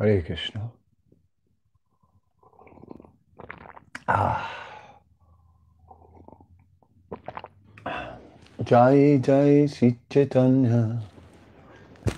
Hare 0.00 0.22
Krishna. 0.22 0.70
Ah. 4.08 4.50
Jai 8.64 9.18
Jai 9.18 9.66
Sri 9.66 9.98
Chaitanya 10.08 11.02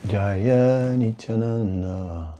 Jaya 0.06 0.94
Nityananda 0.96 2.34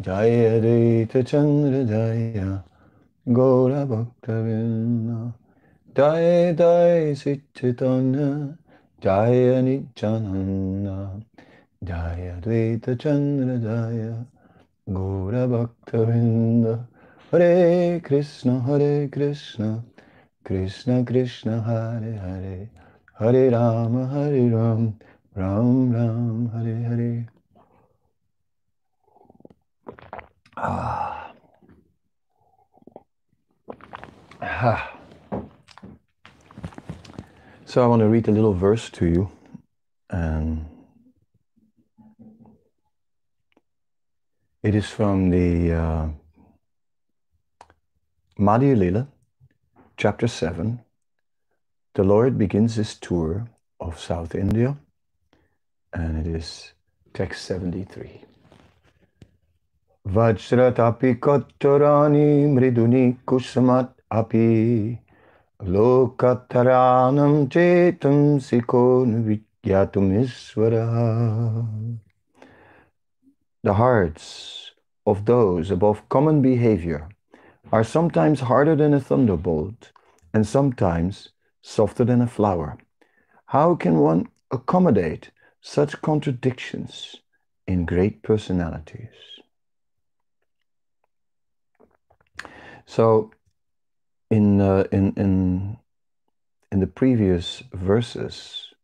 Jaya 0.00 0.60
Advaita 0.60 1.26
Chandra 1.26 1.84
Jaya 1.84 2.62
Gaura 3.26 3.84
Bhaktavinda 3.84 5.34
Jaya 5.92 6.54
Jaya 6.54 7.16
Sri 7.16 7.40
Chaitanya 7.52 8.56
Jaya 9.00 9.60
Nityananda 9.60 11.20
Jaya 11.84 12.40
Advaita 12.40 12.98
Chandra 12.98 13.58
Jaya 13.58 14.26
Gaura 14.88 15.46
Bhaktavrinda 15.46 16.86
Hare 17.30 18.00
Krishna 18.00 18.60
Hare 18.60 19.08
Krishna 19.08 19.84
Krishna 20.44 21.04
Krishna 21.04 21.62
Hare 21.62 22.12
Hare 22.18 22.70
Hare 23.18 23.50
Rama 23.50 24.06
Hare 24.06 24.48
Ram 24.50 24.98
Ram 25.34 25.92
Ram 25.92 26.50
Hare 26.50 26.82
Hare 26.88 27.28
Ah. 30.56 31.32
ah. 34.40 34.96
So 37.64 37.82
I 37.82 37.86
want 37.86 38.00
to 38.00 38.08
read 38.08 38.28
a 38.28 38.30
little 38.30 38.54
verse 38.54 38.88
to 38.90 39.06
you 39.06 39.30
and 40.10 40.64
it 44.64 44.74
is 44.74 44.88
from 44.88 45.28
the 45.28 45.72
uh, 45.72 46.08
Madhya 48.38 48.74
Lila, 48.74 49.06
chapter 49.98 50.26
7. 50.26 50.80
The 51.92 52.02
Lord 52.02 52.38
begins 52.38 52.76
his 52.76 52.94
tour 52.94 53.46
of 53.78 54.00
South 54.00 54.34
India, 54.34 54.78
and 55.92 56.26
it 56.26 56.34
is 56.34 56.72
text 57.12 57.44
73. 57.44 58.22
Vajratapi 60.08 61.18
kottarani 61.20 62.48
mriduni 62.54 63.18
kusamat 63.26 63.90
api 64.10 64.98
lokataranam 65.60 67.48
chetam 67.50 68.40
sikon 68.40 69.24
vigyatum 69.28 70.10
isvara. 70.24 72.03
The 73.64 73.80
hearts 73.80 74.72
of 75.06 75.24
those 75.24 75.70
above 75.70 76.06
common 76.10 76.42
behavior 76.42 77.08
are 77.72 77.82
sometimes 77.82 78.40
harder 78.40 78.76
than 78.76 78.92
a 78.92 79.00
thunderbolt 79.00 79.90
and 80.34 80.46
sometimes 80.46 81.30
softer 81.62 82.04
than 82.04 82.20
a 82.20 82.26
flower. 82.26 82.76
How 83.46 83.74
can 83.74 84.00
one 84.00 84.28
accommodate 84.50 85.30
such 85.62 86.02
contradictions 86.02 87.16
in 87.66 87.86
great 87.86 88.22
personalities? 88.22 89.16
So, 92.84 93.30
in 94.30 94.60
uh, 94.60 94.84
in 94.92 95.14
in 95.16 95.78
in 96.70 96.80
the 96.80 96.86
previous 96.86 97.62
verses, 97.72 98.74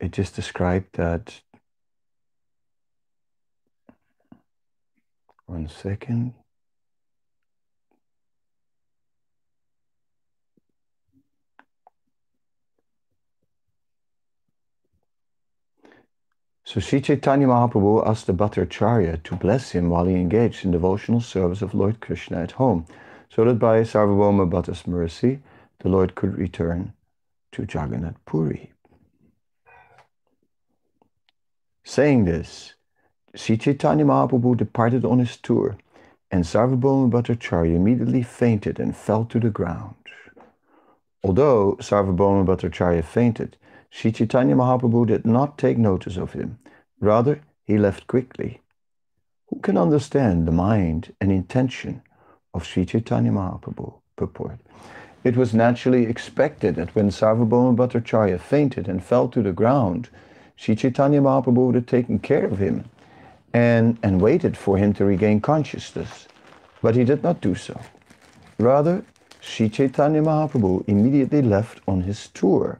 it 0.00 0.12
just 0.12 0.34
described 0.34 0.96
that. 0.96 1.42
One 5.48 5.66
second. 5.66 6.34
So 16.64 16.80
Sri 16.80 17.00
Chaitanya 17.00 17.46
Mahaprabhu 17.46 18.06
asked 18.06 18.26
the 18.26 18.34
Bhattacharya 18.34 19.22
to 19.22 19.36
bless 19.36 19.70
him 19.70 19.88
while 19.88 20.04
he 20.04 20.16
engaged 20.16 20.66
in 20.66 20.70
devotional 20.70 21.22
service 21.22 21.62
of 21.62 21.72
Lord 21.72 22.00
Krishna 22.00 22.42
at 22.42 22.52
home, 22.52 22.86
so 23.30 23.42
that 23.46 23.58
by 23.58 23.80
Sarvabhauma 23.80 24.50
Bhatta's 24.50 24.86
mercy, 24.86 25.40
the 25.78 25.88
Lord 25.88 26.14
could 26.14 26.36
return 26.36 26.92
to 27.52 27.62
Jagannath 27.62 28.22
Puri. 28.26 28.74
Saying 31.84 32.26
this, 32.26 32.74
Sri 33.34 33.58
Chaitanya 33.58 34.06
Mahaprabhu 34.06 34.56
departed 34.56 35.04
on 35.04 35.18
his 35.18 35.36
tour, 35.36 35.76
and 36.30 36.44
Sarvabhauma 36.44 37.10
Bhattacharya 37.10 37.74
immediately 37.74 38.22
fainted 38.22 38.80
and 38.80 38.96
fell 38.96 39.26
to 39.26 39.38
the 39.38 39.50
ground. 39.50 39.94
Although 41.22 41.76
Sarvabhauma 41.78 42.46
Bhattacharya 42.46 43.04
fainted, 43.04 43.58
Sri 43.90 44.12
Chaitanya 44.12 44.54
Mahaprabhu 44.54 45.06
did 45.06 45.26
not 45.26 45.58
take 45.58 45.76
notice 45.76 46.16
of 46.16 46.32
him. 46.32 46.58
Rather, 47.00 47.42
he 47.64 47.76
left 47.76 48.06
quickly. 48.06 48.62
Who 49.48 49.60
can 49.60 49.76
understand 49.76 50.46
the 50.46 50.52
mind 50.52 51.14
and 51.20 51.30
intention 51.30 52.02
of 52.54 52.64
Sri 52.64 52.86
Chaitanya 52.86 53.32
Mahaprabhu? 53.32 54.00
Purport. 54.16 54.58
It 55.22 55.36
was 55.36 55.52
naturally 55.52 56.06
expected 56.06 56.76
that 56.76 56.94
when 56.94 57.10
Sarvabhauma 57.10 57.76
Bhattacharya 57.76 58.40
fainted 58.40 58.88
and 58.88 59.04
fell 59.04 59.28
to 59.28 59.42
the 59.42 59.52
ground, 59.52 60.08
Sri 60.56 60.74
Chaitanya 60.74 61.20
Mahaprabhu 61.20 61.66
would 61.66 61.74
have 61.74 61.86
taken 61.86 62.18
care 62.18 62.46
of 62.46 62.58
him 62.58 62.84
and, 63.58 63.98
and 64.02 64.20
waited 64.20 64.56
for 64.56 64.78
him 64.78 64.92
to 64.94 65.04
regain 65.04 65.40
consciousness. 65.40 66.28
But 66.80 66.94
he 66.94 67.04
did 67.04 67.22
not 67.22 67.40
do 67.40 67.54
so. 67.54 67.80
Rather, 68.58 69.04
Sri 69.40 69.68
Chaitanya 69.68 70.22
Mahaprabhu 70.22 70.84
immediately 70.86 71.42
left 71.42 71.80
on 71.86 72.02
his 72.02 72.28
tour. 72.28 72.78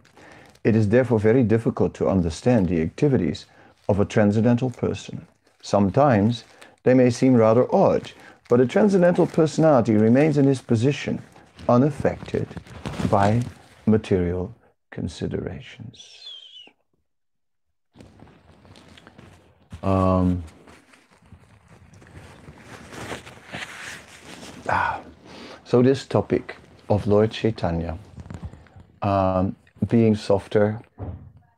It 0.64 0.76
is 0.76 0.88
therefore 0.88 1.18
very 1.18 1.42
difficult 1.42 1.94
to 1.94 2.08
understand 2.08 2.68
the 2.68 2.82
activities 2.82 3.46
of 3.88 3.98
a 3.98 4.04
transcendental 4.04 4.70
person. 4.70 5.26
Sometimes 5.62 6.44
they 6.84 6.94
may 6.94 7.10
seem 7.10 7.34
rather 7.34 7.66
odd, 7.74 8.12
but 8.48 8.60
a 8.60 8.66
transcendental 8.66 9.26
personality 9.26 9.94
remains 9.94 10.38
in 10.38 10.46
his 10.46 10.60
position 10.60 11.22
unaffected 11.68 12.46
by 13.10 13.42
material 13.86 14.54
considerations. 14.90 15.98
Um, 19.82 20.42
ah, 24.68 25.00
so 25.64 25.82
this 25.82 26.06
topic 26.06 26.56
of 26.88 27.06
Lord 27.06 27.30
Chaitanya 27.30 27.98
um, 29.02 29.56
being 29.88 30.14
softer 30.14 30.80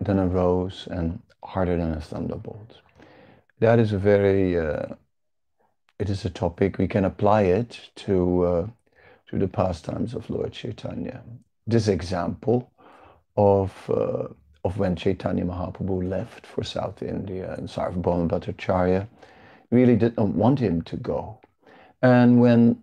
than 0.01 0.19
a 0.19 0.27
rose 0.27 0.89
and 0.91 1.21
harder 1.45 1.77
than 1.77 1.93
a 1.93 2.01
thunderbolt. 2.01 2.81
That 3.61 3.79
is 3.79 3.93
a 3.93 3.99
very, 3.99 4.59
uh, 4.59 4.87
it 5.99 6.09
is 6.09 6.25
a 6.25 6.31
topic 6.31 6.79
we 6.79 6.89
can 6.89 7.05
apply 7.05 7.43
it 7.43 7.91
to 7.97 8.45
uh, 8.45 8.67
to 9.29 9.39
the 9.39 9.49
pastimes 9.49 10.15
of 10.15 10.29
Lord 10.31 10.53
Chaitanya. 10.53 11.23
This 11.67 11.89
example 11.89 12.71
of 13.37 13.73
uh, 13.91 14.29
of 14.65 14.79
when 14.79 14.97
Chaitanya 14.97 15.45
Mahaprabhu 15.45 16.09
left 16.09 16.47
for 16.47 16.65
South 16.65 17.03
India 17.03 17.55
and 17.55 17.69
Sarvabhauma 17.69 18.29
Bhattacharya 18.29 19.07
really 19.71 19.97
did 19.97 20.17
not 20.17 20.29
want 20.29 20.59
him 20.59 20.83
to 20.83 20.97
go. 20.97 21.39
And 22.03 22.41
when 22.41 22.83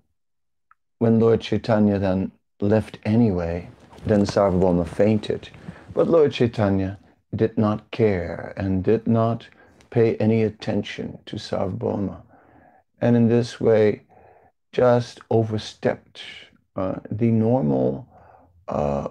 when 0.99 1.19
Lord 1.19 1.41
Chaitanya 1.41 1.99
then 1.99 2.31
left 2.59 2.97
anyway, 3.05 3.69
then 4.05 4.21
Sarvabhauma 4.25 4.87
fainted. 4.87 5.49
But 5.93 6.07
Lord 6.07 6.31
Chaitanya 6.31 6.99
did 7.35 7.57
not 7.57 7.91
care 7.91 8.53
and 8.57 8.83
did 8.83 9.07
not 9.07 9.47
pay 9.89 10.15
any 10.15 10.43
attention 10.43 11.19
to 11.25 11.35
Sarvabhauma. 11.35 12.21
And 12.99 13.15
in 13.15 13.27
this 13.27 13.59
way, 13.59 14.03
just 14.71 15.19
overstepped 15.29 16.21
uh, 16.75 16.95
the 17.11 17.31
normal, 17.31 18.07
uh, 18.67 19.09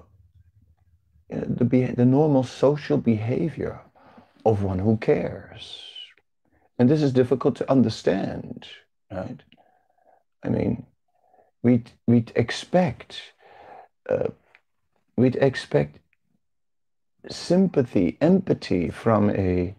the, 1.29 1.93
the 1.97 2.05
normal 2.05 2.43
social 2.43 2.99
behavior 2.99 3.81
of 4.45 4.63
one 4.63 4.79
who 4.79 4.97
cares. 4.97 5.83
And 6.79 6.89
this 6.89 7.03
is 7.03 7.13
difficult 7.13 7.57
to 7.57 7.71
understand, 7.71 8.67
right? 9.11 9.41
I 10.43 10.49
mean, 10.49 10.87
we'd, 11.63 11.91
we'd 12.07 12.33
expect 12.35 13.21
uh, 14.09 14.29
we'd 15.17 15.37
expect 15.37 15.99
sympathy, 17.29 18.17
empathy 18.21 18.91
from 18.91 19.31
a, 19.31 19.75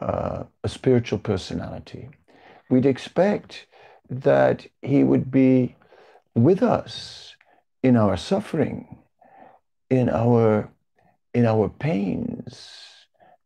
uh, 0.00 0.44
a 0.64 0.68
spiritual 0.68 1.18
personality. 1.18 2.08
We'd 2.70 2.86
expect 2.86 3.66
that 4.08 4.66
he 4.80 5.04
would 5.04 5.30
be 5.30 5.76
with 6.34 6.62
us 6.62 7.36
in 7.82 7.96
our 7.96 8.16
suffering, 8.16 8.98
in 9.90 10.08
our, 10.08 10.70
in 11.34 11.44
our 11.44 11.68
pains, 11.68 12.70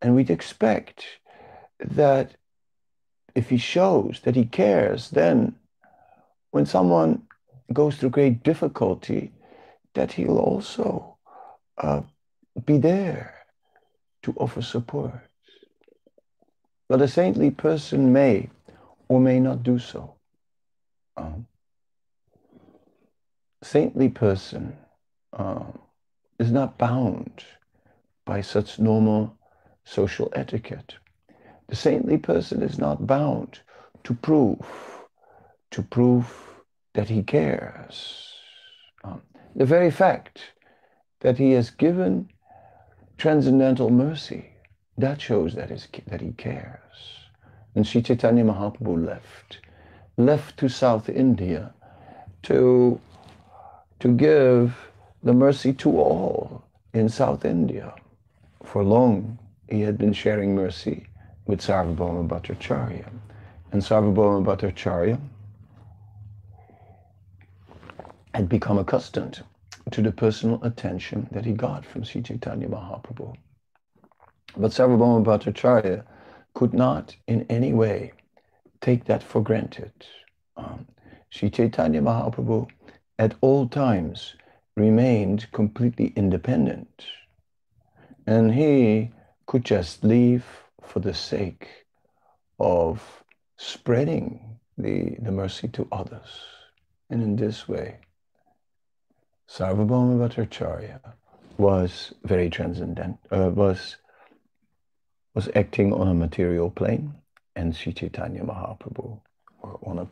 and 0.00 0.14
we'd 0.14 0.30
expect 0.30 1.04
that 1.80 2.36
if 3.34 3.50
he 3.50 3.56
shows 3.56 4.20
that 4.24 4.36
he 4.36 4.44
cares, 4.44 5.10
then 5.10 5.56
when 6.50 6.66
someone 6.66 7.22
goes 7.72 7.96
through 7.96 8.10
great 8.10 8.42
difficulty, 8.42 9.32
that 9.94 10.12
he'll 10.12 10.38
also 10.38 11.16
uh, 11.78 12.02
be 12.66 12.78
there 12.78 13.34
to 14.22 14.32
offer 14.36 14.62
support. 14.62 15.12
But 16.88 17.00
a 17.00 17.08
saintly 17.08 17.50
person 17.50 18.12
may 18.12 18.50
or 19.08 19.20
may 19.20 19.40
not 19.40 19.62
do 19.62 19.78
so. 19.78 20.14
Um, 21.16 21.46
saintly 23.62 24.08
person 24.08 24.76
uh, 25.32 25.64
is 26.38 26.50
not 26.50 26.76
bound 26.78 27.44
by 28.24 28.40
such 28.40 28.78
normal 28.78 29.36
social 29.84 30.30
etiquette. 30.34 30.94
The 31.68 31.76
saintly 31.76 32.18
person 32.18 32.62
is 32.62 32.78
not 32.78 33.06
bound 33.06 33.60
to 34.04 34.14
prove, 34.14 34.66
to 35.70 35.82
prove 35.82 36.43
that 36.94 37.08
he 37.08 37.22
cares. 37.22 38.32
Um, 39.02 39.20
the 39.54 39.66
very 39.66 39.90
fact 39.90 40.40
that 41.20 41.38
he 41.38 41.52
has 41.52 41.70
given 41.70 42.28
transcendental 43.18 43.90
mercy, 43.90 44.50
that 44.96 45.20
shows 45.20 45.54
that, 45.54 45.70
is, 45.70 45.88
that 46.06 46.20
he 46.20 46.32
cares. 46.32 46.80
And 47.74 47.86
Sri 47.86 48.02
Chaitanya 48.02 48.44
Mahaprabhu 48.44 49.04
left, 49.04 49.58
left 50.16 50.56
to 50.58 50.68
South 50.68 51.08
India 51.08 51.74
to, 52.44 53.00
to 54.00 54.08
give 54.08 54.76
the 55.22 55.32
mercy 55.32 55.72
to 55.72 55.98
all 55.98 56.64
in 56.92 57.08
South 57.08 57.44
India. 57.44 57.92
For 58.62 58.84
long, 58.84 59.38
he 59.68 59.80
had 59.80 59.98
been 59.98 60.12
sharing 60.12 60.54
mercy 60.54 61.06
with 61.46 61.60
Sarvabhauma 61.60 62.28
Bhattacharya. 62.28 63.10
And 63.72 63.82
Sarvabhauma 63.82 64.44
Bhattacharya 64.44 65.18
had 68.34 68.48
become 68.48 68.78
accustomed 68.78 69.42
to 69.92 70.02
the 70.02 70.10
personal 70.10 70.62
attention 70.64 71.28
that 71.30 71.44
he 71.44 71.52
got 71.52 71.84
from 71.86 72.02
Sri 72.02 72.20
Chaitanya 72.20 72.68
Mahaprabhu. 72.68 73.36
But 74.56 74.72
Sarvabhauma 74.72 75.24
Bhattacharya 75.24 76.04
could 76.54 76.74
not 76.74 77.14
in 77.26 77.46
any 77.48 77.72
way 77.72 78.12
take 78.80 79.04
that 79.04 79.22
for 79.22 79.40
granted. 79.40 79.92
Um, 80.56 80.86
Sri 81.30 81.50
Chaitanya 81.50 82.00
Mahaprabhu 82.00 82.68
at 83.18 83.34
all 83.40 83.68
times 83.68 84.34
remained 84.76 85.50
completely 85.52 86.12
independent. 86.16 87.06
And 88.26 88.52
he 88.52 89.10
could 89.46 89.64
just 89.64 90.02
leave 90.02 90.44
for 90.82 91.00
the 91.00 91.14
sake 91.14 91.68
of 92.58 93.22
spreading 93.56 94.58
the, 94.78 95.16
the 95.20 95.30
mercy 95.30 95.68
to 95.68 95.86
others. 95.92 96.40
And 97.10 97.22
in 97.22 97.36
this 97.36 97.68
way, 97.68 97.98
Sarvabhauma 99.48 100.16
Bhattacharya 100.18 101.00
was 101.58 102.12
very 102.24 102.50
transcendent, 102.50 103.18
uh, 103.30 103.50
was, 103.54 103.96
was 105.34 105.48
acting 105.54 105.92
on 105.92 106.08
a 106.08 106.14
material 106.14 106.70
plane, 106.70 107.14
and 107.54 107.74
Sri 107.74 107.92
Chaitanya 107.92 108.42
Mahaprabhu 108.42 109.20
were 109.62 109.78
on 109.86 109.98
a, 109.98 110.08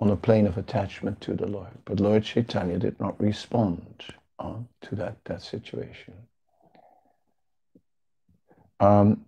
on 0.00 0.10
a 0.10 0.16
plane 0.16 0.46
of 0.46 0.58
attachment 0.58 1.20
to 1.20 1.34
the 1.34 1.46
Lord. 1.46 1.70
But 1.84 2.00
Lord 2.00 2.24
Chaitanya 2.24 2.78
did 2.78 2.98
not 2.98 3.20
respond 3.20 4.04
uh, 4.38 4.54
to 4.82 4.94
that, 4.96 5.16
that 5.24 5.42
situation. 5.42 6.14
Um, 8.80 9.24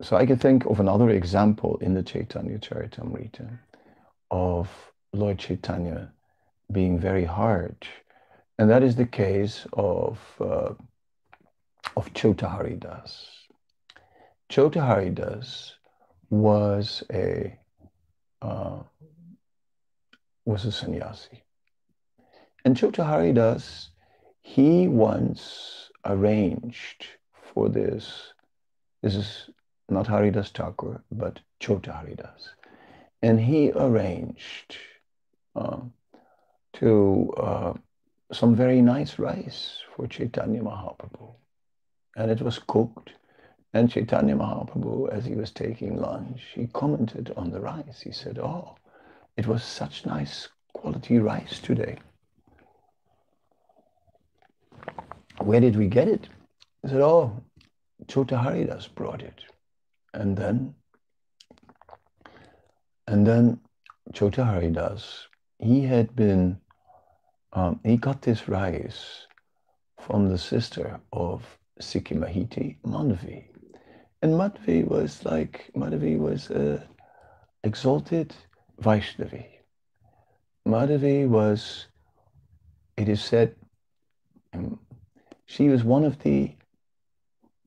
so 0.00 0.16
I 0.16 0.26
can 0.26 0.38
think 0.38 0.64
of 0.66 0.80
another 0.80 1.10
example 1.10 1.76
in 1.80 1.94
the 1.94 2.02
Chaitanya 2.02 2.58
Charitamrita 2.58 3.58
of 4.30 4.68
Lord 5.12 5.38
Chaitanya 5.38 6.12
being 6.70 6.98
very 6.98 7.24
hard. 7.24 7.86
And 8.58 8.68
that 8.70 8.82
is 8.82 8.96
the 8.96 9.06
case 9.06 9.66
of, 9.72 10.18
uh, 10.40 10.74
of 11.96 12.12
Chotaharidas. 12.12 13.26
Chotaharidas 14.50 15.72
was 16.30 17.02
a, 17.12 17.58
uh, 18.42 18.80
was 20.44 20.64
a 20.64 20.72
sannyasi. 20.72 21.44
And 22.64 22.76
Chotaharidas, 22.76 23.88
he 24.40 24.88
once 24.88 25.90
arranged 26.04 27.06
for 27.54 27.68
this, 27.68 28.32
this 29.02 29.14
is 29.14 29.50
not 29.88 30.06
Haridas 30.06 30.50
Thakur, 30.50 31.02
but 31.10 31.40
Chota 31.60 31.92
Haridas. 31.92 32.54
And 33.22 33.40
he 33.40 33.72
arranged 33.72 34.76
uh, 35.56 35.78
to 36.78 37.32
uh, 37.36 37.72
some 38.32 38.54
very 38.54 38.82
nice 38.82 39.18
rice 39.18 39.78
for 39.94 40.06
Chaitanya 40.06 40.62
Mahaprabhu. 40.62 41.34
And 42.16 42.30
it 42.30 42.42
was 42.42 42.58
cooked. 42.58 43.10
And 43.74 43.90
Chaitanya 43.90 44.34
Mahaprabhu, 44.34 45.10
as 45.12 45.24
he 45.24 45.34
was 45.34 45.50
taking 45.50 45.96
lunch, 46.00 46.42
he 46.54 46.66
commented 46.68 47.32
on 47.36 47.50
the 47.50 47.60
rice. 47.60 48.00
He 48.00 48.12
said, 48.12 48.38
Oh, 48.38 48.76
it 49.36 49.46
was 49.46 49.62
such 49.62 50.06
nice 50.06 50.48
quality 50.72 51.18
rice 51.18 51.58
today. 51.60 51.98
Where 55.38 55.60
did 55.60 55.76
we 55.76 55.86
get 55.88 56.08
it? 56.08 56.28
He 56.82 56.88
said, 56.88 57.00
Oh, 57.00 57.42
Chota 58.06 58.38
Haridas 58.38 58.88
brought 58.88 59.22
it. 59.22 59.44
And 60.14 60.36
then, 60.36 60.74
and 63.06 63.26
then 63.26 63.60
Chota 64.12 64.44
Haridas, 64.44 65.28
he 65.58 65.82
had 65.82 66.14
been, 66.16 66.58
um, 67.52 67.80
he 67.84 67.96
got 67.96 68.22
this 68.22 68.48
rice 68.48 69.26
from 70.00 70.28
the 70.28 70.38
sister 70.38 71.00
of 71.12 71.58
Sikhi 71.80 72.16
Mahiti, 72.16 72.76
Madhavi. 72.84 73.44
And 74.22 74.32
Madhavi 74.32 74.86
was 74.86 75.24
like, 75.24 75.70
Madhavi 75.76 76.18
was 76.18 76.50
a 76.50 76.86
exalted 77.64 78.34
Vaishnavi. 78.82 79.46
Madhavi 80.66 81.28
was, 81.28 81.86
it 82.96 83.08
is 83.08 83.22
said, 83.22 83.54
um, 84.52 84.78
she 85.46 85.68
was 85.68 85.82
one 85.84 86.04
of 86.04 86.18
the 86.22 86.54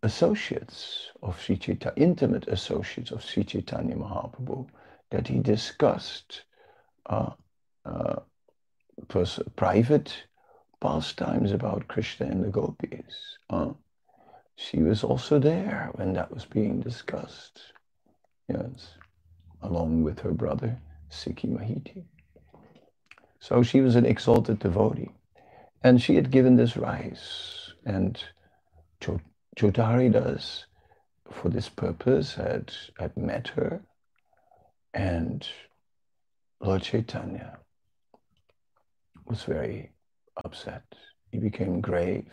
associates 0.03 1.09
of 1.21 1.39
Sri 1.41 1.57
Chaitanya, 1.57 1.93
intimate 1.95 2.47
associates 2.47 3.11
of 3.11 3.23
Sri 3.23 3.43
Chaitanya 3.43 3.95
Mahaprabhu, 3.95 4.67
that 5.09 5.27
he 5.27 5.39
discussed 5.39 6.43
uh, 7.07 7.31
uh, 7.85 8.15
private 9.55 10.13
pastimes 10.79 11.51
about 11.51 11.88
Krishna 11.88 12.25
and 12.27 12.43
the 12.43 12.50
gopis. 12.50 13.38
Uh, 13.50 13.72
she 14.55 14.79
was 14.79 15.03
also 15.03 15.39
there 15.39 15.89
when 15.93 16.13
that 16.13 16.31
was 16.31 16.46
being 16.46 16.79
discussed. 16.79 17.62
Yes, 18.48 18.96
along 19.62 20.03
with 20.03 20.20
her 20.20 20.31
brother, 20.31 20.77
Sikhi 21.10 21.48
Mahiti. 21.48 22.03
So 23.39 23.63
she 23.63 23.81
was 23.81 23.96
an 23.96 24.05
exalted 24.05 24.60
devotee. 24.60 25.12
And 25.84 26.01
she 26.01 26.15
had 26.15 26.31
given 26.31 26.55
this 26.55 26.77
rice. 26.77 27.74
And 27.86 28.24
Chotaharidas, 29.58 30.65
for 31.31 31.50
this 31.50 31.70
purpose, 31.70 32.36
had, 32.36 32.72
had 33.00 33.17
met 33.17 33.48
her, 33.50 33.81
and 34.93 35.48
Lord 36.60 36.84
Chaitanya 36.84 37.61
was 39.25 39.43
very 39.43 39.91
upset. 40.43 40.83
He 41.31 41.37
became 41.37 41.81
grave, 41.81 42.25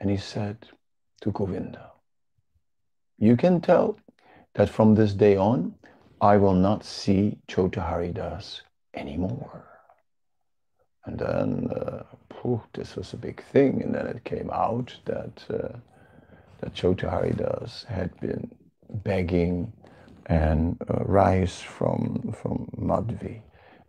and 0.00 0.10
he 0.10 0.16
said 0.16 0.68
to 1.22 1.32
Govinda, 1.32 1.90
You 3.18 3.36
can 3.36 3.60
tell 3.60 3.98
that 4.54 4.68
from 4.68 4.94
this 4.94 5.12
day 5.12 5.36
on, 5.36 5.74
I 6.20 6.36
will 6.36 6.54
not 6.54 6.84
see 6.84 7.38
Chotaharidas 7.48 8.62
anymore. 8.94 9.64
And 11.04 11.18
then 11.18 11.68
uh, 11.70 12.02
this 12.74 12.94
was 12.96 13.12
a 13.12 13.16
big 13.16 13.42
thing. 13.52 13.82
And 13.82 13.94
then 13.94 14.06
it 14.06 14.24
came 14.24 14.50
out 14.50 14.94
that 15.04 15.44
uh, 15.50 15.78
that 16.60 16.74
Chotaharidas 16.74 17.84
had 17.86 18.18
been 18.20 18.50
begging 18.88 19.72
and 20.26 20.76
uh, 20.88 21.04
rice 21.04 21.60
from 21.60 22.34
from 22.40 22.68
Madhvi, 22.78 23.42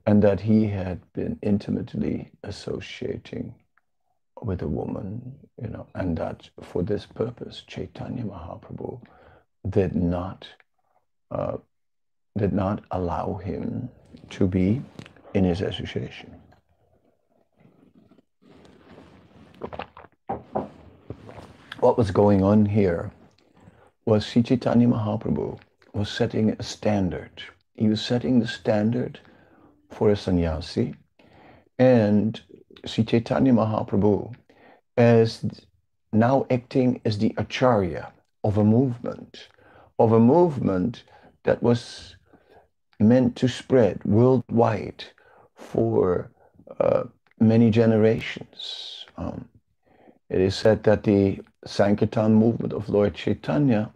and 0.08 0.24
that 0.24 0.40
he 0.40 0.68
had 0.68 1.00
been 1.14 1.38
intimately 1.44 2.32
associating 2.44 3.54
with 4.42 4.62
a 4.62 4.68
woman, 4.68 5.36
you 5.62 5.68
know, 5.70 5.86
and 5.94 6.18
that 6.18 6.50
for 6.62 6.82
this 6.82 7.06
purpose 7.06 7.64
Chaitanya 7.68 8.24
Mahaprabhu 8.24 9.00
did 9.70 9.96
not 9.96 10.48
uh, 11.30 11.58
did 12.38 12.54
not 12.54 12.84
allow 12.92 13.36
him 13.36 13.90
to 14.30 14.48
be 14.48 14.82
in 15.34 15.44
his 15.44 15.62
association. 15.62 16.34
what 21.80 21.98
was 21.98 22.12
going 22.12 22.44
on 22.44 22.66
here 22.66 23.12
was 24.06 24.26
Sri 24.26 24.42
Chaitanya 24.42 24.88
Mahaprabhu 24.88 25.60
was 25.94 26.10
setting 26.10 26.50
a 26.50 26.64
standard. 26.64 27.44
He 27.76 27.88
was 27.88 28.02
setting 28.02 28.40
the 28.40 28.48
standard 28.48 29.20
for 29.90 30.10
a 30.10 30.16
sannyasi 30.16 30.96
and 31.80 32.42
Sri 32.86 33.04
Chaitanya 33.04 33.54
Mahaprabhu 33.54 34.34
as 34.98 35.46
now 36.12 36.46
acting 36.50 37.02
as 37.06 37.18
the 37.18 37.34
acharya 37.38 38.12
of 38.44 38.58
a 38.58 38.64
movement, 38.64 39.50
of 40.00 40.12
a 40.12 40.20
movement 40.20 41.04
that 41.44 41.62
was 41.62 42.16
meant 43.00 43.36
to 43.36 43.48
spread 43.48 44.04
worldwide 44.06 45.04
for 45.56 46.32
uh, 46.80 47.04
many 47.40 47.70
generations. 47.70 49.06
Um, 49.18 49.48
it 50.30 50.42
is 50.42 50.56
said 50.56 50.84
that 50.84 51.04
the 51.04 51.40
Sankirtan 51.66 52.34
movement 52.34 52.74
of 52.74 52.90
Lord 52.90 53.14
Chaitanya 53.14 53.92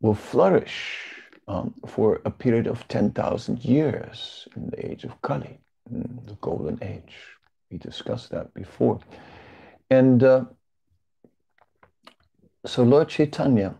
will 0.00 0.14
flourish 0.14 1.11
um, 1.48 1.74
for 1.86 2.20
a 2.24 2.30
period 2.30 2.66
of 2.66 2.86
10,000 2.88 3.64
years 3.64 4.48
in 4.56 4.70
the 4.70 4.90
age 4.90 5.04
of 5.04 5.20
Kali, 5.22 5.58
the 5.90 6.34
golden 6.40 6.78
age. 6.82 7.16
We 7.70 7.78
discussed 7.78 8.30
that 8.30 8.52
before. 8.54 9.00
And 9.90 10.22
uh, 10.22 10.44
so 12.64 12.82
Lord 12.82 13.08
Chaitanya, 13.08 13.74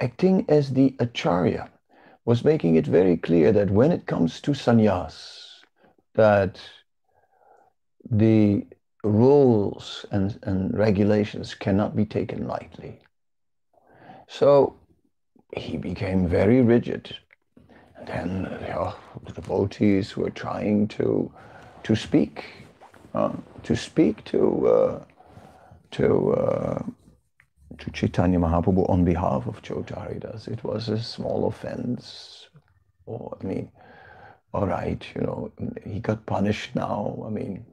acting 0.00 0.44
as 0.48 0.72
the 0.72 0.96
Acharya, 0.98 1.70
was 2.24 2.44
making 2.44 2.74
it 2.74 2.86
very 2.86 3.16
clear 3.16 3.52
that 3.52 3.70
when 3.70 3.92
it 3.92 4.06
comes 4.06 4.40
to 4.40 4.50
sannyas, 4.50 5.46
that 6.14 6.60
the 8.10 8.66
rules 9.04 10.04
and, 10.10 10.38
and 10.42 10.76
regulations 10.76 11.54
cannot 11.54 11.94
be 11.94 12.04
taken 12.04 12.48
lightly. 12.48 12.98
So 14.28 14.76
he 15.56 15.76
became 15.76 16.28
very 16.28 16.60
rigid. 16.60 17.16
And 17.98 18.06
then 18.06 18.42
the 19.24 19.32
devotees 19.32 20.16
were 20.16 20.30
trying 20.30 20.88
to 20.88 21.32
to 21.82 21.94
speak, 21.94 22.44
uh, 23.14 23.32
to 23.62 23.76
speak 23.76 24.24
to 24.24 24.68
uh, 24.68 25.04
to 25.92 26.32
uh, 26.32 26.82
to 27.78 27.90
Chaitanya 27.90 28.38
Mahaprabhu 28.38 28.88
on 28.88 29.04
behalf 29.04 29.46
of 29.46 29.62
Chotaharidas. 29.62 30.48
It 30.48 30.62
was 30.64 30.88
a 30.88 31.02
small 31.02 31.46
offense. 31.46 32.48
Or, 33.06 33.36
I 33.40 33.46
mean, 33.46 33.70
all 34.52 34.66
right, 34.66 35.04
you 35.14 35.20
know, 35.22 35.52
he 35.84 36.00
got 36.00 36.26
punished 36.26 36.74
now. 36.74 37.22
I 37.26 37.30
mean, 37.30 37.64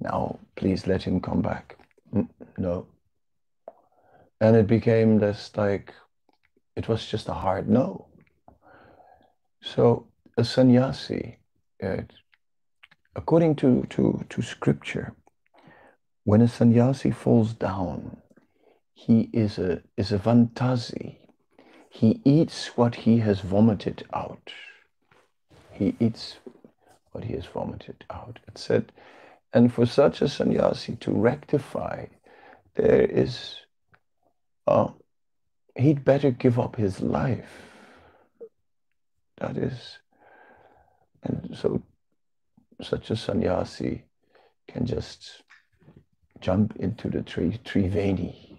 now 0.00 0.38
please 0.56 0.86
let 0.86 1.02
him 1.02 1.20
come 1.20 1.42
back. 1.42 1.76
Mm, 2.14 2.28
no. 2.58 2.86
And 4.40 4.56
it 4.56 4.66
became 4.66 5.18
this 5.18 5.50
like, 5.56 5.94
it 6.76 6.88
was 6.88 7.06
just 7.06 7.28
a 7.28 7.34
hard 7.34 7.68
no. 7.68 8.06
So 9.62 10.08
a 10.36 10.44
sannyasi, 10.44 11.38
uh, 11.82 12.02
according 13.14 13.56
to, 13.56 13.86
to, 13.90 14.24
to 14.28 14.42
scripture, 14.42 15.14
when 16.24 16.40
a 16.40 16.48
sannyasi 16.48 17.10
falls 17.10 17.52
down, 17.54 18.18
he 18.94 19.30
is 19.32 19.58
a, 19.58 19.82
is 19.96 20.12
a 20.12 20.18
vantasi. 20.18 21.16
He 21.90 22.20
eats 22.24 22.76
what 22.76 22.94
he 22.94 23.18
has 23.18 23.40
vomited 23.40 24.04
out. 24.12 24.52
He 25.72 25.96
eats 25.98 26.36
what 27.12 27.24
he 27.24 27.34
has 27.34 27.46
vomited 27.46 28.04
out. 28.10 28.38
It 28.46 28.58
said, 28.58 28.92
and 29.52 29.72
for 29.72 29.86
such 29.86 30.22
a 30.22 30.28
sannyasi 30.28 30.96
to 30.96 31.10
rectify, 31.10 32.06
there 32.76 33.02
is, 33.02 33.56
uh, 34.66 34.88
he'd 35.76 36.04
better 36.04 36.30
give 36.30 36.58
up 36.58 36.76
his 36.76 37.00
life. 37.00 37.62
That 39.38 39.56
is, 39.56 39.98
and 41.22 41.56
so 41.56 41.82
such 42.82 43.10
a 43.10 43.16
sannyasi 43.16 44.04
can 44.68 44.86
just 44.86 45.42
jump 46.40 46.76
into 46.76 47.08
the 47.08 47.22
tree, 47.22 47.58
tree 47.64 47.88
Triveni 47.88 48.58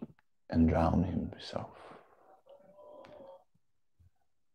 and 0.49 0.69
drown 0.69 1.03
himself. 1.03 1.69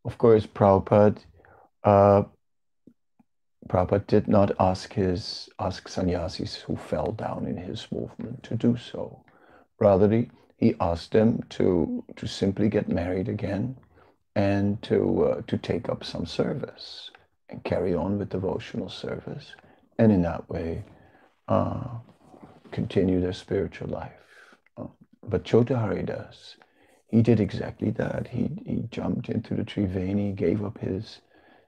Of 0.04 0.18
course, 0.18 0.46
Prabhupada, 0.46 1.18
uh, 1.82 2.22
Prabhupada 3.68 4.06
did 4.06 4.28
not 4.28 4.52
ask 4.60 4.92
his 4.92 5.48
ask 5.58 5.88
sannyasis 5.88 6.54
who 6.56 6.76
fell 6.76 7.12
down 7.12 7.46
in 7.46 7.56
his 7.56 7.90
movement 7.90 8.42
to 8.44 8.54
do 8.54 8.76
so. 8.76 9.25
Rather, 9.80 10.26
he, 10.56 10.75
asked 10.80 11.12
them 11.12 11.42
to 11.50 12.04
to 12.16 12.26
simply 12.26 12.68
get 12.68 12.88
married 12.88 13.28
again 13.28 13.76
and 14.34 14.80
to 14.82 15.25
uh, 15.25 15.42
to 15.46 15.56
take 15.58 15.88
up 15.88 16.04
some 16.04 16.26
service 16.26 17.10
and 17.48 17.62
carry 17.64 17.94
on 17.94 18.18
with 18.18 18.30
devotional 18.30 18.88
service, 18.88 19.54
and 19.98 20.12
in 20.12 20.22
that 20.22 20.48
way 20.48 20.84
uh, 21.48 21.88
continue 22.72 23.20
their 23.20 23.32
spiritual 23.32 23.88
life. 23.88 24.12
But 25.28 25.44
Chotaharidas, 25.44 26.54
he 27.08 27.22
did 27.22 27.40
exactly 27.40 27.90
that. 27.92 28.28
He, 28.28 28.62
he 28.64 28.84
jumped 28.90 29.28
into 29.28 29.54
the 29.54 29.64
Triveni, 29.64 30.34
gave 30.34 30.64
up 30.64 30.78
his, 30.78 31.20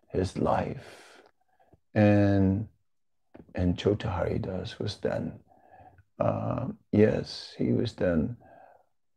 his 0.09 0.39
life. 0.39 1.23
And, 1.95 2.69
and 3.55 3.77
Chotaharidas 3.77 4.79
was 4.79 4.99
then, 4.99 5.41
uh, 6.21 6.67
yes, 6.93 7.55
he 7.59 7.73
was 7.73 7.95
then, 7.95 8.37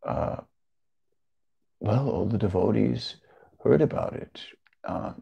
uh, 0.08 0.38
well, 1.80 2.10
all 2.10 2.26
the 2.26 2.38
devotees 2.38 3.16
heard 3.64 3.82
about 3.82 4.14
it, 4.14 4.42
uh, 4.84 5.14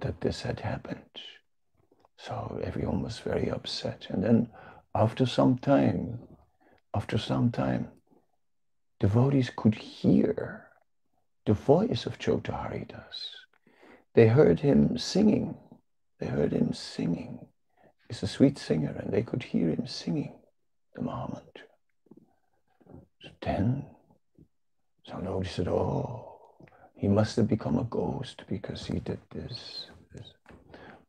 that 0.00 0.20
this 0.20 0.42
had 0.42 0.60
happened. 0.60 1.00
So 2.16 2.60
everyone 2.64 3.02
was 3.02 3.18
very 3.18 3.50
upset. 3.50 4.06
And 4.08 4.22
then 4.22 4.48
after 4.94 5.26
some 5.26 5.58
time, 5.58 6.18
after 6.94 7.18
some 7.18 7.50
time, 7.50 7.88
devotees 8.98 9.50
could 9.54 9.74
hear 9.74 10.66
the 11.46 11.52
voice 11.52 12.06
of 12.06 12.18
Chotaharidas. 12.18 13.30
They 14.14 14.26
heard 14.26 14.60
him 14.60 14.98
singing. 14.98 15.56
They 16.18 16.26
heard 16.26 16.52
him 16.52 16.72
singing. 16.72 17.46
He's 18.08 18.22
a 18.22 18.26
sweet 18.26 18.58
singer, 18.58 18.94
and 18.98 19.12
they 19.12 19.22
could 19.22 19.42
hear 19.42 19.68
him 19.68 19.86
singing 19.86 20.34
the 20.94 21.02
Mahamantra. 21.02 21.67
So 23.22 23.28
then, 23.42 23.84
some 25.06 25.24
devotees 25.24 25.52
said, 25.52 25.68
Oh, 25.68 26.38
he 26.94 27.08
must 27.08 27.36
have 27.36 27.48
become 27.48 27.78
a 27.78 27.84
ghost 27.84 28.44
because 28.48 28.86
he 28.86 29.00
did 29.00 29.20
this. 29.30 29.86
this. 30.12 30.32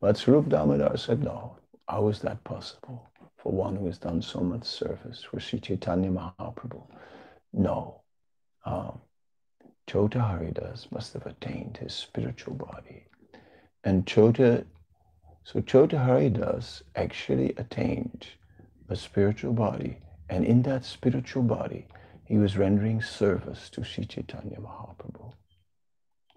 But 0.00 0.16
Swarup 0.16 0.48
Damodar 0.48 0.96
said, 0.96 1.22
No, 1.22 1.56
how 1.88 2.08
is 2.08 2.20
that 2.20 2.42
possible 2.44 3.10
for 3.36 3.52
one 3.52 3.76
who 3.76 3.86
has 3.86 3.98
done 3.98 4.22
so 4.22 4.40
much 4.40 4.64
service 4.64 5.22
for 5.22 5.40
Sri 5.40 5.60
Chaitanya 5.60 6.10
Mahaprabhu? 6.10 6.82
No. 7.52 8.02
Um, 8.64 9.00
Chota 9.88 10.20
Haridas 10.20 10.86
must 10.92 11.14
have 11.14 11.26
attained 11.26 11.76
his 11.78 11.92
spiritual 11.92 12.54
body. 12.54 13.06
And 13.82 14.06
Chota, 14.06 14.64
so 15.42 15.60
Chota 15.60 15.98
Haridas 15.98 16.82
actually 16.94 17.54
attained 17.56 18.26
a 18.88 18.94
spiritual 18.94 19.52
body. 19.52 19.98
And 20.28 20.44
in 20.44 20.62
that 20.62 20.84
spiritual 20.84 21.42
body, 21.42 21.86
he 22.30 22.38
was 22.38 22.56
rendering 22.56 23.02
service 23.02 23.68
to 23.70 23.82
Sri 23.82 24.04
Chaitanya 24.04 24.58
Mahaprabhu. 24.58 25.32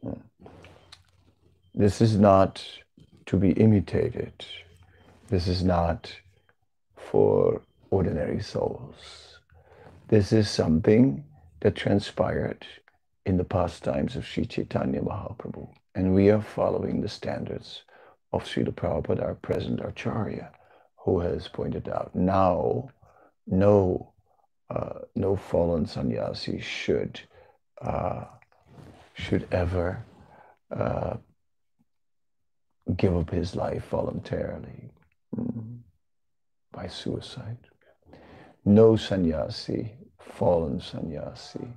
Hmm. 0.02 0.48
This 1.76 2.02
is 2.02 2.18
not 2.18 2.66
to 3.28 3.38
be 3.38 3.52
imitated. 3.52 4.34
This 5.28 5.48
is 5.48 5.64
not 5.64 6.12
for 6.96 7.62
ordinary 7.92 8.42
souls. 8.42 9.38
This 10.08 10.34
is 10.34 10.50
something 10.50 11.24
that 11.60 11.76
transpired 11.76 12.66
in 13.28 13.38
the 13.38 13.44
pastimes 13.44 14.16
of 14.16 14.26
Sri 14.26 14.46
Chaitanya 14.46 15.02
Mahaprabhu. 15.02 15.70
And 15.94 16.16
we 16.16 16.32
are 16.32 16.42
following 16.42 17.02
the 17.02 17.08
standards 17.08 17.84
of 18.32 18.46
Srila 18.46 18.74
Prabhupada, 18.74 19.22
our 19.22 19.36
present 19.36 19.80
Acharya, 19.80 20.54
who 20.98 21.20
has 21.20 21.48
pointed 21.48 21.88
out 21.88 22.16
now 22.16 22.90
no, 23.46 24.13
uh, 24.74 25.00
no 25.16 25.36
fallen 25.36 25.86
sannyasi 25.86 26.60
should, 26.60 27.20
uh, 27.82 28.26
should 29.14 29.48
ever 29.52 30.04
uh, 30.76 31.16
give 32.98 33.16
up 33.16 33.30
his 33.30 33.56
life 33.56 33.88
voluntarily 33.90 34.90
mm, 35.36 35.80
by 36.72 36.88
suicide. 36.88 37.58
No 38.66 38.96
sannyasi 38.96 39.94
fallen 40.20 40.80
sannyasi, 40.80 41.68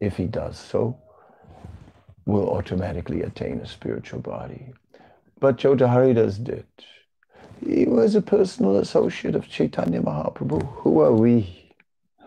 if 0.00 0.16
he 0.16 0.26
does 0.26 0.58
so, 0.58 0.98
will 2.26 2.50
automatically 2.50 3.22
attain 3.22 3.60
a 3.60 3.66
spiritual 3.66 4.20
body. 4.20 4.72
But 5.38 5.58
Chotaharidas 5.58 6.42
did. 6.42 6.66
He 7.64 7.84
was 7.84 8.14
a 8.14 8.22
personal 8.22 8.76
associate 8.76 9.34
of 9.34 9.48
Chaitanya 9.48 10.00
Mahaprabhu. 10.00 10.66
Who 10.78 11.00
are 11.00 11.12
we? 11.12 11.61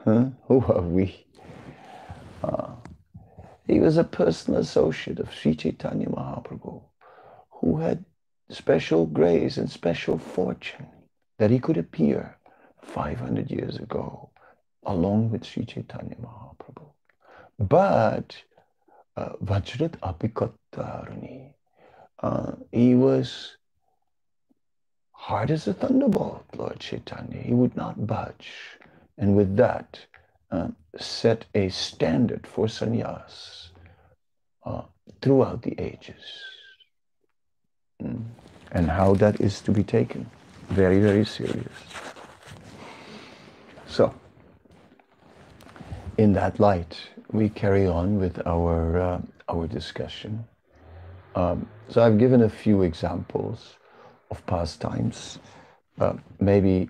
Huh? 0.05 0.27
Who 0.47 0.61
are 0.65 0.83
we? 0.83 1.25
Uh, 2.43 2.75
He 3.67 3.79
was 3.79 3.97
a 3.97 4.03
personal 4.03 4.61
associate 4.61 5.19
of 5.19 5.33
Sri 5.33 5.55
Chaitanya 5.55 6.07
Mahaprabhu 6.07 6.83
who 7.49 7.77
had 7.77 8.05
special 8.49 9.07
grace 9.07 9.57
and 9.57 9.69
special 9.69 10.19
fortune 10.19 10.87
that 11.39 11.49
he 11.51 11.59
could 11.59 11.77
appear 11.77 12.37
500 12.83 13.49
years 13.49 13.77
ago 13.77 14.29
along 14.85 15.31
with 15.31 15.43
Sri 15.43 15.65
Chaitanya 15.65 16.15
Mahaprabhu. 16.21 16.91
But 17.57 18.37
uh, 19.17 19.33
Vajrat 19.43 19.95
uh, 22.19 22.51
he 22.71 22.95
was 22.95 23.57
hard 25.13 25.49
as 25.51 25.67
a 25.67 25.73
thunderbolt, 25.73 26.45
Lord 26.55 26.79
Chaitanya. 26.79 27.41
He 27.41 27.53
would 27.53 27.75
not 27.75 28.05
budge. 28.05 28.74
And 29.17 29.35
with 29.35 29.55
that, 29.57 29.99
uh, 30.51 30.69
set 30.97 31.45
a 31.53 31.69
standard 31.69 32.45
for 32.47 32.67
sannyas 32.67 33.69
uh, 34.65 34.83
throughout 35.21 35.61
the 35.61 35.79
ages. 35.79 36.23
Mm. 38.01 38.23
And 38.71 38.89
how 38.89 39.13
that 39.15 39.39
is 39.39 39.61
to 39.61 39.71
be 39.71 39.83
taken. 39.83 40.29
Very, 40.69 40.99
very 40.99 41.25
serious. 41.25 41.71
So, 43.87 44.13
in 46.17 46.33
that 46.33 46.59
light, 46.59 46.97
we 47.31 47.49
carry 47.49 47.87
on 47.87 48.17
with 48.19 48.45
our, 48.45 48.99
uh, 48.99 49.21
our 49.47 49.67
discussion. 49.67 50.45
Um, 51.35 51.67
so 51.89 52.01
I've 52.03 52.17
given 52.17 52.43
a 52.43 52.49
few 52.49 52.81
examples 52.81 53.75
of 54.31 54.45
pastimes. 54.45 55.39
Uh, 55.99 56.13
maybe 56.39 56.89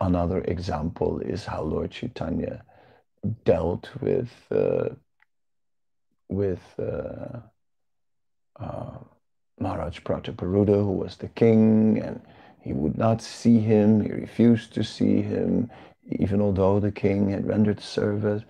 another 0.00 0.38
example 0.42 1.20
is 1.20 1.44
how 1.44 1.62
Lord 1.62 1.90
Chaitanya 1.90 2.62
dealt 3.44 3.88
with 4.00 4.32
uh, 4.50 4.90
with 6.28 6.60
uh, 6.78 7.40
uh, 8.58 8.90
Maharaj 9.58 10.00
Prataparudra, 10.00 10.76
who 10.76 10.92
was 10.92 11.16
the 11.16 11.28
king, 11.28 12.00
and 12.02 12.20
he 12.60 12.72
would 12.72 12.96
not 12.96 13.20
see 13.20 13.58
him. 13.58 14.00
He 14.00 14.10
refused 14.10 14.72
to 14.74 14.84
see 14.84 15.22
him, 15.22 15.70
even 16.10 16.40
although 16.40 16.80
the 16.80 16.92
king 16.92 17.30
had 17.30 17.46
rendered 17.46 17.80
service. 17.80 18.42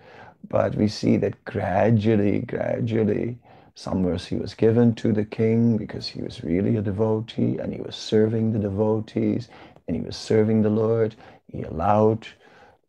But 0.47 0.75
we 0.75 0.87
see 0.87 1.17
that 1.17 1.43
gradually, 1.45 2.39
gradually, 2.39 3.39
some 3.75 4.01
mercy 4.01 4.35
was 4.35 4.53
given 4.53 4.93
to 4.95 5.13
the 5.13 5.25
king 5.25 5.77
because 5.77 6.07
he 6.07 6.21
was 6.21 6.43
really 6.43 6.75
a 6.75 6.81
devotee 6.81 7.57
and 7.57 7.73
he 7.73 7.81
was 7.81 7.95
serving 7.95 8.51
the 8.51 8.59
devotees 8.59 9.47
and 9.87 9.95
he 9.95 10.01
was 10.01 10.17
serving 10.17 10.61
the 10.61 10.69
Lord. 10.69 11.15
He 11.51 11.63
allowed 11.63 12.27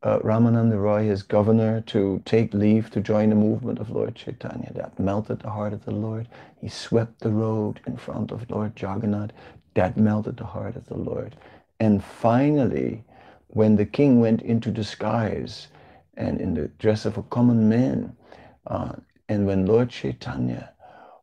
uh, 0.03 0.19
Ramananda 0.21 0.81
Roy, 0.81 1.05
his 1.05 1.23
governor, 1.23 1.81
to 1.83 2.23
take 2.25 2.55
leave 2.55 2.91
to 2.91 3.01
join 3.01 3.31
the 3.31 3.35
movement 3.35 3.79
of 3.79 3.91
Lord 3.91 4.15
Chaitanya. 4.15 4.73
That 4.75 4.99
melted 4.99 5.41
the 5.41 5.51
heart 5.51 5.73
of 5.73 5.85
the 5.85 5.93
Lord. 5.93 6.29
He 6.61 6.69
swept 6.69 7.21
the 7.21 7.31
road 7.31 7.81
in 7.87 7.97
front 7.97 8.31
of 8.31 8.51
Lord 8.51 8.81
Jagannath. 8.81 9.33
That 9.75 9.97
melted 9.97 10.37
the 10.37 10.45
heart 10.47 10.77
of 10.77 10.87
the 10.87 10.97
Lord. 10.97 11.37
And 11.81 12.03
finally, 12.03 13.05
when 13.49 13.77
the 13.77 13.87
king 13.87 14.21
went 14.21 14.43
into 14.43 14.71
disguise 14.71 15.69
and 16.17 16.41
in 16.41 16.55
the 16.55 16.69
dress 16.79 17.05
of 17.05 17.17
a 17.17 17.23
common 17.25 17.69
man, 17.69 18.17
uh, 18.67 18.93
and 19.29 19.47
when 19.47 19.67
Lord 19.67 19.91
Chaitanya 19.91 20.73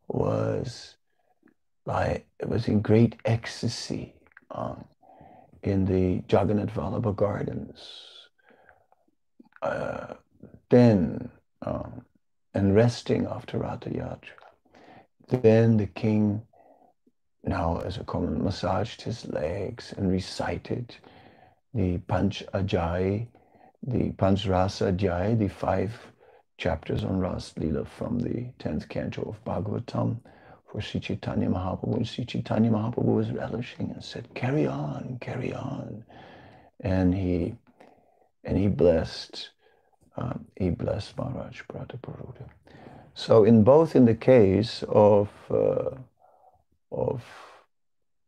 was 0.08 0.96
like 1.86 2.26
was 2.46 2.68
in 2.68 2.82
great 2.82 3.16
ecstasy 3.26 4.14
um, 4.52 4.86
in 5.64 5.86
the 5.86 6.24
Jagannath 6.30 6.74
Vallabha 6.74 7.16
Gardens. 7.16 8.30
Uh, 9.62 10.14
then 10.70 11.30
um, 11.66 12.06
and 12.54 12.76
resting 12.76 13.26
after 13.26 13.60
Ratha 13.60 13.90
Yatra. 13.90 14.40
Then 15.28 15.78
the 15.78 15.88
king, 15.88 16.42
now 17.44 17.80
as 17.80 17.98
a 17.98 18.04
common, 18.04 18.44
massaged 18.44 19.02
his 19.02 19.28
legs 19.28 19.94
and 19.98 20.12
recited 20.12 20.96
the 21.74 21.98
Panch 22.00 22.44
Ajay, 22.54 23.28
the 23.84 24.12
Panch 24.12 24.48
Rasa 24.48 24.92
Ajay, 24.92 25.38
the 25.38 25.48
five 25.48 25.94
chapters 26.58 27.04
on 27.04 27.20
Ras 27.20 27.54
Lila 27.58 27.86
from 27.86 28.20
the 28.20 28.52
10th 28.60 28.90
canto 28.90 29.22
of 29.22 29.44
Bhagavatam 29.46 30.20
for 30.72 30.82
Sri 30.82 31.00
Chaitanya 31.00 31.50
Mahaprabhu. 31.50 31.98
And 31.98 32.08
Sri 32.08 32.26
Chaitanya 32.26 32.70
Mahaprabhu 32.70 33.16
was 33.16 33.32
relishing 33.32 33.92
and 33.92 34.04
said, 34.04 34.28
carry 34.36 34.68
on, 34.68 35.18
carry 35.20 35.54
on. 35.54 36.04
And 36.82 37.14
he, 37.14 37.56
and 38.44 38.58
he 38.58 38.68
blessed, 38.68 39.50
uh, 40.18 40.34
he 40.56 40.70
blessed 40.70 41.18
Maharaj 41.18 41.62
Prataparudra. 41.64 42.50
So 43.16 43.44
in 43.44 43.64
both 43.64 43.96
in 43.96 44.06
the 44.06 44.16
case 44.16 44.84
of, 44.88 45.30
uh, 45.50 45.96
of 46.92 47.24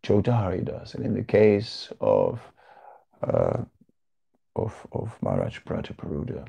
Chota 0.03 0.33
Haridas 0.33 0.95
and 0.95 1.05
in 1.05 1.13
the 1.13 1.23
case 1.23 1.93
of, 2.01 2.41
uh, 3.21 3.59
of, 4.55 4.75
of 4.91 5.15
Maharaj 5.21 5.59
Prataparudra, 5.59 6.47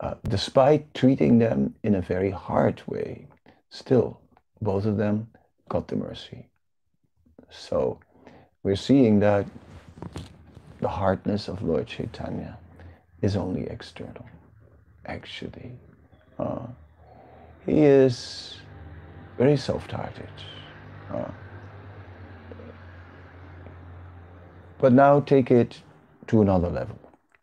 uh, 0.00 0.14
despite 0.28 0.92
treating 0.94 1.38
them 1.38 1.74
in 1.82 1.94
a 1.94 2.00
very 2.00 2.30
hard 2.30 2.82
way, 2.86 3.26
still, 3.70 4.20
both 4.60 4.84
of 4.84 4.96
them 4.96 5.28
got 5.68 5.88
the 5.88 5.96
mercy. 5.96 6.48
So 7.50 8.00
we're 8.62 8.76
seeing 8.76 9.20
that 9.20 9.46
the 10.80 10.88
hardness 10.88 11.48
of 11.48 11.62
Lord 11.62 11.86
Chaitanya 11.86 12.58
is 13.22 13.36
only 13.36 13.66
external. 13.68 14.26
Actually, 15.06 15.72
uh, 16.38 16.66
he 17.66 17.80
is 17.82 18.58
very 19.36 19.56
soft-hearted. 19.56 20.30
Uh, 21.12 21.30
but 24.78 24.92
now 24.92 25.20
take 25.20 25.50
it 25.50 25.80
to 26.28 26.42
another 26.42 26.68
level 26.68 26.98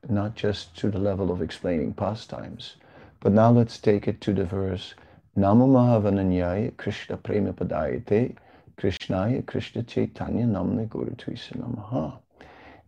not 0.09 0.35
just 0.35 0.75
to 0.77 0.89
the 0.89 0.99
level 0.99 1.31
of 1.31 1.41
explaining 1.41 1.93
pastimes, 1.93 2.75
but 3.19 3.31
now 3.31 3.51
let's 3.51 3.77
take 3.77 4.07
it 4.07 4.21
to 4.21 4.33
the 4.33 4.45
verse 4.45 4.93
Namo 5.37 5.67
Mahavadanyaya 5.67 6.75
Krishna 6.77 7.17
Prema 7.17 7.53
Padayate 7.53 8.35
Krishnaya 8.77 9.45
Krishna 9.45 9.83
Chaitanya 9.83 10.45
Namne 10.45 10.87
Guru 10.87 11.11
Namaha. 11.15 12.19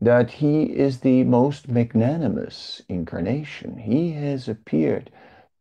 That 0.01 0.31
he 0.31 0.63
is 0.63 0.99
the 0.99 1.23
most 1.23 1.67
magnanimous 1.67 2.81
incarnation. 2.87 3.77
He 3.77 4.11
has 4.11 4.47
appeared 4.47 5.11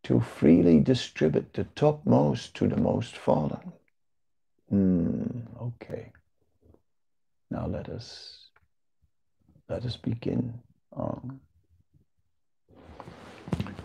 to 0.05 0.21
freely 0.21 0.79
distribute 0.79 1.53
the 1.55 1.65
topmost 1.75 2.55
to 2.57 2.69
the 2.69 2.77
most 2.77 3.17
fallen. 3.17 3.73
Hmm, 4.69 5.41
okay. 5.61 6.13
Now 7.51 7.67
let 7.67 7.89
us 7.89 8.51
let 9.69 9.85
us 9.85 9.97
begin. 9.97 10.61
Um, 10.97 11.41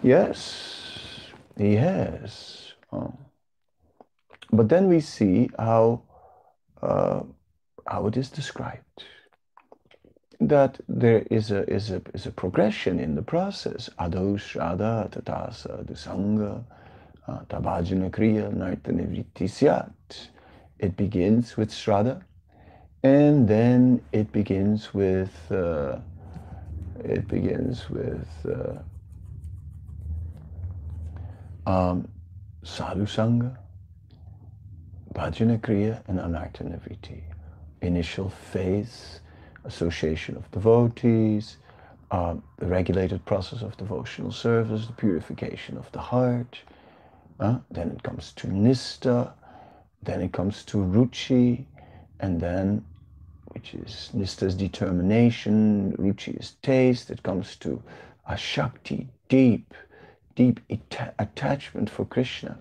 Yes, 0.04 1.30
he 1.58 1.76
has. 1.76 2.71
Oh. 2.92 3.14
But 4.52 4.70
then 4.70 4.88
we 4.88 5.00
see 5.00 5.50
how 5.58 6.02
uh, 6.82 7.22
how 7.88 8.08
it 8.08 8.18
is 8.18 8.30
described 8.30 9.04
that 10.40 10.80
there 10.90 11.24
is 11.30 11.52
a 11.52 11.70
is 11.70 11.92
a 11.92 12.02
is 12.14 12.26
a 12.26 12.32
progression 12.32 13.00
in 13.00 13.16
the 13.16 13.22
process. 13.22 13.90
Ado 14.00 14.38
Shraddha 14.38 15.10
Tatasa 15.12 15.86
Dusanga 15.86 16.64
uh, 17.28 17.40
Tabhajana 17.50 18.10
Kriya 18.10 18.52
Nartanivritti 18.54 19.48
Syat. 19.48 20.28
It 20.80 20.98
begins 20.98 21.56
with 21.56 21.70
Shraddha 21.70 22.24
and 23.04 23.48
then 23.48 24.02
it 24.12 24.32
begins 24.32 24.94
with 24.94 25.52
uh, 25.52 25.98
it 27.04 27.28
begins 27.28 27.90
with 27.90 28.28
uh, 28.46 28.78
um, 31.70 32.08
sadhu 32.64 33.06
sangha, 33.06 33.58
bhajana 35.14 35.60
kriya, 35.60 36.02
and 36.08 36.20
anarthanivritti. 36.20 37.22
Initial 37.82 38.30
phase, 38.30 39.22
association 39.66 40.36
of 40.36 40.50
devotees, 40.52 41.58
uh, 42.12 42.36
the 42.58 42.68
regulated 42.68 43.24
process 43.26 43.62
of 43.62 43.76
devotional 43.78 44.32
service, 44.32 44.86
the 44.86 44.94
purification 44.94 45.78
of 45.78 45.92
the 45.92 46.00
heart. 46.00 46.60
Uh, 47.40 47.58
then 47.72 47.90
it 47.90 48.04
comes 48.04 48.34
to 48.34 48.48
nista, 48.48 49.32
then 50.04 50.22
it 50.22 50.32
comes 50.32 50.64
to 50.64 50.78
ruchi, 50.78 51.66
and 52.20 52.40
then, 52.40 52.84
which 53.54 53.74
is 53.74 54.12
nista's 54.14 54.54
determination, 54.54 55.94
ruchi 55.98 56.40
is 56.40 56.56
taste, 56.62 57.10
it 57.10 57.24
comes 57.24 57.56
to 57.56 57.82
ashakti, 58.30 59.08
deep, 59.30 59.74
deep 60.36 60.60
attachment 61.20 61.90
for 61.90 62.06
Krishna, 62.06 62.58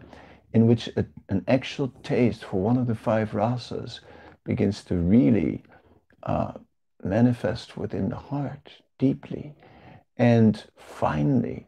in 0.52 0.66
which 0.66 0.88
a, 0.96 1.04
an 1.28 1.44
actual 1.48 1.88
taste 2.02 2.44
for 2.44 2.60
one 2.60 2.76
of 2.76 2.86
the 2.86 2.94
five 2.94 3.32
rasas 3.32 4.00
begins 4.44 4.82
to 4.84 4.96
really 4.96 5.62
uh, 6.22 6.52
manifest 7.02 7.76
within 7.76 8.08
the 8.08 8.16
heart 8.16 8.72
deeply. 8.98 9.54
And 10.16 10.62
finally, 10.76 11.66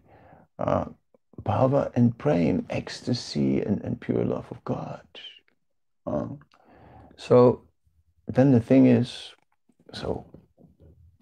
uh, 0.58 0.86
bhava 1.42 1.90
and 1.94 2.16
prem, 2.16 2.66
ecstasy 2.70 3.60
and, 3.60 3.80
and 3.82 4.00
pure 4.00 4.24
love 4.24 4.46
of 4.50 4.62
God. 4.64 5.06
Uh, 6.06 6.28
so 7.16 7.62
then 8.26 8.52
the 8.52 8.60
thing 8.60 8.86
is, 8.86 9.30
so 9.92 10.26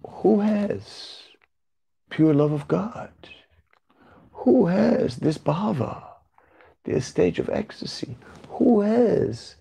who 0.05 0.39
has 0.39 1.19
pure 2.09 2.33
love 2.33 2.51
of 2.51 2.67
God? 2.67 3.11
Who 4.41 4.65
has 4.65 5.17
this 5.17 5.37
bhava, 5.37 6.01
this 6.83 7.05
stage 7.05 7.37
of 7.37 7.47
ecstasy? 7.49 8.17
Who 8.49 8.81
has 8.81 9.55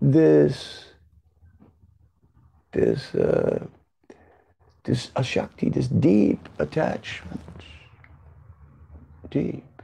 this 0.00 0.84
this 2.72 3.14
uh, 3.14 3.66
this 4.84 5.10
ashakti, 5.16 5.72
this 5.72 5.88
deep 5.88 6.48
attachment, 6.58 7.40
deep, 9.30 9.82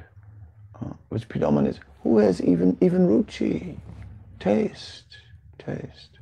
uh, 0.81 0.93
which 1.09 1.29
predominates. 1.31 1.81
Who 2.03 2.19
has 2.19 2.43
even 2.43 2.77
even 2.83 3.09
ruchi, 3.09 3.79
taste, 4.39 5.17
taste. 5.59 6.19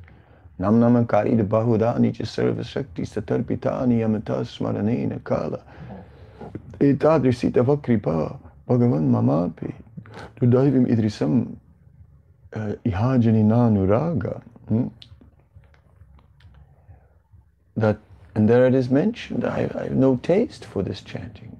Nam 0.57 0.79
namankari 0.79 1.35
de 1.35 1.43
bahudani 1.43 2.15
cha 2.15 2.23
sarva 2.23 2.63
shakti 2.65 3.01
satarpitani 3.01 4.05
amata 4.05 4.45
smaranena 4.45 5.21
kala. 5.21 5.61
Bhagavan 6.79 8.39
mamapi. 9.09 9.73
Tudaivim 10.37 10.87
idrisam 10.87 11.55
uh, 12.53 12.73
ihajani 12.85 13.43
nanuraga. 13.43 14.41
Hmm? 14.67 14.87
That 17.75 17.97
and 18.33 18.49
there 18.49 18.65
it 18.65 18.73
is 18.73 18.89
mentioned, 18.89 19.43
I, 19.43 19.69
I, 19.75 19.83
have 19.83 19.91
no 19.91 20.15
taste 20.15 20.65
for 20.65 20.83
this 20.83 21.01
chanting. 21.01 21.57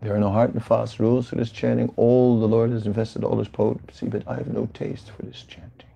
There 0.00 0.14
are 0.14 0.18
no 0.18 0.30
hard 0.30 0.54
and 0.54 0.64
fast 0.64 0.98
rules 0.98 1.28
for 1.28 1.36
this 1.36 1.50
chanting. 1.50 1.92
All 1.96 2.40
the 2.40 2.48
Lord 2.48 2.70
has 2.70 2.86
invested 2.86 3.22
all 3.22 3.38
his 3.38 3.48
potency, 3.48 4.08
but 4.08 4.26
I 4.26 4.36
have 4.36 4.48
no 4.48 4.66
taste 4.74 5.10
for 5.10 5.22
this 5.22 5.42
chanting. 5.42 5.88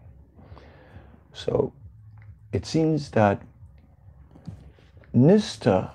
So 1.32 1.72
it 2.52 2.66
seems 2.66 3.11
that 3.11 3.42
Nista, 5.14 5.90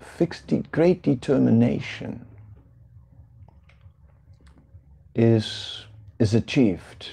fixed 0.00 0.46
de 0.48 0.62
great 0.72 1.02
determination, 1.02 2.24
is, 5.14 5.84
is 6.18 6.34
achieved 6.34 7.08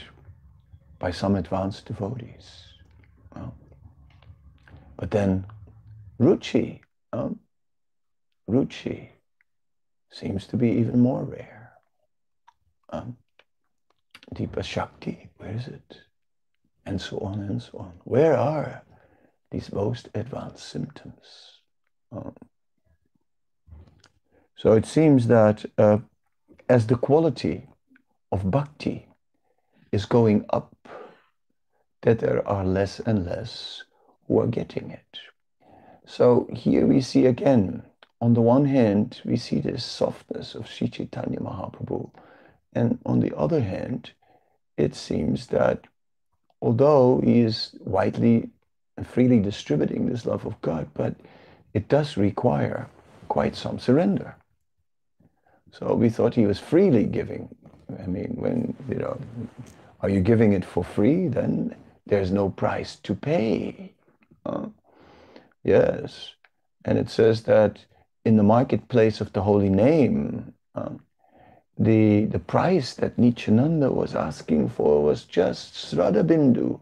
by 1.00 1.12
some 1.12 1.36
advanced 1.36 1.86
devotees. 1.86 2.64
Well, 3.36 3.56
but 4.98 5.12
then 5.12 5.46
Ruchi, 6.20 6.82
um, 7.12 7.40
Ruchi 8.50 9.10
seems 10.12 10.48
to 10.48 10.58
be 10.58 10.70
even 10.70 11.00
more 11.00 11.24
rare. 11.24 11.74
Um, 12.90 13.18
Deepa 14.34 14.64
Shakti, 14.64 15.30
where 15.38 15.52
is 15.52 15.68
it? 15.68 16.02
And 16.86 17.02
so 17.02 17.18
on 17.20 17.40
and 17.42 17.62
so 17.62 17.80
on. 17.80 17.94
Where 18.04 18.38
are 18.38 18.84
these 19.52 19.72
most 19.72 20.10
advanced 20.14 20.70
symptoms? 20.70 21.62
Um, 22.12 22.34
so 24.58 24.74
it 24.74 24.86
seems 24.86 25.28
that 25.28 25.66
uh, 25.78 26.00
as 26.70 26.88
the 26.88 26.96
quality 26.96 27.68
of 28.32 28.50
bhakti 28.50 29.08
is 29.92 30.06
going 30.06 30.46
up, 30.50 30.74
that 32.02 32.20
there 32.20 32.48
are 32.48 32.66
less 32.66 33.00
and 33.00 33.26
less 33.26 33.84
who 34.28 34.40
are 34.40 34.48
getting 34.48 34.92
it. 34.92 35.20
So 36.06 36.48
here 36.54 36.86
we 36.86 37.02
see 37.02 37.26
again, 37.26 37.84
on 38.22 38.34
the 38.34 38.42
one 38.42 38.66
hand, 38.66 39.22
we 39.26 39.38
see 39.38 39.60
this 39.60 39.84
softness 39.84 40.56
of 40.56 40.70
Sri 40.70 40.88
Chaitanya 40.88 41.40
Mahaprabhu, 41.40 42.10
and 42.74 43.00
on 43.06 43.20
the 43.20 43.36
other 43.38 43.62
hand, 43.62 44.12
it 44.78 44.96
seems 44.96 45.48
that 45.48 45.86
although 46.62 47.22
he 47.24 47.42
is 47.42 47.76
widely 47.82 48.50
and 48.98 49.08
freely 49.08 49.40
distributing 49.40 50.06
this 50.06 50.26
love 50.26 50.46
of 50.46 50.60
God, 50.62 50.88
but 50.94 51.16
it 51.74 51.88
does 51.90 52.18
require 52.18 52.88
quite 53.28 53.56
some 53.56 53.80
surrender. 53.80 54.36
So 55.78 55.94
we 55.94 56.10
thought 56.10 56.34
he 56.34 56.46
was 56.46 56.60
freely 56.60 57.06
giving. 57.06 57.54
I 58.02 58.08
mean, 58.08 58.36
when, 58.40 58.76
you 58.88 58.96
know, 58.96 59.20
are 60.02 60.10
you 60.10 60.22
giving 60.22 60.54
it 60.54 60.64
for 60.64 60.84
free? 60.84 61.28
Then 61.28 61.76
there's 62.06 62.32
no 62.32 62.50
price 62.50 62.96
to 62.98 63.14
pay. 63.14 63.92
Uh, 64.46 64.68
yes. 65.64 66.32
And 66.86 66.98
it 66.98 67.10
says 67.10 67.44
that 67.44 67.84
in 68.24 68.38
the 68.38 68.44
marketplace 68.44 69.20
of 69.20 69.34
the 69.34 69.42
holy 69.42 69.70
name, 69.70 70.54
uh, 70.76 70.92
the, 71.78 72.26
the 72.26 72.40
price 72.40 72.94
that 72.94 73.18
Nityananda 73.18 73.92
was 73.92 74.16
asking 74.16 74.70
for 74.70 75.04
was 75.04 75.26
just 75.26 75.74
Sraddha 75.74 76.24
Bindu, 76.24 76.80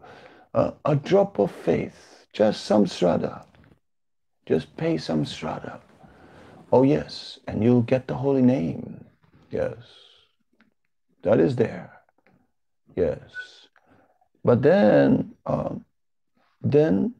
uh, 0.54 0.70
a 0.84 0.94
drop 0.94 1.40
of 1.40 1.50
faith, 1.50 2.26
just 2.32 2.64
some 2.64 2.84
Sraddha. 2.84 3.44
Just 4.46 4.76
pay 4.76 4.98
some 4.98 5.24
Sraddha. 5.24 5.80
Oh, 6.74 6.82
yes, 6.82 7.38
and 7.46 7.62
you'll 7.62 7.82
get 7.82 8.08
the 8.08 8.16
holy 8.16 8.42
name. 8.42 9.04
Yes. 9.48 9.76
That 11.22 11.38
is 11.38 11.54
there. 11.54 11.92
Yes. 12.96 13.20
But 14.42 14.62
then, 14.62 15.36
um, 15.46 15.84
then 16.60 17.14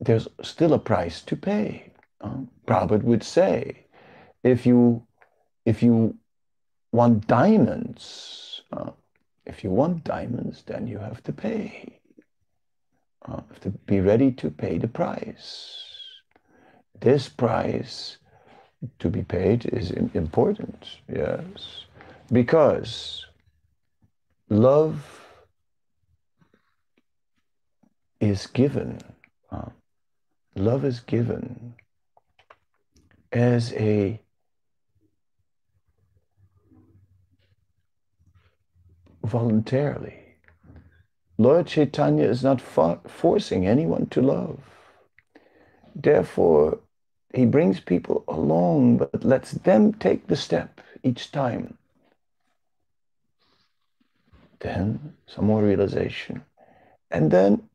there's 0.00 0.28
still 0.42 0.74
a 0.74 0.78
price 0.78 1.22
to 1.22 1.34
pay. 1.34 1.90
Uh, 2.20 2.44
Prabhupada 2.66 3.04
would 3.04 3.24
say, 3.24 3.86
if 4.44 4.66
you 4.66 5.06
if 5.64 5.82
you 5.82 6.18
want 6.92 7.26
diamonds, 7.26 8.60
uh, 8.70 8.90
if 9.46 9.64
you 9.64 9.70
want 9.70 10.04
diamonds, 10.04 10.62
then 10.66 10.86
you 10.86 10.98
have 10.98 11.22
to 11.22 11.32
pay. 11.32 12.00
Uh, 13.24 13.40
have 13.48 13.60
to 13.60 13.70
be 13.70 14.00
ready 14.00 14.30
to 14.32 14.50
pay 14.50 14.76
the 14.76 14.88
price. 14.88 15.91
This 17.02 17.28
price 17.28 18.18
to 19.00 19.10
be 19.10 19.24
paid 19.24 19.66
is 19.66 19.90
important, 19.90 20.98
yes, 21.12 21.86
because 22.30 23.26
love 24.48 25.20
is 28.20 28.46
given. 28.46 29.00
Uh, 29.50 29.70
love 30.54 30.84
is 30.84 31.00
given 31.00 31.74
as 33.32 33.72
a 33.72 34.20
voluntarily. 39.24 40.20
Lord 41.36 41.66
Chaitanya 41.66 42.26
is 42.26 42.44
not 42.44 42.60
forcing 42.60 43.66
anyone 43.66 44.06
to 44.10 44.22
love. 44.22 44.60
Therefore, 45.96 46.78
he 47.34 47.46
brings 47.46 47.80
people 47.80 48.24
along, 48.28 48.98
but 48.98 49.24
lets 49.24 49.52
them 49.52 49.92
take 49.94 50.26
the 50.26 50.36
step 50.36 50.80
each 51.02 51.32
time. 51.32 51.78
Then 54.60 55.14
some 55.26 55.46
more 55.46 55.62
realization. 55.62 56.44
And 57.10 57.30
then 57.30 57.68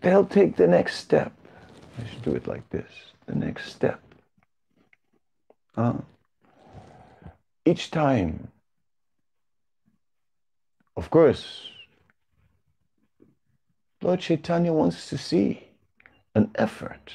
they'll 0.00 0.24
take 0.24 0.56
the 0.56 0.66
next 0.66 0.96
step. 0.96 1.32
I 1.98 2.08
should 2.08 2.22
do 2.22 2.34
it 2.34 2.46
like 2.46 2.68
this 2.70 2.90
the 3.26 3.34
next 3.34 3.72
step. 3.72 4.00
Uh, 5.76 5.98
each 7.64 7.90
time 7.90 8.48
of 10.96 11.10
course, 11.10 11.68
Lord 14.02 14.20
Chaitanya 14.20 14.72
wants 14.72 15.08
to 15.08 15.16
see 15.16 15.68
an 16.34 16.50
effort. 16.54 17.12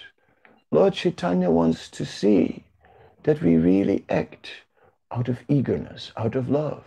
Lord 0.69 0.93
Chaitanya 0.93 1.49
wants 1.49 1.89
to 1.91 2.05
see 2.05 2.63
that 3.23 3.41
we 3.41 3.55
really 3.55 4.03
act 4.09 4.49
out 5.11 5.29
of 5.29 5.39
eagerness, 5.47 6.11
out 6.17 6.35
of 6.35 6.49
love. 6.49 6.83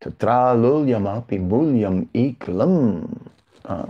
Tatra 0.00 0.54
lulyamapi 0.54 1.40
mulyam 1.40 2.06
iklam. 2.14 3.30
Uh, 3.64 3.86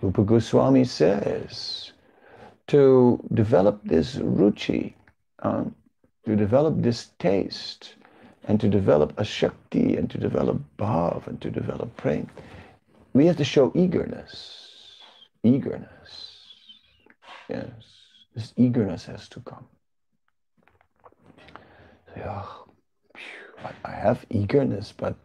Rupa 0.00 0.22
Goswami 0.22 0.84
says 0.84 1.92
to 2.68 3.22
develop 3.34 3.80
this 3.84 4.16
ruchi, 4.16 4.94
uh, 5.42 5.64
to 6.24 6.34
develop 6.34 6.80
this 6.80 7.10
taste, 7.18 7.94
and 8.44 8.58
to 8.60 8.68
develop 8.68 9.12
a 9.18 9.24
Shakti 9.24 9.96
and 9.96 10.08
to 10.10 10.18
develop 10.18 10.62
Bhav 10.78 11.26
and 11.26 11.40
to 11.42 11.50
develop 11.50 11.94
praying, 11.96 12.30
we 13.12 13.26
have 13.26 13.36
to 13.36 13.44
show 13.44 13.70
eagerness. 13.74 14.98
Eagerness. 15.42 15.95
Yes. 17.48 17.72
This 18.34 18.52
eagerness 18.56 19.06
has 19.06 19.28
to 19.30 19.40
come. 19.40 19.66
Yeah, 22.16 22.44
I 23.84 23.90
have 23.90 24.24
eagerness, 24.30 24.92
but 24.92 25.16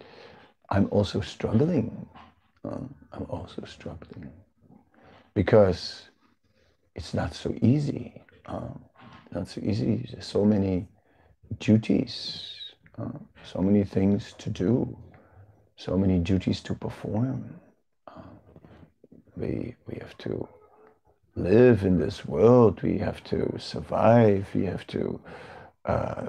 I'm 0.69 0.87
also 0.91 1.21
struggling. 1.21 2.05
Uh, 2.63 2.79
I'm 3.11 3.25
also 3.29 3.63
struggling 3.65 4.31
because 5.33 6.09
it's 6.95 7.13
not 7.13 7.33
so 7.33 7.53
easy. 7.61 8.21
Uh, 8.45 8.69
not 9.33 9.47
so 9.47 9.61
easy. 9.61 10.07
There's 10.11 10.25
so 10.25 10.45
many 10.45 10.87
duties, 11.59 12.73
uh, 12.97 13.17
so 13.43 13.61
many 13.61 13.83
things 13.83 14.33
to 14.37 14.49
do, 14.49 14.97
so 15.77 15.97
many 15.97 16.19
duties 16.19 16.61
to 16.61 16.75
perform. 16.75 17.55
Uh, 18.07 18.21
we 19.35 19.75
we 19.87 19.95
have 19.99 20.17
to 20.19 20.47
live 21.43 21.83
in 21.83 21.99
this 21.99 22.25
world. 22.25 22.81
We 22.81 22.97
have 22.99 23.23
to 23.25 23.55
survive. 23.57 24.47
We 24.53 24.65
have 24.65 24.85
to, 24.87 25.19
uh, 25.85 26.27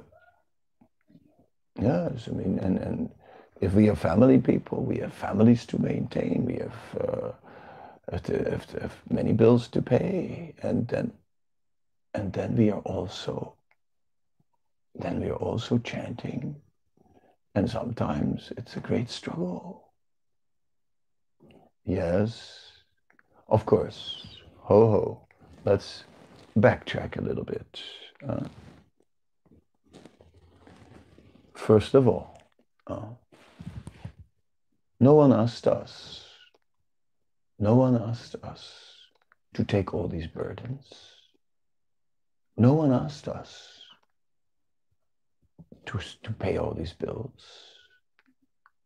yes, 1.80 2.28
I 2.28 2.32
mean, 2.32 2.58
and, 2.58 2.78
and 2.78 3.10
if 3.60 3.74
we 3.74 3.88
are 3.88 3.96
family 3.96 4.38
people, 4.38 4.82
we 4.82 4.98
have 4.98 5.12
families 5.12 5.66
to 5.66 5.80
maintain. 5.80 6.44
We 6.44 6.54
have, 6.54 7.00
uh, 7.00 7.32
have, 8.10 8.22
to, 8.24 8.50
have, 8.50 8.66
to 8.68 8.80
have 8.80 8.96
many 9.10 9.32
bills 9.32 9.68
to 9.68 9.82
pay, 9.82 10.54
and 10.62 10.88
then, 10.88 11.12
and 12.14 12.32
then 12.32 12.56
we 12.56 12.70
are 12.70 12.80
also, 12.80 13.54
then 14.94 15.20
we 15.20 15.30
are 15.30 15.36
also 15.36 15.78
chanting, 15.78 16.56
and 17.54 17.70
sometimes 17.70 18.52
it's 18.56 18.76
a 18.76 18.80
great 18.80 19.10
struggle. 19.10 19.92
Yes, 21.84 22.70
of 23.48 23.66
course 23.66 24.41
ho 24.64 24.90
ho, 24.90 25.26
let's 25.64 26.04
backtrack 26.56 27.18
a 27.18 27.20
little 27.20 27.44
bit. 27.44 27.82
Uh, 28.26 28.44
first 31.54 31.94
of 31.94 32.06
all, 32.06 32.40
uh, 32.86 33.06
no 35.00 35.14
one 35.14 35.32
asked 35.32 35.66
us, 35.66 36.24
no 37.58 37.74
one 37.74 38.00
asked 38.00 38.36
us 38.44 38.92
to 39.54 39.64
take 39.64 39.92
all 39.92 40.06
these 40.06 40.28
burdens. 40.28 40.92
No 42.56 42.74
one 42.74 42.92
asked 42.92 43.26
us 43.26 43.80
to, 45.86 45.98
to 46.22 46.32
pay 46.32 46.56
all 46.56 46.72
these 46.72 46.92
bills. 46.92 47.42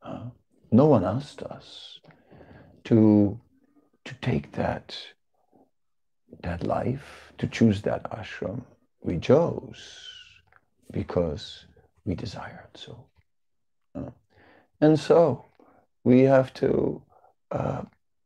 Uh, 0.03 0.31
no 0.73 0.87
one 0.87 1.05
asked 1.05 1.43
us 1.43 2.01
to, 2.85 3.39
to 4.07 4.15
take 4.23 4.53
that 4.53 4.97
that 6.43 6.65
life, 6.65 7.33
to 7.39 7.47
choose 7.47 7.83
that 7.83 8.03
ashram, 8.11 8.62
we 9.03 9.19
chose 9.19 10.09
because 10.91 11.67
we 12.05 12.15
desired 12.15 12.71
so. 12.75 13.07
Uh, 13.95 14.11
and 14.81 14.99
so 14.99 15.45
we 16.05 16.21
have 16.21 16.53
to 16.55 17.03
uh, 17.51 17.83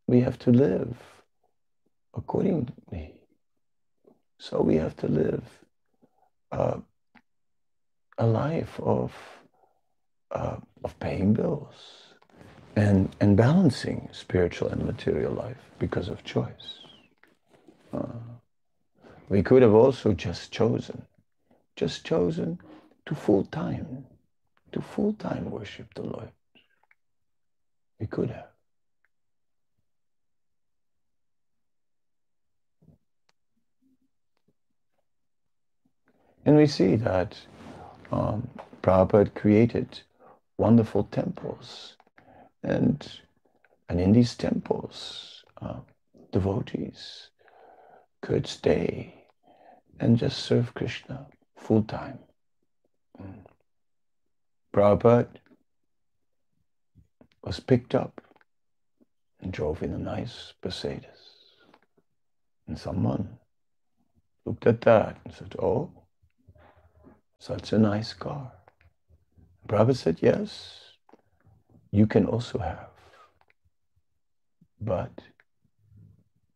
we 0.07 0.21
have 0.21 0.39
to 0.39 0.51
live 0.51 0.97
accordingly. 2.15 3.15
So 4.39 4.61
we 4.61 4.77
have 4.77 4.97
to 4.97 5.09
live 5.09 5.45
uh, 6.51 6.79
a 8.19 8.27
life 8.27 8.81
of 8.81 9.13
uh, 10.31 10.57
of 10.85 10.99
paying 11.01 11.33
bills 11.35 11.75
and 12.77 13.15
and 13.21 13.37
balancing 13.37 14.09
spiritual 14.13 14.69
and 14.69 14.85
material 14.85 15.33
life 15.33 15.63
because 15.79 16.09
of 16.09 16.25
choice. 16.25 16.80
Uh, 17.93 18.07
we 19.29 19.43
could 19.43 19.63
have 19.63 19.75
also 19.75 20.13
just 20.13 20.53
chosen, 20.53 21.07
just 21.77 22.05
chosen 22.05 22.59
to 23.07 23.15
full 23.15 23.45
time, 23.45 24.05
to 24.73 24.81
full 24.81 25.13
time 25.15 25.51
worship 25.51 25.93
the 25.95 26.03
Lord. 26.03 26.31
We 27.99 28.07
could 28.07 28.31
have. 28.31 28.47
And 36.45 36.57
we 36.57 36.67
see 36.67 36.97
that 36.97 37.37
um, 38.11 38.49
Prabhupada 38.83 39.35
created 39.35 40.01
wonderful 40.57 41.05
temples. 41.05 41.97
And, 42.63 43.07
and 43.89 44.01
in 44.01 44.13
these 44.13 44.35
temples, 44.35 45.45
uh, 45.61 45.81
devotees 46.33 47.30
could 48.23 48.47
stay 48.47 49.15
and 49.99 50.19
just 50.19 50.39
serve 50.45 50.75
Krishna 50.75 51.27
full 51.57 51.83
time. 51.83 52.19
Mm. 53.21 53.45
Prabhupada 54.75 55.29
was 57.43 57.61
picked 57.61 57.95
up 57.95 58.21
and 59.41 59.53
drove 59.53 59.83
in 59.83 59.93
a 59.93 59.99
nice 59.99 60.53
Mercedes. 60.65 61.05
And 62.67 62.79
someone 62.79 63.39
looked 64.45 64.67
at 64.67 64.81
that 64.83 65.19
and 65.25 65.35
said, 65.35 65.55
Oh, 65.59 65.91
such 67.39 67.73
a 67.73 67.79
nice 67.79 68.13
car. 68.13 68.53
Prabhupada 69.67 69.97
said, 69.97 70.19
Yes, 70.21 70.81
you 71.91 72.07
can 72.07 72.27
also 72.27 72.59
have. 72.59 72.91
But 74.81 75.13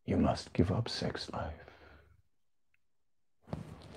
you 0.07 0.17
must 0.17 0.53
give 0.53 0.71
up 0.71 0.89
sex 0.89 1.31
life. 1.33 1.53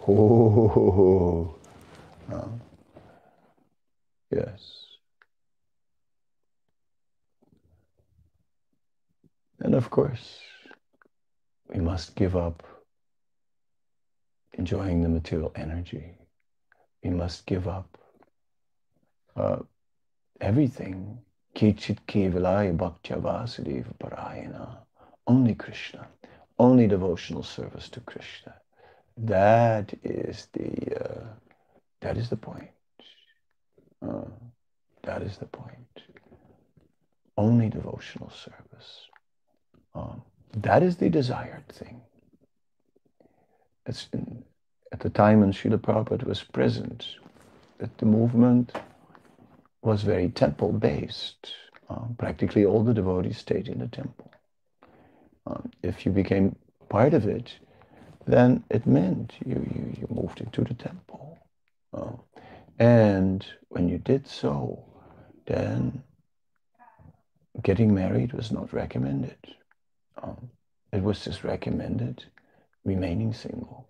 Oh, 0.08 1.54
yes. 4.32 4.88
And 9.60 9.76
of 9.76 9.90
course, 9.90 10.40
we 11.74 11.82
must 11.82 12.16
give 12.16 12.38
up 12.38 12.64
enjoying 14.54 15.02
the 15.02 15.10
material 15.10 15.52
energy. 15.56 16.18
We 17.04 17.10
must 17.10 17.46
give 17.46 17.68
up 17.68 17.98
uh, 19.36 19.58
everything. 20.40 21.20
Kichit 21.56 22.00
vasudeva 23.20 23.94
parayana 24.00 24.87
only 25.28 25.54
Krishna, 25.54 26.08
only 26.58 26.88
devotional 26.88 27.44
service 27.44 27.90
to 27.90 28.00
Krishna. 28.02 28.56
That 29.18 29.94
is 30.04 30.48
the 30.54 31.04
uh, 31.04 31.26
that 32.02 32.18
is 32.18 32.30
the 32.30 32.38
point. 32.38 32.70
Uh, 34.02 34.30
that 35.04 35.22
is 35.22 35.38
the 35.38 35.46
point. 35.46 36.02
Only 37.36 37.70
devotional 37.70 38.30
service. 38.30 39.08
Um, 39.94 40.22
that 40.56 40.84
is 40.84 40.98
the 40.98 41.10
desired 41.10 41.68
thing. 41.70 42.02
In, 44.14 44.44
at 44.92 45.00
the 45.00 45.10
time 45.10 45.40
when 45.40 45.54
Srila 45.54 45.78
Prabhupada 45.78 46.26
was 46.26 46.44
present, 46.44 47.08
that 47.80 47.98
the 47.98 48.06
movement 48.06 48.74
was 49.82 50.04
very 50.04 50.30
temple 50.30 50.72
based. 50.74 51.54
Uh, 51.90 52.06
practically 52.18 52.66
all 52.66 52.84
the 52.84 52.94
devotees 52.94 53.38
stayed 53.38 53.70
in 53.70 53.80
the 53.80 53.88
temple 53.88 54.30
um, 55.48 55.72
if 55.84 56.06
you 56.06 56.12
became 56.12 56.56
part 56.90 57.14
of 57.14 57.28
it, 57.28 57.54
then 58.26 58.64
it 58.70 58.86
meant 58.86 59.34
you, 59.46 59.56
you, 59.56 59.96
you 60.00 60.08
moved 60.10 60.42
into 60.42 60.64
the 60.64 60.74
temple. 60.74 61.38
Uh, 61.94 62.12
and 62.80 63.46
when 63.70 63.88
you 63.88 63.98
did 63.98 64.28
so, 64.28 64.84
then 65.46 66.04
getting 67.62 67.94
married 67.94 68.34
was 68.34 68.52
not 68.52 68.74
recommended. 68.74 69.38
Um, 70.22 70.50
it 70.92 71.02
was 71.02 71.24
just 71.24 71.44
recommended 71.44 72.26
remaining 72.84 73.34
single. 73.34 73.88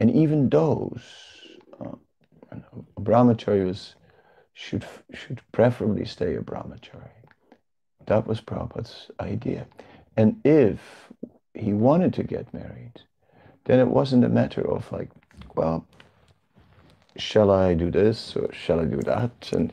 And 0.00 0.10
even 0.10 0.48
those, 0.48 1.02
uh, 1.80 1.96
should, 4.54 4.84
should 5.12 5.40
preferably 5.52 6.04
stay 6.04 6.36
a 6.36 6.40
brahmachari. 6.40 7.10
That 8.06 8.26
was 8.26 8.40
Prabhupada's 8.40 9.10
idea. 9.20 9.66
And 10.16 10.40
if 10.44 10.80
he 11.54 11.72
wanted 11.72 12.14
to 12.14 12.22
get 12.22 12.52
married, 12.54 13.02
then 13.64 13.80
it 13.80 13.88
wasn't 13.88 14.24
a 14.24 14.28
matter 14.28 14.68
of 14.68 14.90
like, 14.92 15.10
well, 15.54 15.86
shall 17.16 17.50
I 17.50 17.74
do 17.74 17.90
this 17.90 18.36
or 18.36 18.52
shall 18.52 18.80
I 18.80 18.84
do 18.84 19.00
that? 19.02 19.50
And 19.52 19.72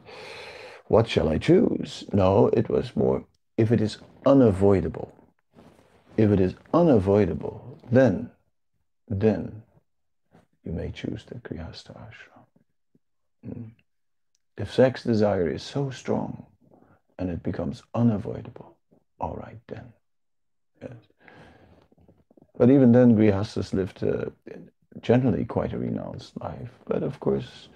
what 0.88 1.08
shall 1.08 1.30
I 1.30 1.38
choose? 1.38 2.04
No, 2.13 2.47
it 2.47 2.69
was 2.69 2.95
more, 2.95 3.25
if 3.58 3.71
it 3.71 3.82
is 3.82 3.97
unavoidable, 4.25 5.13
if 6.17 6.32
it 6.32 6.39
is 6.39 6.56
unavoidable, 6.73 7.80
then, 7.91 8.32
then 9.08 9.63
you 10.63 10.71
may 10.71 10.91
choose 10.91 11.25
the 11.25 11.36
Grihastha 11.36 11.97
ashram. 11.97 12.45
Mm. 13.47 13.71
If 14.58 14.73
sex 14.73 15.04
desire 15.04 15.49
is 15.49 15.63
so 15.63 15.89
strong 15.89 16.45
and 17.17 17.30
it 17.30 17.41
becomes 17.41 17.82
unavoidable, 17.95 18.77
all 19.19 19.36
right 19.36 19.60
then. 19.67 19.93
But 22.58 22.70
even 22.70 22.91
then, 22.91 23.15
Grihasthas 23.15 23.74
lived 23.74 24.04
generally 25.02 25.46
quite 25.46 25.74
a 25.74 25.78
renounced 25.78 26.39
life. 26.39 26.72
But 26.86 27.04
of 27.04 27.20
course, 27.20 27.70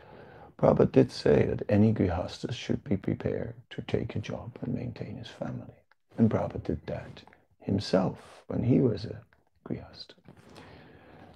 Prabhupada 0.58 0.92
did 0.92 1.12
say 1.12 1.46
that 1.46 1.64
any 1.70 1.94
Grihasthas 1.94 2.54
should 2.54 2.84
be 2.84 2.98
prepared 2.98 3.56
to 3.72 3.82
take 3.84 4.16
a 4.16 4.20
job 4.20 4.58
and 4.62 4.74
maintain 4.74 5.18
his 5.18 5.28
family. 5.28 5.74
And 6.18 6.30
Prabhupada 6.30 6.64
did 6.64 6.86
that 6.88 7.24
himself 7.60 8.44
when 8.48 8.64
he 8.64 8.80
was 8.80 9.06
a 9.06 9.22
Grihastha. 9.68 10.14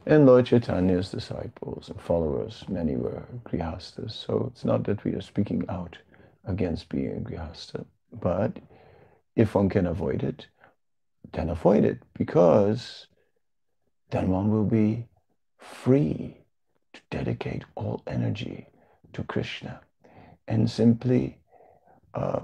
And 0.06 0.26
Lord 0.26 0.46
Chaitanya's 0.46 1.12
disciples 1.12 1.90
and 1.90 2.02
followers, 2.02 2.64
many 2.70 2.96
were 2.96 3.24
grihastas. 3.44 4.12
So 4.12 4.50
it's 4.52 4.66
not 4.66 4.84
that 4.86 5.04
we 5.04 5.14
are 5.14 5.22
speaking 5.22 5.66
out 5.70 5.98
against 6.46 6.90
being 6.90 7.18
a 7.18 7.20
grihasta, 7.20 7.86
but 8.14 8.58
if 9.36 9.54
one 9.54 9.70
can 9.70 9.86
avoid 9.86 10.24
it, 10.24 10.48
then 11.34 11.50
avoid 11.50 11.84
it 11.84 12.00
because 12.14 13.08
then 14.12 14.30
one 14.30 14.50
will 14.50 14.66
be 14.66 15.08
free 15.58 16.38
to 16.94 17.02
dedicate 17.12 17.64
all 17.76 18.02
energy 18.08 18.68
to 19.14 19.24
Krishna 19.24 19.82
and 20.48 20.70
simply 20.70 21.38
uh, 22.14 22.42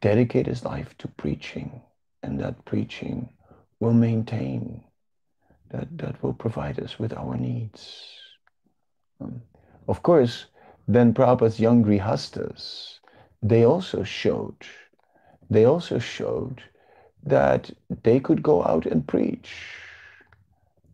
dedicate 0.00 0.46
his 0.46 0.64
life 0.64 0.96
to 0.98 1.08
preaching. 1.08 1.80
And 2.22 2.40
that 2.40 2.64
preaching 2.64 3.28
will 3.78 3.92
maintain, 3.92 4.82
that, 5.70 5.96
that 5.98 6.20
will 6.22 6.32
provide 6.32 6.80
us 6.80 6.98
with 6.98 7.12
our 7.12 7.36
needs. 7.36 8.02
Um, 9.20 9.42
of 9.86 10.02
course, 10.02 10.46
then 10.88 11.14
Prabhupada's 11.14 11.60
young 11.60 11.84
grihastas, 11.84 12.98
they 13.42 13.64
also 13.64 14.02
showed, 14.02 14.56
they 15.48 15.64
also 15.64 15.98
showed 15.98 16.62
that 17.26 17.70
they 18.02 18.20
could 18.20 18.42
go 18.42 18.64
out 18.64 18.86
and 18.86 19.06
preach. 19.06 19.52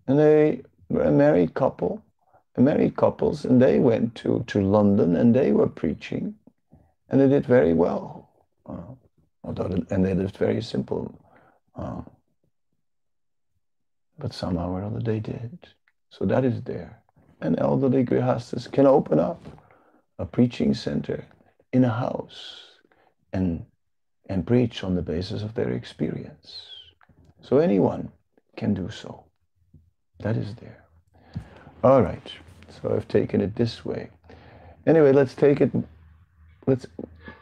And 0.07 0.19
they 0.19 0.63
were 0.89 1.05
a 1.05 1.13
married 1.13 1.55
couple, 1.55 2.03
married 2.57 2.97
couples, 2.97 3.45
and 3.45 3.61
they 3.61 3.79
went 3.79 4.15
to, 4.17 4.45
to 4.49 4.61
London 4.61 5.17
and 5.17 5.35
they 5.35 5.53
were 5.53 5.69
preaching, 5.69 6.35
and 7.09 7.21
they 7.21 7.29
did 7.29 7.47
very 7.47 7.75
well. 7.75 8.31
Uh, 8.67 8.95
although, 9.45 9.85
and 9.91 10.05
they 10.05 10.15
lived 10.15 10.37
very 10.37 10.63
simple. 10.63 11.15
Uh, 11.75 12.03
but 14.19 14.33
somehow 14.33 14.71
or 14.71 14.85
other 14.85 15.01
they 15.01 15.21
did. 15.21 15.59
So 16.11 16.25
that 16.27 16.45
is 16.45 16.63
there. 16.63 17.03
And 17.41 17.59
elderly 17.59 18.05
grihastas 18.05 18.71
can 18.71 18.87
open 18.87 19.19
up 19.19 19.43
a 20.19 20.25
preaching 20.25 20.75
center 20.75 21.25
in 21.73 21.85
a 21.85 21.89
house 21.89 22.61
and 23.33 23.65
and 24.27 24.47
preach 24.47 24.85
on 24.85 24.95
the 24.95 25.03
basis 25.03 25.43
of 25.43 25.55
their 25.55 25.71
experience. 25.71 26.67
So 27.41 27.59
anyone 27.59 28.11
can 28.57 28.75
do 28.75 28.91
so. 28.91 29.25
That 30.21 30.37
is 30.37 30.55
there. 30.57 30.85
All 31.83 32.03
right. 32.03 32.33
So 32.69 32.95
I've 32.95 33.09
taken 33.09 33.41
it 33.41 33.57
this 33.57 33.85
way. 33.85 34.11
Anyway, 34.87 35.13
let's 35.13 35.35
take 35.35 35.61
it. 35.61 35.73
Let's, 36.67 36.87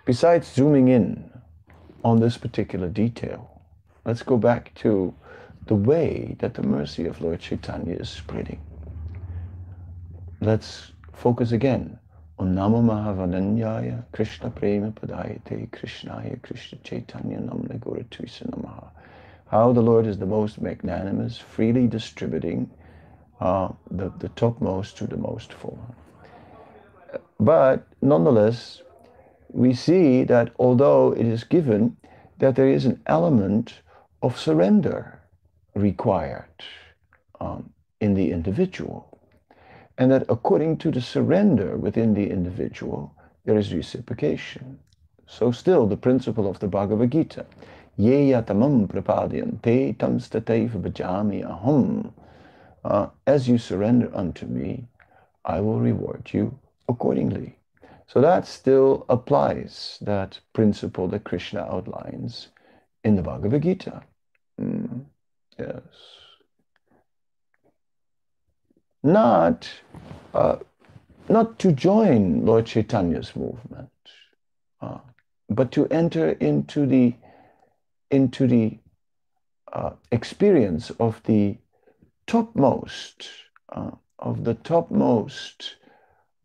besides 0.07 0.51
zooming 0.53 0.89
in 0.89 1.31
on 2.03 2.21
this 2.21 2.39
particular 2.39 2.89
detail, 2.89 3.63
let's 4.05 4.23
go 4.23 4.37
back 4.37 4.75
to 4.77 5.15
the 5.67 5.75
way 5.75 6.37
that 6.41 6.55
the 6.55 6.63
mercy 6.63 7.07
of 7.07 7.21
Lord 7.21 7.41
Chaitanya 7.41 7.95
is 7.95 8.09
spreading. 8.09 8.61
Let's 10.41 10.93
focus 11.13 11.53
again 11.53 11.99
Om 12.41 12.55
Namo 12.55 12.83
Mahavadanyaya 12.83 14.03
Krishna 14.13 14.49
Prema 14.49 14.93
Padayate 14.93 15.69
Krishnaya 15.69 16.41
Krishna 16.41 16.79
Chaitanya 16.83 17.37
Namne 17.37 17.79
Guratuisa 17.79 18.49
Namaha. 18.49 18.89
How 19.49 19.75
the 19.75 19.83
Lord 19.83 20.07
is 20.07 20.17
the 20.17 20.25
most 20.25 20.59
magnanimous, 20.59 21.37
freely 21.37 21.87
distributing 21.87 22.71
uh, 23.43 23.69
the, 23.91 24.11
the 24.21 24.31
topmost 24.31 24.97
to 24.97 25.07
the 25.07 25.19
most 25.19 25.53
full. 25.53 25.79
But 27.39 27.87
nonetheless, 28.01 28.81
we 29.51 29.75
see 29.75 30.25
that 30.25 30.51
although 30.59 31.13
it 31.13 31.27
is 31.27 31.45
given, 31.45 31.99
that 32.39 32.57
there 32.57 32.71
is 32.71 32.87
an 32.87 33.03
element 33.05 33.83
of 34.23 34.41
surrender 34.41 35.21
required 35.75 36.65
um, 37.39 37.69
in 38.01 38.15
the 38.15 38.31
individual 38.33 39.10
and 40.01 40.11
that 40.11 40.25
according 40.31 40.79
to 40.79 40.91
the 40.91 41.01
surrender 41.01 41.77
within 41.77 42.15
the 42.15 42.31
individual, 42.31 43.15
there 43.45 43.59
is 43.59 43.75
reciprocation. 43.75 44.79
So 45.27 45.53
still 45.53 45.87
the 45.87 45.99
principle 45.99 46.49
of 46.49 46.59
the 46.59 46.69
Bhagavad 46.69 47.11
Gita, 47.11 47.45
ye 47.99 48.31
yatamam 48.31 48.89
prapadyante 48.89 49.99
tam 49.99 50.19
stataiva 50.19 50.81
bhajami 50.81 51.45
aham. 51.45 52.13
Uh, 52.83 53.09
as 53.27 53.47
you 53.47 53.59
surrender 53.59 54.11
unto 54.15 54.47
me, 54.47 54.87
I 55.45 55.61
will 55.61 55.79
reward 55.79 56.31
you 56.33 56.59
accordingly. 56.89 57.59
So 58.07 58.23
that 58.23 58.47
still 58.47 59.05
applies, 59.11 59.99
that 60.01 60.41
principle 60.55 61.09
that 61.09 61.25
Krishna 61.25 61.61
outlines 61.61 62.49
in 63.05 63.17
the 63.17 63.23
Bhagavad 63.23 63.63
Gita. 63.63 64.03
Mm, 64.59 65.05
yes 65.59 66.20
not 69.03 69.71
uh, 70.35 70.57
not 71.29 71.59
to 71.61 71.73
join 71.73 72.45
Lord 72.45 72.67
Chaitanya's 72.67 73.35
movement, 73.37 73.91
uh, 74.81 74.99
but 75.49 75.73
to 75.73 75.87
enter 75.89 76.31
into 76.33 76.87
the 76.87 77.15
into 78.11 78.47
the 78.47 78.79
uh, 79.73 79.93
experience 80.11 80.91
of 80.99 81.23
the 81.25 81.59
topmost 82.27 83.29
uh, 83.71 83.93
of 84.19 84.45
the 84.45 84.55
topmost 84.55 85.77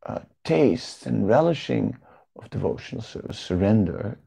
uh, 0.05 0.19
taste 0.43 1.05
and 1.05 1.27
relishing 1.27 1.97
of 2.37 2.49
devotional 2.49 3.01
service. 3.01 3.39
Surrender 3.39 4.19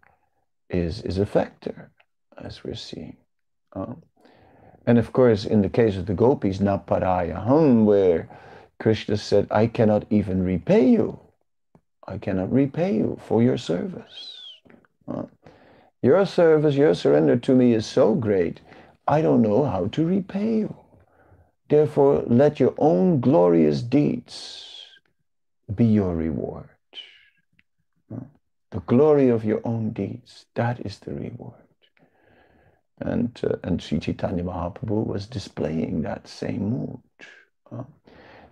is 0.68 1.02
is 1.02 1.18
a 1.18 1.26
factor, 1.26 1.90
as 2.36 2.64
we're 2.64 2.74
seeing. 2.74 3.16
Uh, 3.72 3.94
and 4.86 4.98
of 4.98 5.12
course, 5.12 5.44
in 5.44 5.62
the 5.62 5.68
case 5.68 5.96
of 5.96 6.06
the 6.06 6.14
gopis, 6.14 6.58
naparayaham, 6.58 7.84
where 7.84 8.28
Krishna 8.78 9.16
said, 9.16 9.46
I 9.50 9.66
cannot 9.66 10.06
even 10.10 10.42
repay 10.42 10.88
you. 10.88 11.18
I 12.06 12.18
cannot 12.18 12.50
repay 12.52 12.96
you 12.96 13.18
for 13.26 13.42
your 13.42 13.58
service. 13.58 14.40
Your 16.02 16.24
service, 16.24 16.74
your 16.74 16.94
surrender 16.94 17.36
to 17.36 17.54
me 17.54 17.74
is 17.74 17.84
so 17.86 18.14
great, 18.14 18.60
I 19.06 19.20
don't 19.20 19.42
know 19.42 19.64
how 19.64 19.88
to 19.88 20.06
repay 20.06 20.58
you. 20.58 20.76
Therefore, 21.68 22.22
let 22.26 22.60
your 22.60 22.74
own 22.78 23.20
glorious 23.20 23.82
deeds 23.82 24.86
be 25.74 25.84
your 25.84 26.14
reward. 26.14 26.68
The 28.70 28.80
glory 28.80 29.28
of 29.28 29.44
your 29.44 29.60
own 29.64 29.90
deeds, 29.90 30.46
that 30.54 30.80
is 30.84 30.98
the 30.98 31.14
reward. 31.14 31.67
And, 33.00 33.40
uh, 33.44 33.56
and 33.62 33.80
Sri 33.80 34.00
Chaitanya 34.00 34.42
Mahaprabhu 34.42 35.06
was 35.06 35.26
displaying 35.26 36.02
that 36.02 36.26
same 36.26 36.70
mood. 36.70 37.00
Uh, 37.70 37.84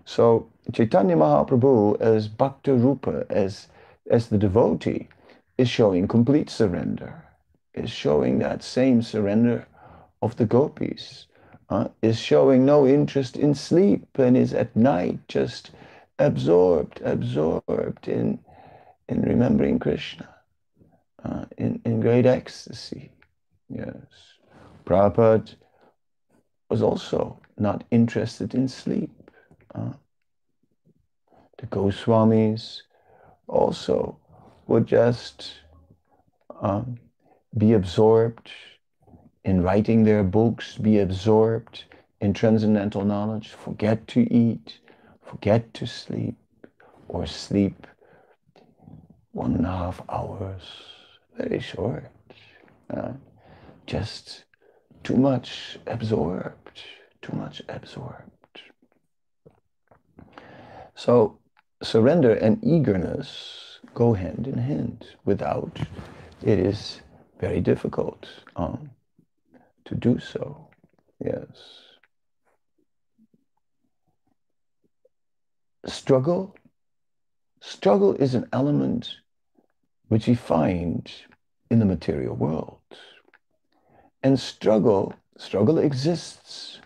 so 0.04 0.48
Chaitanya 0.72 1.16
Mahaprabhu 1.16 2.00
as 2.00 2.28
Bhakta 2.28 2.74
Rupa, 2.74 3.26
as, 3.28 3.66
as 4.11 4.28
the 4.28 4.38
devotee, 4.38 5.09
is 5.59 5.68
showing 5.68 6.06
complete 6.06 6.48
surrender, 6.48 7.24
is 7.74 7.90
showing 7.90 8.38
that 8.38 8.62
same 8.62 9.02
surrender 9.02 9.66
of 10.22 10.37
the 10.37 10.46
gopis, 10.46 11.26
uh, 11.70 11.88
is 12.02 12.18
showing 12.18 12.64
no 12.64 12.87
interest 12.87 13.37
in 13.37 13.54
sleep 13.54 14.06
and 14.18 14.37
is 14.37 14.54
at 14.54 14.74
night 14.76 15.18
just 15.28 15.70
absorbed, 16.18 17.00
absorbed 17.04 18.06
in, 18.06 18.38
in 19.09 19.22
remembering 19.22 19.78
Krishna, 19.78 20.28
uh, 21.24 21.46
in, 21.59 21.80
in 21.85 22.00
great 22.00 22.26
ecstasy. 22.26 23.11
Yes. 23.68 24.36
Prabhupada 24.87 25.57
was 26.70 26.81
also 26.81 27.38
not 27.59 27.85
interested 27.90 28.55
in 28.55 28.68
sleep. 28.68 29.11
Uh, 29.75 29.92
the 31.59 31.66
Goswamis 31.66 32.83
also 33.49 34.18
would 34.66 34.87
just 34.87 35.53
um, 36.61 36.99
be 37.57 37.72
absorbed 37.72 38.51
in 39.44 39.62
writing 39.62 40.05
their 40.05 40.22
books, 40.22 40.77
be 40.77 40.99
absorbed 40.99 41.85
in 42.20 42.33
transcendental 42.33 43.05
knowledge, 43.05 43.51
forget 43.51 44.07
to 44.09 44.32
eat, 44.32 44.80
forget 45.22 45.72
to 45.74 45.87
sleep, 45.87 46.37
or 47.09 47.26
sleep 47.26 47.87
one 49.32 49.55
and 49.55 49.66
a 49.66 49.70
half 49.70 50.03
hours, 50.09 50.62
very 51.37 51.61
short. 51.61 52.11
Uh, 52.89 53.12
just 53.87 54.45
too 55.07 55.16
much 55.16 55.78
absorbed, 55.86 56.82
too 57.22 57.36
much 57.36 57.62
absorbed. 57.68 58.61
So 60.96 61.38
surrender 61.80 62.34
and 62.34 62.59
eagerness 62.64 63.78
go 63.94 64.14
hand 64.14 64.48
in 64.48 64.59
hand. 64.59 65.07
Without, 65.24 65.78
it 66.42 66.59
is 66.59 67.02
very 67.38 67.61
difficult 67.61 68.26
um, 68.57 68.90
to 69.84 69.94
do 69.94 70.18
so. 70.18 70.66
Yes. 71.24 71.46
Struggle. 75.86 76.57
Struggle 77.61 78.14
is 78.14 78.34
an 78.34 78.48
element 78.52 79.14
which 80.09 80.26
we 80.26 80.34
find 80.34 81.09
in 81.70 81.78
the 81.78 81.84
material 81.84 82.34
world. 82.34 82.80
And 84.27 84.41
struggle, 84.41 85.14
struggle 85.39 85.79
exists 85.79 86.81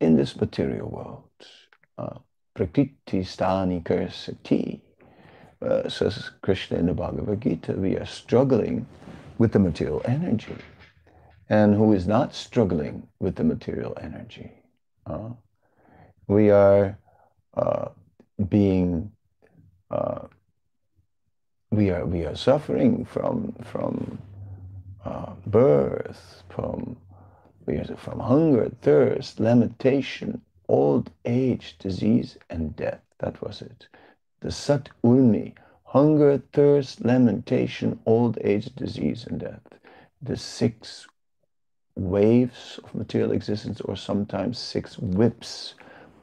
in 0.00 0.16
this 0.16 0.34
material 0.40 0.88
world. 0.88 1.28
Uh, 1.98 2.20
Prakriti 2.54 3.20
stani 3.20 4.80
uh, 5.60 5.88
says 5.90 6.30
Krishna 6.40 6.78
in 6.78 6.86
the 6.86 6.94
Bhagavad 6.94 7.42
Gita. 7.42 7.74
We 7.74 7.98
are 7.98 8.06
struggling 8.06 8.86
with 9.36 9.52
the 9.52 9.58
material 9.58 10.00
energy. 10.06 10.56
And 11.50 11.74
who 11.74 11.92
is 11.92 12.06
not 12.06 12.34
struggling 12.34 13.06
with 13.18 13.34
the 13.34 13.44
material 13.44 13.94
energy? 14.00 14.50
Uh, 15.04 15.32
we 16.28 16.50
are 16.50 16.96
uh, 17.52 17.88
being 18.48 19.12
uh, 19.90 20.28
we 21.70 21.90
are 21.90 22.06
we 22.06 22.24
are 22.24 22.36
suffering 22.36 23.04
from 23.04 23.52
from 23.64 24.18
uh, 25.04 25.32
birth, 25.46 26.42
from 26.48 26.96
from 27.96 28.18
hunger, 28.18 28.70
thirst, 28.82 29.38
lamentation, 29.38 30.40
old 30.68 31.10
age, 31.24 31.76
disease, 31.78 32.36
and 32.48 32.74
death. 32.74 33.00
That 33.20 33.40
was 33.42 33.62
it. 33.62 33.86
The 34.40 34.50
Sat 34.50 34.88
Urmi, 35.04 35.54
hunger, 35.84 36.42
thirst, 36.52 37.04
lamentation, 37.04 38.00
old 38.06 38.38
age, 38.42 38.74
disease, 38.74 39.26
and 39.28 39.38
death. 39.38 39.60
The 40.22 40.36
six 40.36 41.06
waves 41.96 42.80
of 42.82 42.94
material 42.94 43.32
existence, 43.32 43.80
or 43.82 43.96
sometimes 43.96 44.58
six 44.58 44.98
whips 44.98 45.74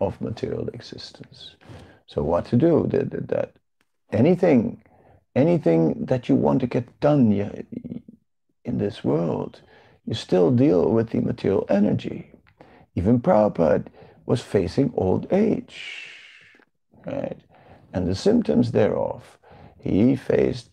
of 0.02 0.20
material 0.20 0.68
existence. 0.70 1.56
So 2.08 2.24
what 2.24 2.46
to 2.48 2.58
do? 2.58 2.88
That, 2.90 3.28
that 3.30 3.54
anything, 4.12 4.82
anything 5.36 6.06
that 6.06 6.28
you 6.28 6.36
want 6.36 6.62
to 6.62 6.68
get 6.68 7.00
done 7.00 7.32
in 8.68 8.78
this 8.78 9.04
world, 9.04 9.62
you 10.06 10.14
still 10.14 10.52
deal 10.52 10.92
with 10.92 11.10
the 11.10 11.22
material 11.22 11.66
energy. 11.70 12.32
Even 12.96 13.20
Prabhupada 13.20 13.88
was 14.26 14.42
facing 14.42 14.94
old 14.96 15.26
age, 15.32 16.12
right? 17.06 17.38
And 17.94 18.08
the 18.08 18.16
symptoms 18.16 18.72
thereof. 18.72 19.38
He 19.80 20.16
faced 20.16 20.70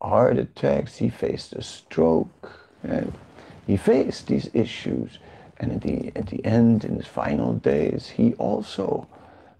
heart 0.00 0.38
attacks, 0.38 0.96
he 0.96 1.08
faced 1.08 1.54
a 1.54 1.62
stroke, 1.62 2.50
and 2.82 3.12
he 3.66 3.76
faced 3.76 4.26
these 4.26 4.50
issues. 4.52 5.18
And 5.58 5.72
at 5.72 5.80
the, 5.80 6.12
at 6.14 6.26
the 6.28 6.44
end, 6.44 6.84
in 6.84 6.96
his 6.96 7.06
final 7.06 7.54
days, 7.54 8.08
he 8.08 8.34
also 8.34 9.08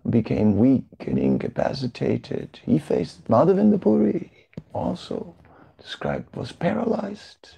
became 0.09 0.59
weak 0.59 0.85
and 1.07 1.19
incapacitated. 1.19 2.61
He 2.65 2.79
faced 2.79 3.25
Madhavendra 3.25 3.81
Puri, 3.81 4.31
also 4.73 5.35
described, 5.81 6.37
was 6.37 6.53
paralyzed. 6.53 7.57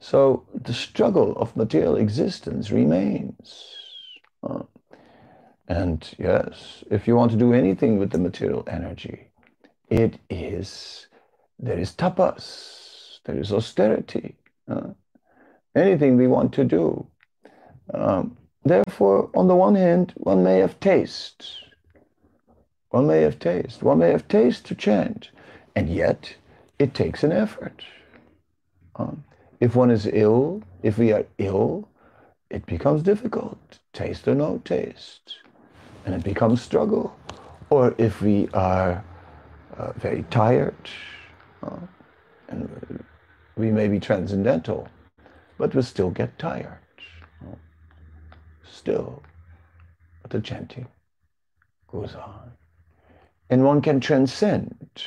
So 0.00 0.46
the 0.54 0.74
struggle 0.74 1.36
of 1.36 1.56
material 1.56 1.96
existence 1.96 2.70
remains. 2.70 3.64
And 5.68 6.08
yes, 6.18 6.84
if 6.90 7.08
you 7.08 7.16
want 7.16 7.32
to 7.32 7.36
do 7.36 7.52
anything 7.52 7.98
with 7.98 8.10
the 8.10 8.18
material 8.18 8.64
energy, 8.70 9.30
it 9.90 10.18
is, 10.30 11.08
there 11.58 11.78
is 11.78 11.92
tapas, 11.92 13.20
there 13.24 13.38
is 13.38 13.52
austerity. 13.52 14.36
Uh, 14.68 14.90
anything 15.74 16.16
we 16.16 16.26
want 16.26 16.52
to 16.54 16.64
do. 16.64 17.06
Um, 17.92 18.36
therefore, 18.64 19.30
on 19.34 19.48
the 19.48 19.56
one 19.56 19.74
hand, 19.74 20.12
one 20.16 20.44
may 20.44 20.58
have 20.58 20.78
taste. 20.80 21.46
One 22.90 23.06
may 23.06 23.22
have 23.22 23.38
taste. 23.38 23.82
One 23.82 23.98
may 23.98 24.10
have 24.10 24.28
taste 24.28 24.66
to 24.66 24.74
chant. 24.74 25.30
And 25.74 25.88
yet, 25.88 26.36
it 26.78 26.94
takes 26.94 27.24
an 27.24 27.32
effort. 27.32 27.84
Um, 28.96 29.24
if 29.60 29.74
one 29.74 29.90
is 29.90 30.06
ill, 30.12 30.62
if 30.82 30.98
we 30.98 31.12
are 31.12 31.24
ill, 31.38 31.88
it 32.50 32.66
becomes 32.66 33.02
difficult. 33.02 33.78
Taste 33.92 34.28
or 34.28 34.34
no 34.34 34.58
taste. 34.64 35.36
And 36.04 36.14
it 36.14 36.22
becomes 36.22 36.62
struggle. 36.62 37.16
Or 37.70 37.94
if 37.98 38.20
we 38.20 38.48
are 38.54 39.04
uh, 39.76 39.92
very 39.96 40.24
tired, 40.30 40.76
uh, 41.62 41.78
and 42.48 43.04
we 43.56 43.70
may 43.70 43.88
be 43.88 43.98
transcendental, 43.98 44.88
but 45.58 45.74
we 45.74 45.82
still 45.82 46.10
get 46.10 46.38
tired. 46.38 46.78
Uh, 47.42 47.56
still, 48.62 49.22
the 50.28 50.40
chanting 50.40 50.86
goes 51.88 52.14
on. 52.14 52.52
And 53.50 53.64
one 53.64 53.80
can 53.80 54.00
transcend 54.00 55.02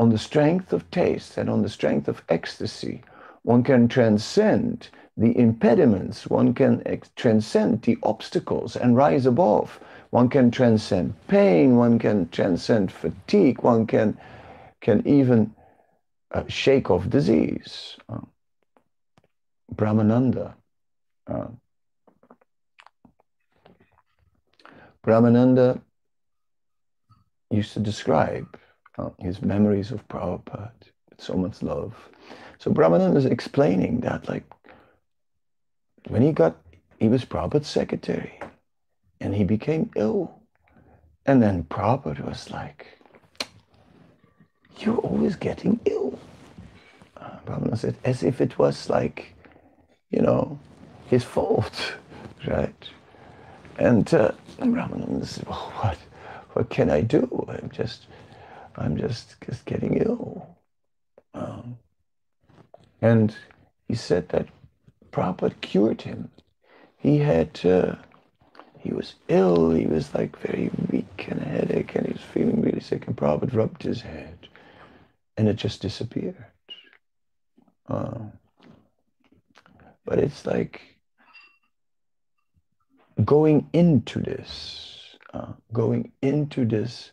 on 0.00 0.10
the 0.10 0.18
strength 0.18 0.72
of 0.72 0.88
taste 0.90 1.38
and 1.38 1.48
on 1.48 1.62
the 1.62 1.68
strength 1.68 2.08
of 2.08 2.22
ecstasy 2.28 3.02
one 3.48 3.62
can 3.62 3.88
transcend 3.88 4.90
the 5.16 5.34
impediments, 5.38 6.26
one 6.26 6.52
can 6.52 6.82
transcend 7.16 7.80
the 7.80 7.96
obstacles 8.02 8.76
and 8.76 8.94
rise 8.94 9.24
above. 9.24 9.80
One 10.10 10.28
can 10.28 10.50
transcend 10.50 11.14
pain, 11.28 11.76
one 11.76 11.98
can 11.98 12.28
transcend 12.28 12.92
fatigue, 12.92 13.62
one 13.62 13.86
can, 13.86 14.18
can 14.82 15.02
even 15.08 15.54
uh, 16.30 16.44
shake 16.48 16.90
off 16.90 17.08
disease. 17.08 17.96
Uh, 18.10 18.20
Brahmananda. 19.74 20.52
Uh, 21.26 21.46
Brahmananda 25.02 25.80
used 27.50 27.72
to 27.72 27.80
describe 27.80 28.58
uh, 28.98 29.08
his 29.18 29.40
memories 29.40 29.90
of 29.90 30.06
Prabhupada 30.06 30.70
so 31.16 31.34
much 31.34 31.62
love. 31.62 31.94
So 32.58 32.72
Brahmananda 32.72 33.16
is 33.16 33.24
explaining 33.24 34.00
that, 34.00 34.28
like, 34.28 34.44
when 36.08 36.22
he 36.22 36.32
got, 36.32 36.56
he 36.98 37.08
was 37.08 37.24
Prabhupada's 37.24 37.68
secretary, 37.68 38.40
and 39.20 39.34
he 39.34 39.44
became 39.44 39.90
ill. 39.94 40.40
And 41.24 41.42
then 41.42 41.64
Prabhupada 41.64 42.26
was 42.26 42.50
like, 42.50 42.86
you're 44.78 44.96
always 44.98 45.36
getting 45.36 45.78
ill. 45.84 46.18
Uh, 47.16 47.36
Brahmananda 47.46 47.78
said, 47.78 47.96
as 48.04 48.22
if 48.22 48.40
it 48.40 48.58
was 48.58 48.90
like, 48.90 49.34
you 50.10 50.20
know, 50.20 50.58
his 51.06 51.22
fault, 51.22 51.94
right? 52.46 52.88
And 53.78 54.12
uh, 54.12 54.32
Brahmananda 54.58 55.26
said, 55.26 55.46
well, 55.46 55.72
what, 55.76 55.98
what 56.54 56.70
can 56.70 56.90
I 56.90 57.02
do? 57.02 57.46
I'm 57.48 57.70
just, 57.70 58.06
I'm 58.74 58.96
just, 58.96 59.36
just 59.46 59.64
getting 59.64 59.98
ill. 59.98 60.56
Um, 61.34 61.78
and 63.00 63.34
he 63.86 63.94
said 63.94 64.28
that 64.30 64.48
Prabhupada 65.10 65.60
cured 65.60 66.02
him. 66.02 66.30
He 66.96 67.18
had, 67.18 67.64
uh, 67.64 67.96
he 68.78 68.92
was 68.92 69.14
ill, 69.28 69.70
he 69.70 69.86
was 69.86 70.14
like 70.14 70.38
very 70.40 70.70
weak 70.90 71.26
and 71.28 71.40
a 71.40 71.44
headache, 71.44 71.94
and 71.94 72.06
he 72.06 72.12
was 72.12 72.22
feeling 72.22 72.60
really 72.60 72.80
sick, 72.80 73.06
and 73.06 73.16
Prabhupada 73.16 73.54
rubbed 73.54 73.82
his 73.82 74.00
head, 74.00 74.48
and 75.36 75.48
it 75.48 75.56
just 75.56 75.82
disappeared. 75.82 76.44
Uh, 77.88 78.18
but 80.04 80.18
it's 80.18 80.44
like 80.44 80.80
going 83.24 83.68
into 83.72 84.20
this, 84.20 85.16
uh, 85.32 85.52
going 85.72 86.12
into 86.22 86.64
this, 86.64 87.12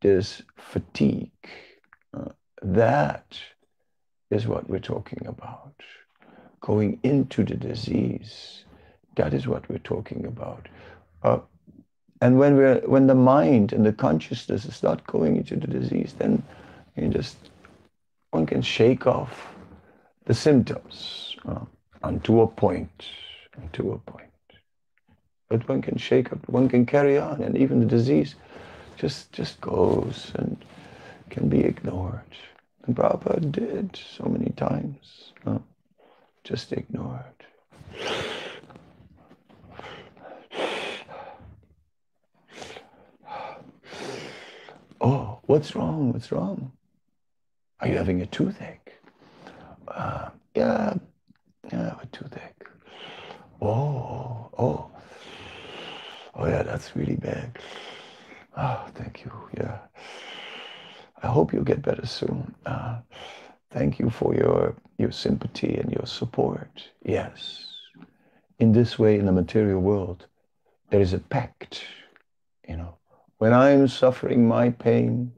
this 0.00 0.42
fatigue, 0.56 1.30
uh, 2.14 2.30
that 2.62 3.38
is 4.30 4.46
what 4.46 4.68
we're 4.68 4.78
talking 4.78 5.26
about. 5.26 5.74
Going 6.60 7.00
into 7.02 7.44
the 7.44 7.56
disease, 7.56 8.64
that 9.16 9.34
is 9.34 9.46
what 9.46 9.68
we're 9.68 9.78
talking 9.78 10.26
about. 10.26 10.68
Uh, 11.22 11.40
and 12.20 12.38
when 12.38 12.56
we're 12.56 12.80
when 12.80 13.06
the 13.06 13.14
mind 13.14 13.72
and 13.72 13.84
the 13.84 13.92
consciousness 13.92 14.64
is 14.66 14.82
not 14.82 15.06
going 15.06 15.36
into 15.36 15.56
the 15.56 15.66
disease, 15.66 16.14
then 16.18 16.42
you 16.96 17.08
just 17.08 17.36
one 18.30 18.46
can 18.46 18.62
shake 18.62 19.06
off 19.06 19.48
the 20.26 20.34
symptoms 20.34 21.34
uh, 21.48 21.64
unto 22.02 22.42
a 22.42 22.46
point, 22.46 23.06
unto 23.60 23.92
a 23.92 23.98
point. 23.98 24.26
But 25.48 25.68
one 25.68 25.82
can 25.82 25.96
shake 25.96 26.32
up, 26.32 26.48
one 26.48 26.68
can 26.68 26.86
carry 26.86 27.18
on, 27.18 27.42
and 27.42 27.56
even 27.56 27.80
the 27.80 27.86
disease 27.86 28.34
just 28.96 29.32
just 29.32 29.60
goes 29.60 30.30
and 30.34 30.62
can 31.30 31.48
be 31.48 31.60
ignored. 31.60 32.20
And 32.86 32.96
Prabhupada 32.96 33.50
did 33.52 33.98
so 34.16 34.24
many 34.24 34.50
times. 34.56 35.32
Just 36.44 36.72
ignored. 36.72 37.24
Oh, 45.00 45.38
what's 45.42 45.74
wrong? 45.74 46.12
What's 46.12 46.32
wrong? 46.32 46.72
Are 47.80 47.88
you 47.88 47.96
having 47.96 48.20
a 48.20 48.26
toothache? 48.26 48.92
Uh, 49.88 50.30
yeah, 50.54 50.94
yeah, 51.72 51.80
I 51.80 51.84
have 51.84 52.02
a 52.02 52.06
toothache. 52.06 52.68
Oh, 53.62 54.50
oh, 54.58 54.90
oh, 56.34 56.46
yeah, 56.46 56.62
that's 56.62 56.94
really 56.96 57.16
bad. 57.16 57.58
Oh, 58.56 58.86
thank 58.94 59.24
you. 59.24 59.32
Yeah. 59.56 59.78
I 61.22 61.26
hope 61.26 61.52
you'll 61.52 61.64
get 61.64 61.82
better 61.82 62.06
soon. 62.06 62.54
Uh, 62.66 62.98
thank 63.70 63.98
you 63.98 64.10
for 64.10 64.34
your, 64.34 64.74
your 64.98 65.12
sympathy 65.12 65.76
and 65.76 65.90
your 65.92 66.06
support. 66.06 66.88
Yes. 67.04 67.66
In 68.58 68.72
this 68.72 68.98
way, 68.98 69.18
in 69.18 69.26
the 69.26 69.32
material 69.32 69.80
world, 69.80 70.26
there 70.90 71.00
is 71.00 71.12
a 71.12 71.18
pact, 71.18 71.84
you 72.68 72.76
know. 72.76 72.96
When 73.38 73.52
I 73.52 73.70
am 73.70 73.88
suffering 73.88 74.46
my 74.46 74.70
pain, 74.70 75.32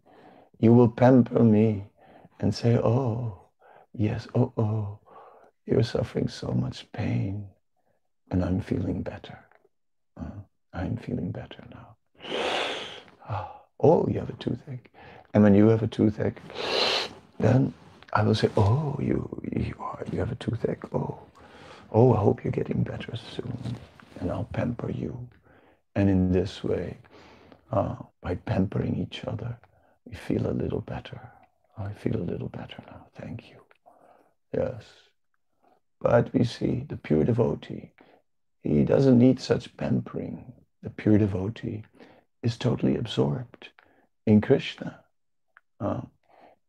you 0.58 0.72
will 0.72 0.88
pamper 0.88 1.42
me 1.42 1.84
and 2.40 2.54
say, 2.54 2.76
oh, 2.76 3.38
yes, 3.92 4.26
oh, 4.34 4.52
oh, 4.56 4.98
you're 5.66 5.84
suffering 5.84 6.28
so 6.28 6.48
much 6.48 6.90
pain 6.92 7.46
and 8.32 8.44
I'm 8.44 8.60
feeling 8.60 9.02
better. 9.02 9.38
Uh, 10.18 10.40
I'm 10.72 10.96
feeling 10.96 11.30
better 11.30 11.64
now. 11.70 11.96
Oh, 13.84 14.06
you 14.06 14.20
have 14.20 14.30
a 14.30 14.34
toothache. 14.34 14.92
And 15.34 15.42
when 15.42 15.54
you 15.54 15.68
have 15.68 15.82
a 15.82 15.86
toothache, 15.86 16.40
then 17.38 17.72
I 18.12 18.22
will 18.22 18.34
say, 18.34 18.50
oh, 18.56 18.96
you, 19.00 19.28
you, 19.50 19.74
are, 19.78 20.04
you 20.12 20.18
have 20.18 20.32
a 20.32 20.36
toothache. 20.36 20.84
Oh, 20.94 21.18
oh, 21.90 22.12
I 22.12 22.18
hope 22.18 22.44
you're 22.44 22.52
getting 22.52 22.82
better 22.82 23.16
soon. 23.16 23.76
And 24.20 24.30
I'll 24.30 24.48
pamper 24.52 24.90
you. 24.90 25.28
And 25.94 26.10
in 26.10 26.32
this 26.32 26.62
way, 26.62 26.98
uh, 27.70 27.96
by 28.20 28.34
pampering 28.34 28.96
each 28.96 29.24
other, 29.24 29.56
we 30.04 30.14
feel 30.14 30.46
a 30.46 30.52
little 30.52 30.80
better. 30.80 31.20
I 31.78 31.92
feel 31.92 32.16
a 32.16 32.30
little 32.30 32.48
better 32.48 32.82
now. 32.86 33.06
Thank 33.14 33.50
you. 33.50 33.56
Yes. 34.52 34.84
But 36.00 36.32
we 36.34 36.44
see 36.44 36.84
the 36.88 36.96
pure 36.96 37.24
devotee, 37.24 37.92
he 38.62 38.84
doesn't 38.84 39.18
need 39.18 39.40
such 39.40 39.74
pampering. 39.76 40.52
The 40.82 40.90
pure 40.90 41.18
devotee 41.18 41.84
is 42.42 42.58
totally 42.58 42.96
absorbed 42.96 43.68
in 44.26 44.40
Krishna 44.40 45.01
uh, 45.82 46.00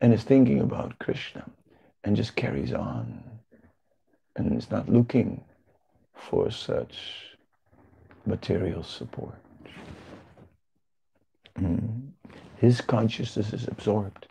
and 0.02 0.14
is 0.14 0.24
thinking 0.24 0.60
about 0.60 1.00
Krishna 1.00 1.46
and 2.04 2.16
just 2.16 2.36
carries 2.36 2.74
on 2.74 3.24
and 4.36 4.58
is 4.58 4.72
not 4.72 4.90
looking 4.90 5.44
for 6.16 6.50
such 6.50 6.98
material 8.26 8.84
support. 8.84 9.40
Mm. 11.60 12.10
His 12.58 12.82
consciousness 12.82 13.54
is 13.54 13.68
absorbed 13.68 14.28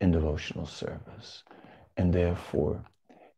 in 0.00 0.10
devotional 0.10 0.66
service, 0.66 1.44
and 1.96 2.12
therefore 2.12 2.84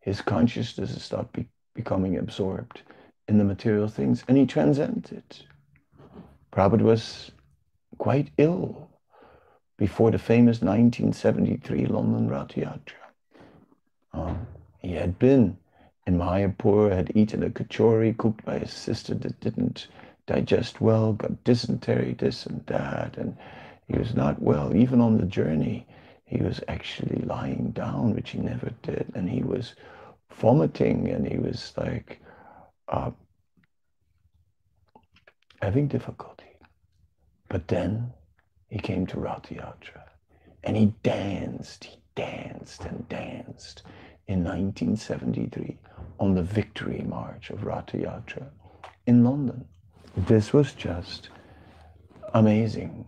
his 0.01 0.21
consciousness 0.21 0.91
is 0.91 1.13
not 1.13 1.33
be 1.33 1.47
becoming 1.75 2.17
absorbed 2.17 2.83
in 3.29 3.39
the 3.39 3.45
material 3.45 3.87
things, 3.87 4.25
and 4.27 4.37
he 4.37 4.47
transcends 4.47 5.13
it. 5.13 5.45
Prabhupada 6.51 6.83
was 6.83 7.31
quite 7.99 8.31
ill 8.39 8.88
before 9.79 10.11
the 10.11 10.19
famous 10.19 10.61
1973 10.61 11.87
London 11.87 12.29
Rath 12.29 12.49
Yatra. 12.49 12.95
Um, 14.13 14.47
he 14.81 14.93
had 14.93 15.19
been 15.19 15.57
in 16.07 16.19
Mayapur, 16.19 16.95
had 16.95 17.13
eaten 17.15 17.43
a 17.45 17.51
kachori 17.51 18.17
cooked 18.17 18.45
by 18.45 18.59
his 18.59 18.73
sister 18.73 19.15
that 19.15 19.41
didn't 19.41 19.87
digest 20.27 20.81
well, 20.81 21.13
got 21.13 21.45
dysentery, 21.45 22.15
this 22.19 22.45
and 22.45 22.67
that, 22.67 23.17
and 23.17 23.37
he 23.87 23.97
was 23.97 24.15
not 24.15 24.43
well. 24.43 24.77
Even 24.77 25.01
on 25.01 25.17
the 25.17 25.27
journey, 25.27 25.87
he 26.25 26.43
was 26.43 26.61
actually 26.69 27.23
lying 27.23 27.71
down, 27.71 28.15
which 28.15 28.31
he 28.31 28.39
never 28.39 28.71
did, 28.83 29.11
and 29.15 29.31
he 29.31 29.43
was 29.43 29.75
vomiting, 30.33 31.09
and 31.09 31.27
he 31.27 31.39
was 31.39 31.73
like 31.77 32.21
uh, 32.89 33.11
having 35.63 35.87
difficulty. 35.87 36.45
But 37.49 37.69
then 37.69 38.13
he 38.69 38.79
came 38.79 39.07
to 39.07 39.21
Rath 39.21 39.51
Yatra, 39.51 40.03
and 40.65 40.77
he 40.77 40.95
danced, 41.03 41.85
he 41.85 41.99
danced 42.15 42.85
and 42.85 43.09
danced 43.09 43.83
in 44.27 44.45
1973 44.45 45.79
on 46.21 46.35
the 46.35 46.43
Victory 46.43 47.05
March 47.07 47.51
of 47.51 47.65
Rath 47.65 47.93
Yatra 47.93 48.49
in 49.07 49.25
London. 49.25 49.65
This 50.17 50.53
was 50.53 50.73
just 50.73 51.31
amazing 52.35 53.07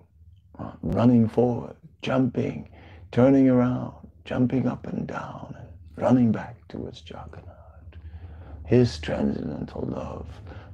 uh, 0.58 0.72
running 0.82 1.28
forward, 1.28 1.76
jumping, 2.02 2.68
turning 3.12 3.48
around, 3.48 3.94
jumping 4.24 4.66
up 4.66 4.86
and 4.86 5.06
down, 5.06 5.56
and 5.58 5.68
running 5.96 6.32
back 6.32 6.56
towards 6.68 7.02
Jagannath. 7.06 7.46
His 8.66 8.98
transcendental 8.98 9.82
love 9.82 10.26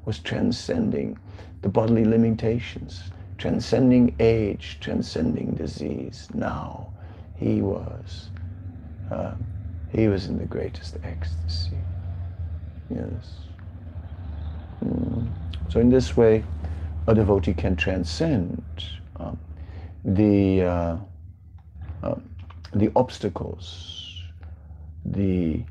was 0.05 0.19
transcending 0.19 1.19
the 1.63 1.69
bodily 1.69 2.05
limitations, 2.05 3.11
transcending 3.39 4.15
age, 4.19 4.79
transcending 4.81 5.55
disease. 5.55 6.29
Now 6.35 6.93
he 7.37 7.61
was, 7.63 8.31
uh, 9.11 9.35
he 9.89 10.09
was 10.09 10.27
in 10.27 10.39
the 10.39 10.47
greatest 10.47 10.97
ecstasy. 11.03 11.77
Yes. 12.89 13.41
Mm. 14.85 15.29
So 15.69 15.81
in 15.81 15.91
this 15.91 16.17
way, 16.17 16.45
a 17.07 17.15
devotee 17.15 17.55
can 17.55 17.77
transcend 17.77 18.63
um, 19.17 19.39
the, 20.05 20.63
uh, 20.63 20.97
uh, 22.03 22.15
the 22.75 22.91
obstacles, 22.97 24.23
the 25.05 25.65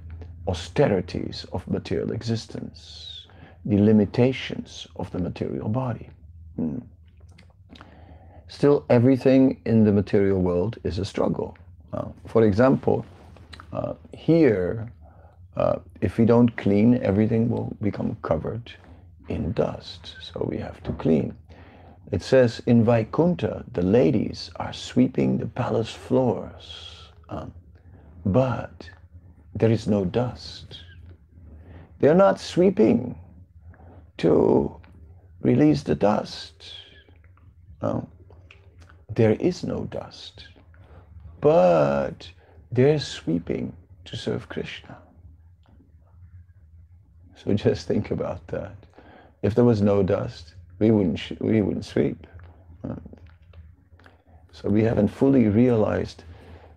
austerities 0.48 1.46
of 1.52 1.68
material 1.68 2.12
existence, 2.12 3.28
the 3.66 3.78
limitations 3.78 4.88
of 4.98 5.12
the 5.12 5.20
material 5.20 5.68
body. 5.70 6.10
Hmm. 6.56 6.80
Still, 8.48 8.86
everything 8.90 9.60
in 9.66 9.84
the 9.84 9.92
material 9.92 10.42
world 10.42 10.78
is 10.84 11.00
a 11.00 11.06
struggle. 11.06 11.58
Uh, 11.94 12.06
for 12.28 12.44
example, 12.44 13.06
uh, 13.74 13.94
here, 14.14 14.92
uh, 15.58 15.78
if 16.02 16.18
we 16.18 16.26
don't 16.26 16.56
clean, 16.58 17.00
everything 17.02 17.50
will 17.50 17.76
become 17.82 18.18
covered 18.22 18.72
in 19.30 19.52
dust. 19.54 20.16
So 20.22 20.46
we 20.50 20.58
have 20.58 20.82
to 20.84 20.92
clean. 20.94 21.36
It 22.12 22.22
says 22.22 22.62
in 22.68 22.86
Vaikunta, 22.86 23.64
the 23.74 23.82
ladies 23.82 24.52
are 24.58 24.74
sweeping 24.74 25.38
the 25.40 25.48
palace 25.48 25.92
floors, 25.92 27.12
um, 27.30 27.52
but 28.26 28.90
there 29.56 29.72
is 29.72 29.88
no 29.88 30.06
dust. 30.06 30.82
They're 32.00 32.14
not 32.14 32.40
sweeping 32.40 33.18
to 34.18 34.80
release 35.42 35.82
the 35.84 35.96
dust. 35.96 36.74
There 39.16 39.34
is 39.34 39.64
no 39.64 39.86
dust, 39.86 40.48
but 41.42 42.30
they're 42.72 43.00
sweeping 43.00 43.74
to 44.06 44.16
serve 44.16 44.50
Krishna. 44.50 44.98
So 47.36 47.54
just 47.66 47.88
think 47.88 48.12
about 48.12 48.46
that. 48.48 48.76
If 49.42 49.56
there 49.56 49.66
was 49.66 49.82
no 49.82 50.04
dust, 50.04 50.56
we 50.80 50.92
wouldn't, 50.92 51.40
we 51.40 51.62
wouldn't 51.62 51.86
sweep. 51.86 52.28
So 54.52 54.70
we 54.70 54.84
haven't 54.84 55.10
fully 55.10 55.48
realized 55.48 56.24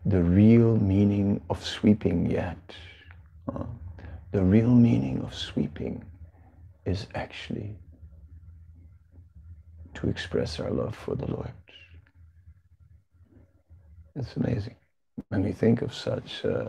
the 0.05 0.23
real 0.23 0.77
meaning 0.77 1.41
of 1.49 1.65
sweeping 1.65 2.29
yet. 2.31 2.59
The 4.33 4.43
real 4.43 4.71
meaning 4.71 5.23
of 5.23 5.35
sweeping 5.35 6.05
is 6.85 7.07
actually 7.15 7.77
to 9.95 10.09
express 10.09 10.61
our 10.61 10.71
love 10.71 10.95
for 10.95 11.15
the 11.15 11.27
Lord. 11.27 11.51
It's 14.19 14.37
amazing. 14.37 14.77
When 15.29 15.43
we 15.43 15.53
think 15.53 15.83
of 15.83 15.95
such, 15.95 16.45
uh, 16.45 16.69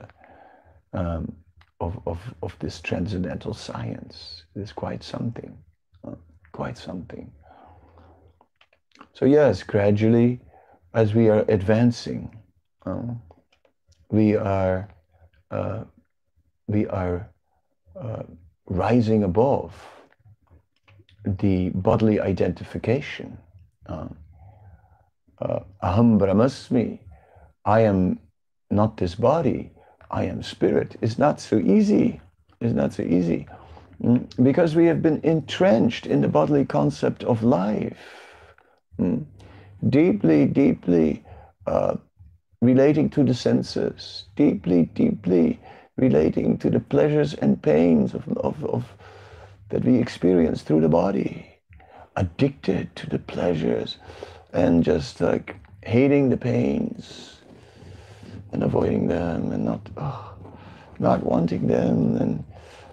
um, 0.94 1.36
of, 1.80 2.00
of, 2.06 2.20
of 2.42 2.56
this 2.60 2.82
transcendental 2.82 3.54
science, 3.54 4.44
it 4.56 4.62
is 4.62 4.72
quite 4.72 5.04
something 5.04 5.58
quite 6.52 6.78
something. 6.78 7.32
So 9.14 9.26
yes, 9.26 9.64
gradually, 9.64 10.42
as 10.94 11.14
we 11.14 11.30
are 11.30 11.46
advancing, 11.48 12.38
uh, 12.86 13.14
we 14.10 14.36
are 14.36 14.90
uh, 15.52 15.84
we 16.68 16.86
are 16.88 17.30
uh, 18.00 18.24
rising 18.68 19.24
above 19.24 19.74
the 21.26 21.70
bodily 21.70 22.20
identification. 22.20 23.38
Uh, 23.86 24.10
uh, 25.42 25.60
aham 25.82 26.20
brahmasmi, 26.20 27.00
I 27.66 27.82
am 27.82 28.20
not 28.72 28.98
this 28.98 29.16
body, 29.16 29.72
I 30.12 30.26
am 30.26 30.44
spirit. 30.44 30.96
It's 31.02 31.18
not 31.18 31.40
so 31.40 31.58
easy. 31.58 32.22
It's 32.62 32.74
not 32.74 32.94
so 32.94 33.04
easy. 33.04 33.48
Mm? 34.04 34.28
Because 34.44 34.76
we 34.76 34.86
have 34.86 35.02
been 35.02 35.22
entrenched 35.24 36.06
in 36.06 36.22
the 36.22 36.28
bodily 36.28 36.66
concept 36.66 37.24
of 37.24 37.44
life. 37.44 37.98
Mm? 39.00 39.26
Deeply, 39.88 40.46
deeply 40.46 41.24
uh, 41.68 41.96
relating 42.62 43.10
to 43.12 43.24
the 43.24 43.34
senses, 43.34 44.26
deeply, 44.36 44.86
deeply 44.94 45.60
relating 45.96 46.58
to 46.58 46.70
the 46.70 46.80
pleasures 46.80 47.34
and 47.36 47.62
pains 47.62 48.14
of, 48.14 48.28
of, 48.38 48.64
of 48.66 48.94
that 49.70 49.86
we 49.86 49.98
experience 49.98 50.64
through 50.64 50.82
the 50.82 50.90
body, 50.90 51.46
addicted 52.16 52.94
to 52.96 53.10
the 53.10 53.20
pleasures 53.20 53.98
and 54.54 54.84
just 54.84 55.22
like 55.22 55.56
hating 55.84 56.30
the 56.30 56.38
pains 56.38 57.39
and 58.52 58.64
avoiding 58.64 59.08
them 59.08 59.52
and 59.52 59.66
not 59.66 59.90
oh, 59.98 60.34
not 61.00 61.24
wanting 61.24 61.68
them. 61.68 62.18
And 62.18 62.44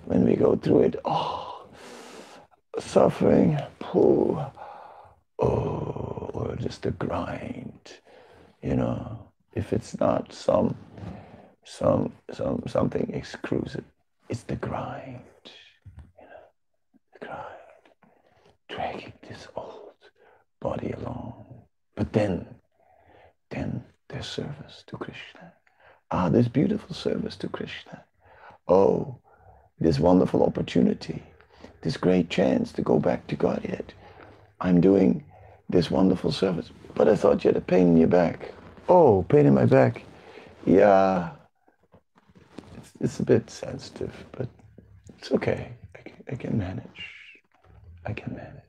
when 0.04 0.24
we 0.24 0.36
go 0.36 0.57
through 0.57 0.82
it, 0.82 0.96
oh, 1.04 1.66
suffering, 2.78 3.59
pooh, 3.78 4.38
oh, 5.38 6.30
or 6.34 6.57
just 6.57 6.82
the 6.82 6.92
grind, 6.92 8.00
you 8.62 8.76
know, 8.76 9.18
if 9.54 9.72
it's 9.72 9.98
not 9.98 10.32
some, 10.32 10.76
some, 11.64 12.12
some, 12.32 12.62
something 12.66 13.11
exclusive, 13.12 13.84
it's 14.28 14.42
the 14.42 14.57
grind, 14.57 15.20
you 16.20 16.26
know, 16.26 16.46
the 17.18 17.26
grind, 17.26 17.44
dragging 18.68 19.12
this 19.28 19.48
old 19.57 19.94
body 20.61 20.92
along. 20.92 21.62
But 21.94 22.12
then, 22.12 22.46
then 23.50 23.84
there's 24.09 24.26
service 24.26 24.84
to 24.86 24.96
Krishna. 24.96 25.52
Ah, 26.11 26.28
this 26.28 26.48
beautiful 26.48 26.94
service 26.94 27.36
to 27.36 27.48
Krishna. 27.48 28.04
Oh, 28.68 29.18
this 29.80 29.98
wonderful 29.98 30.42
opportunity, 30.42 31.22
this 31.82 31.96
great 31.96 32.30
chance 32.30 32.72
to 32.72 32.82
go 32.82 32.98
back 32.98 33.26
to 33.26 33.36
Godhead. 33.36 33.92
I'm 34.61 34.80
doing 34.80 35.24
this 35.68 35.90
wonderful 35.90 36.32
service, 36.32 36.70
but 36.94 37.09
I 37.09 37.16
thought 37.16 37.44
you 37.44 37.48
had 37.48 37.57
a 37.57 37.61
pain 37.61 37.88
in 37.88 37.96
your 37.96 38.09
back. 38.09 38.52
Oh, 38.88 39.24
pain 39.28 39.46
in 39.46 39.54
my 39.54 39.66
back. 39.66 40.02
Yeah, 40.64 41.30
it's, 42.76 42.92
it's 43.00 43.20
a 43.20 43.24
bit 43.24 43.50
sensitive, 43.50 44.12
but 44.32 44.48
it's 45.18 45.32
okay. 45.32 45.72
I 45.94 45.98
can, 46.02 46.24
I 46.32 46.34
can 46.36 46.59
manage. 46.59 47.04
I 48.04 48.12
can 48.12 48.34
manage. 48.34 48.62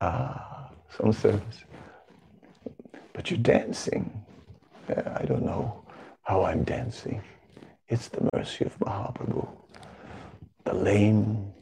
Ah, 0.00 0.70
some 0.96 1.12
service. 1.12 1.64
But 3.18 3.32
you're 3.32 3.38
dancing. 3.40 4.24
I 4.88 5.24
don't 5.24 5.44
know 5.44 5.84
how 6.22 6.44
I'm 6.44 6.62
dancing. 6.62 7.20
It's 7.88 8.06
the 8.06 8.28
mercy 8.32 8.64
of 8.64 8.78
Mahaprabhu. 8.78 9.44
The 10.64 10.74
lame, 10.74 11.52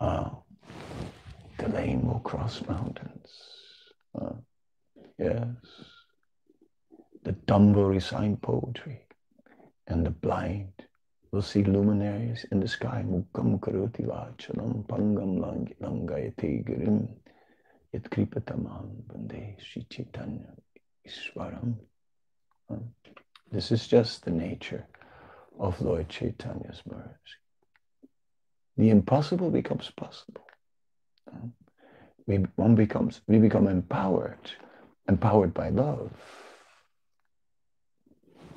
uh, 0.00 0.30
the 1.58 1.68
lame 1.68 2.04
will 2.08 2.18
cross 2.18 2.60
mountains. 2.66 3.28
Uh, 4.20 4.32
yes. 5.16 5.46
The 7.22 7.32
dumb 7.46 7.72
will 7.72 7.90
recite 7.90 8.42
poetry, 8.42 9.06
and 9.86 10.04
the 10.04 10.10
blind 10.10 10.72
will 11.30 11.42
see 11.42 11.62
luminaries 11.62 12.46
in 12.50 12.58
the 12.58 12.66
sky. 12.66 13.04
Mukam 13.06 13.60
karoti 13.60 14.04
vachanam 14.04 14.84
pangam 14.88 15.38
langayate 15.80 16.66
girim 16.66 17.06
yat 17.92 18.10
kripatamam 18.10 19.06
bande 19.06 19.56
Chaitanya 19.88 20.63
Iswaram. 21.06 21.74
Uh, 22.70 22.76
this 23.50 23.70
is 23.70 23.86
just 23.86 24.24
the 24.24 24.30
nature 24.30 24.86
of 25.58 25.80
Lord 25.80 26.08
Chaitanya's 26.08 26.82
mercy. 26.86 27.08
The 28.76 28.90
impossible 28.90 29.50
becomes 29.50 29.90
possible. 29.90 30.42
We, 32.26 32.36
one 32.56 32.74
becomes, 32.74 33.20
we 33.26 33.38
become 33.38 33.68
empowered, 33.68 34.50
empowered 35.08 35.52
by 35.52 35.68
love. 35.68 36.10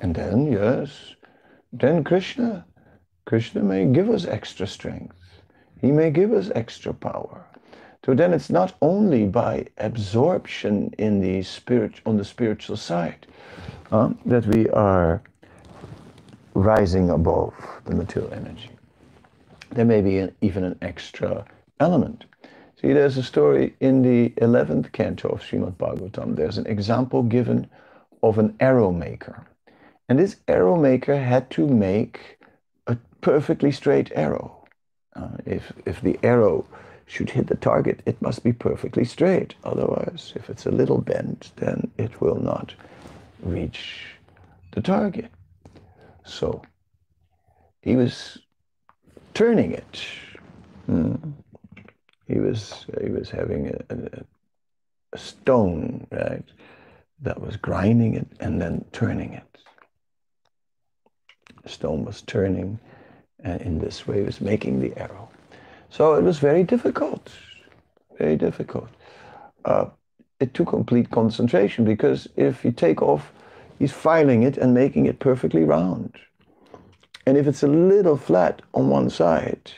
And 0.00 0.14
then, 0.14 0.50
yes, 0.50 1.14
then 1.72 2.02
Krishna, 2.02 2.66
Krishna 3.26 3.62
may 3.62 3.84
give 3.86 4.08
us 4.08 4.24
extra 4.24 4.66
strength. 4.66 5.16
He 5.80 5.92
may 5.92 6.10
give 6.10 6.32
us 6.32 6.50
extra 6.54 6.94
power. 6.94 7.46
So 8.04 8.14
then 8.14 8.32
it's 8.32 8.50
not 8.50 8.74
only 8.80 9.26
by 9.26 9.66
absorption 9.78 10.94
in 10.98 11.20
the 11.20 11.42
spirit, 11.42 12.00
on 12.06 12.16
the 12.16 12.24
spiritual 12.24 12.76
side, 12.76 13.26
uh, 13.90 14.10
that 14.26 14.46
we 14.46 14.68
are 14.70 15.22
rising 16.54 17.10
above 17.10 17.54
the 17.84 17.94
material 17.94 18.32
energy. 18.32 18.70
There 19.70 19.84
may 19.84 20.00
be 20.00 20.18
an, 20.18 20.34
even 20.40 20.64
an 20.64 20.78
extra 20.80 21.44
element. 21.80 22.24
See, 22.80 22.92
there's 22.92 23.16
a 23.16 23.22
story 23.22 23.74
in 23.80 24.02
the 24.02 24.30
11th 24.40 24.92
canto 24.92 25.28
of 25.28 25.42
Srimad 25.42 25.76
Bhagavatam. 25.76 26.36
There's 26.36 26.58
an 26.58 26.66
example 26.66 27.22
given 27.22 27.68
of 28.22 28.38
an 28.38 28.56
arrow 28.60 28.92
maker. 28.92 29.46
And 30.08 30.18
this 30.18 30.36
arrow 30.46 30.76
maker 30.76 31.16
had 31.16 31.50
to 31.50 31.66
make 31.66 32.38
a 32.86 32.96
perfectly 33.20 33.72
straight 33.72 34.12
arrow. 34.14 34.64
Uh, 35.14 35.36
if, 35.44 35.72
if 35.86 36.00
the 36.00 36.18
arrow 36.22 36.66
should 37.08 37.30
hit 37.30 37.46
the 37.46 37.56
target, 37.56 38.02
it 38.04 38.20
must 38.20 38.44
be 38.44 38.52
perfectly 38.52 39.04
straight. 39.04 39.54
Otherwise, 39.64 40.34
if 40.36 40.50
it's 40.50 40.66
a 40.66 40.70
little 40.70 41.00
bent, 41.00 41.52
then 41.56 41.90
it 41.96 42.20
will 42.20 42.38
not 42.40 42.74
reach 43.42 44.04
the 44.72 44.82
target. 44.82 45.30
So 46.24 46.62
he 47.80 47.96
was 47.96 48.38
turning 49.32 49.72
it. 49.72 50.02
Mm. 50.88 51.32
He 52.26 52.38
was 52.38 52.84
he 53.02 53.10
was 53.10 53.30
having 53.30 53.68
a, 53.68 53.94
a, 53.94 54.24
a, 55.14 55.18
stone 55.18 56.06
right 56.12 56.44
that 57.22 57.40
was 57.40 57.56
grinding 57.56 58.14
it 58.14 58.28
and 58.40 58.60
then 58.60 58.84
turning 58.92 59.32
it. 59.32 59.58
The 61.62 61.70
stone 61.70 62.04
was 62.04 62.20
turning, 62.20 62.78
and 63.42 63.62
in 63.62 63.78
this 63.78 64.06
way 64.06 64.22
was 64.22 64.42
making 64.42 64.80
the 64.80 64.96
arrow. 64.98 65.30
So 65.90 66.14
it 66.14 66.22
was 66.22 66.38
very 66.38 66.64
difficult, 66.64 67.30
very 68.18 68.36
difficult. 68.36 68.88
Uh, 69.64 69.86
it 70.40 70.54
took 70.54 70.68
complete 70.68 71.10
concentration 71.10 71.84
because 71.84 72.28
if 72.36 72.64
you 72.64 72.72
take 72.72 73.02
off, 73.02 73.32
he's 73.78 73.92
filing 73.92 74.42
it 74.42 74.56
and 74.56 74.74
making 74.74 75.06
it 75.06 75.18
perfectly 75.18 75.64
round. 75.64 76.16
And 77.26 77.36
if 77.36 77.46
it's 77.46 77.62
a 77.62 77.68
little 77.68 78.16
flat 78.16 78.62
on 78.74 78.88
one 78.88 79.10
side 79.10 79.70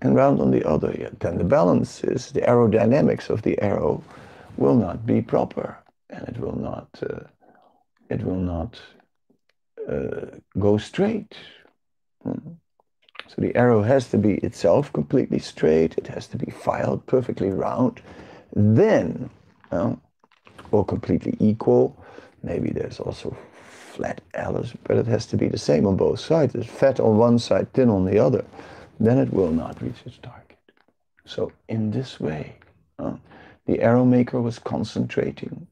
and 0.00 0.16
round 0.16 0.40
on 0.40 0.50
the 0.50 0.66
other, 0.68 0.94
yeah, 0.98 1.10
then 1.20 1.38
the 1.38 1.44
balance 1.44 2.02
is 2.02 2.32
the 2.32 2.40
aerodynamics 2.40 3.30
of 3.30 3.42
the 3.42 3.60
arrow 3.60 4.02
will 4.56 4.74
not 4.74 5.06
be 5.06 5.22
proper 5.22 5.78
and 6.10 6.28
it 6.28 6.38
will 6.38 6.56
not, 6.56 6.88
uh, 7.02 7.20
it 8.10 8.24
will 8.24 8.36
not 8.36 8.80
uh, 9.88 10.38
go 10.58 10.76
straight. 10.78 11.36
So 13.34 13.42
the 13.42 13.56
arrow 13.56 13.82
has 13.82 14.10
to 14.10 14.18
be 14.18 14.34
itself 14.34 14.92
completely 14.92 15.38
straight. 15.38 15.96
It 15.96 16.06
has 16.08 16.26
to 16.28 16.36
be 16.36 16.50
filed 16.50 17.06
perfectly 17.06 17.50
round. 17.50 18.02
Then 18.54 19.30
or 20.72 20.84
completely 20.84 21.36
equal. 21.38 21.96
Maybe 22.42 22.70
there's 22.70 23.00
also 23.00 23.36
flat 23.70 24.20
Alice, 24.34 24.72
but 24.84 24.96
it 24.96 25.06
has 25.06 25.26
to 25.26 25.36
be 25.36 25.48
the 25.48 25.58
same 25.58 25.86
on 25.86 25.96
both 25.96 26.20
sides. 26.20 26.54
It's 26.54 26.66
fat 26.66 26.98
on 27.00 27.18
one 27.18 27.38
side, 27.38 27.72
thin 27.72 27.90
on 27.90 28.04
the 28.04 28.18
other. 28.18 28.44
Then 28.98 29.18
it 29.18 29.32
will 29.32 29.50
not 29.50 29.80
reach 29.80 30.02
its 30.04 30.18
target. 30.18 30.58
So 31.24 31.52
in 31.68 31.90
this 31.90 32.18
way, 32.18 32.56
uh, 32.98 33.16
the 33.66 33.80
arrow 33.80 34.04
maker 34.04 34.40
was 34.40 34.58
concentrating. 34.58 35.66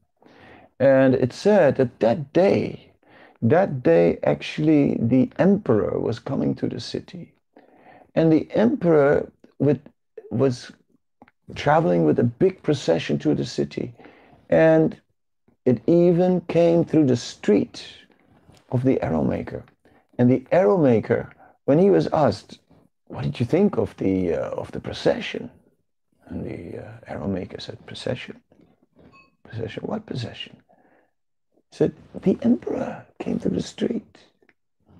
And 0.79 1.13
it 1.13 1.33
said 1.33 1.75
that 1.77 1.99
that 1.99 2.33
day, 2.33 2.91
that 3.41 3.83
day 3.83 4.17
actually 4.23 4.97
the 4.99 5.31
emperor 5.37 5.99
was 5.99 6.19
coming 6.19 6.55
to 6.55 6.67
the 6.67 6.79
city. 6.79 7.33
And 8.15 8.31
the 8.31 8.49
emperor 8.51 9.31
with, 9.59 9.81
was 10.31 10.71
traveling 11.55 12.05
with 12.05 12.19
a 12.19 12.23
big 12.23 12.61
procession 12.63 13.19
to 13.19 13.35
the 13.35 13.45
city. 13.45 13.93
And 14.49 14.99
it 15.65 15.81
even 15.87 16.41
came 16.41 16.83
through 16.83 17.05
the 17.05 17.17
street 17.17 17.87
of 18.71 18.83
the 18.83 19.01
arrow 19.01 19.23
maker. 19.23 19.63
And 20.17 20.29
the 20.29 20.45
arrow 20.51 20.77
maker, 20.77 21.31
when 21.65 21.79
he 21.79 21.89
was 21.89 22.07
asked, 22.07 22.59
what 23.07 23.23
did 23.23 23.39
you 23.39 23.45
think 23.45 23.77
of 23.77 23.95
the, 23.97 24.35
uh, 24.35 24.49
of 24.51 24.71
the 24.71 24.79
procession? 24.79 25.49
And 26.27 26.45
the 26.45 26.85
uh, 26.85 26.91
arrow 27.07 27.27
maker 27.27 27.59
said, 27.59 27.85
procession? 27.85 28.41
Procession? 29.43 29.83
What 29.83 30.05
procession? 30.05 30.55
He 31.71 31.77
said, 31.77 31.93
the 32.21 32.37
emperor 32.41 33.05
came 33.19 33.39
through 33.39 33.55
the 33.55 33.61
street. 33.61 34.17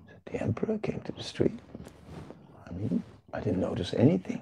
Said, 0.07 0.21
the 0.25 0.41
emperor 0.41 0.77
came 0.79 0.99
through 0.99 1.17
the 1.17 1.23
street. 1.23 1.57
I 2.71 2.77
mean, 2.77 3.03
I 3.33 3.39
didn't 3.41 3.61
notice 3.61 3.93
anything. 3.93 4.41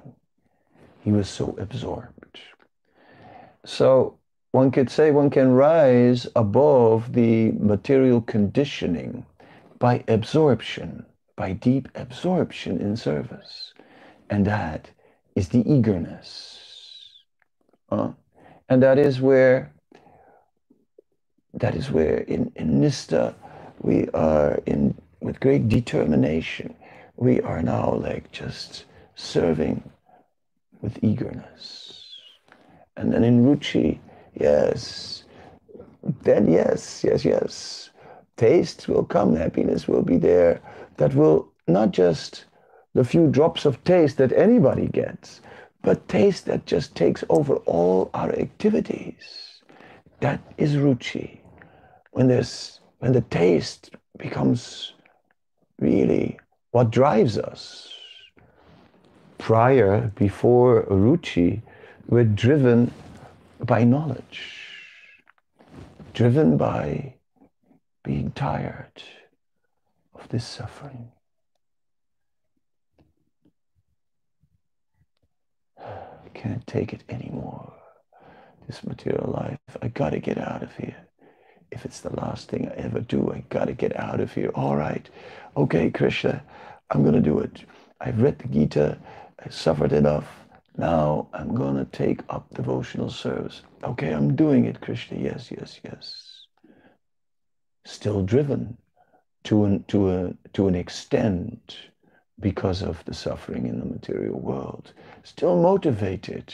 He 1.02 1.12
was 1.12 1.30
so 1.30 1.56
absorbed. 1.60 2.40
So 3.66 4.18
one 4.52 4.72
could 4.72 4.90
say 4.90 5.12
one 5.12 5.30
can 5.30 5.52
rise 5.52 6.28
above 6.36 7.14
the 7.14 7.52
material 7.52 8.22
conditioning 8.22 9.26
by 9.80 10.04
absorption, 10.08 11.06
by 11.36 11.54
deep 11.54 11.88
absorption 11.96 12.80
in 12.80 12.96
service. 12.96 13.74
And 14.30 14.46
that 14.46 14.90
is 15.36 15.50
the 15.50 15.64
eagerness. 15.72 16.60
Uh, 17.90 18.12
and 18.68 18.84
that 18.84 19.00
is 19.00 19.20
where 19.22 19.74
that 21.54 21.76
is 21.76 21.90
where 21.90 22.20
in, 22.20 22.52
in 22.56 22.80
Nista 22.80 23.34
we 23.82 24.08
are 24.10 24.60
in 24.68 24.96
with 25.22 25.40
great 25.40 25.68
determination. 25.68 26.76
We 27.20 27.42
are 27.42 27.62
now 27.62 27.96
like 27.96 28.32
just 28.32 28.86
serving 29.16 29.84
with 30.82 31.04
eagerness. 31.04 32.16
And 32.96 33.12
then 33.12 33.26
in 33.26 33.44
Ruchi, 33.44 34.00
yes, 34.40 35.26
then 36.24 36.50
yes, 36.50 37.04
yes, 37.04 37.26
yes, 37.26 37.90
taste 38.38 38.88
will 38.88 39.04
come, 39.04 39.36
happiness 39.36 39.86
will 39.86 40.02
be 40.02 40.16
there. 40.16 40.62
That 40.96 41.14
will 41.14 41.52
not 41.68 41.92
just 41.92 42.46
the 42.94 43.04
few 43.04 43.28
drops 43.28 43.66
of 43.66 43.84
taste 43.84 44.16
that 44.20 44.32
anybody 44.32 44.88
gets, 44.88 45.42
but 45.82 46.08
taste 46.08 46.46
that 46.46 46.66
just 46.66 46.96
takes 46.96 47.26
over 47.30 47.58
all 47.66 48.10
our 48.14 48.32
activities. 48.32 49.60
That 50.22 50.40
is 50.58 50.78
ruchi. 50.78 51.42
When 52.12 52.30
there's 52.30 52.80
when 53.00 53.12
the 53.12 53.22
taste 53.22 53.92
becomes 54.18 54.94
really 55.80 56.40
what 56.72 56.92
drives 56.92 57.38
us. 57.38 57.94
Prior, 59.38 60.12
before 60.16 60.84
ruchi, 60.86 61.62
we're 62.08 62.24
driven 62.24 62.92
by 63.60 63.84
knowledge, 63.84 64.58
driven 66.14 66.58
by 66.58 67.16
being 68.04 68.32
tired 68.32 69.02
of 70.14 70.28
this 70.30 70.46
suffering. 70.46 71.12
I 75.78 76.30
can't 76.34 76.66
take 76.68 76.94
it 76.94 77.04
anymore. 77.10 77.74
This 78.68 78.84
material 78.84 79.32
life, 79.32 79.78
I 79.82 79.88
gotta 79.88 80.20
get 80.20 80.38
out 80.38 80.62
of 80.62 80.76
here. 80.76 81.09
If 81.72 81.86
it's 81.86 82.00
the 82.00 82.16
last 82.16 82.50
thing 82.50 82.68
I 82.68 82.74
ever 82.76 83.00
do, 83.00 83.32
I 83.32 83.44
gotta 83.50 83.74
get 83.74 83.98
out 84.00 84.20
of 84.20 84.34
here. 84.34 84.52
All 84.56 84.76
right, 84.76 85.08
okay, 85.56 85.90
Krishna, 85.92 86.44
I'm 86.90 87.04
gonna 87.04 87.22
do 87.22 87.40
it. 87.40 87.64
I've 88.02 88.22
read 88.22 88.40
the 88.40 88.48
Gita, 88.48 88.98
I 89.46 89.50
suffered 89.50 89.92
enough. 89.92 90.28
Now 90.78 91.28
I'm 91.34 91.54
gonna 91.54 91.86
take 91.86 92.22
up 92.30 92.48
devotional 92.54 93.10
service. 93.10 93.62
Okay, 93.84 94.12
I'm 94.12 94.36
doing 94.36 94.66
it, 94.66 94.82
Krishna. 94.82 95.18
Yes, 95.18 95.52
yes, 95.52 95.80
yes. 95.84 96.46
Still 97.86 98.24
driven 98.24 98.78
to 99.44 99.66
an, 99.66 99.84
to 99.88 100.10
a, 100.12 100.34
to 100.54 100.68
an 100.68 100.76
extent 100.76 101.78
because 102.40 102.82
of 102.82 103.04
the 103.06 103.14
suffering 103.14 103.68
in 103.68 103.80
the 103.80 103.86
material 103.86 104.40
world, 104.40 104.94
still 105.24 105.62
motivated 105.62 106.54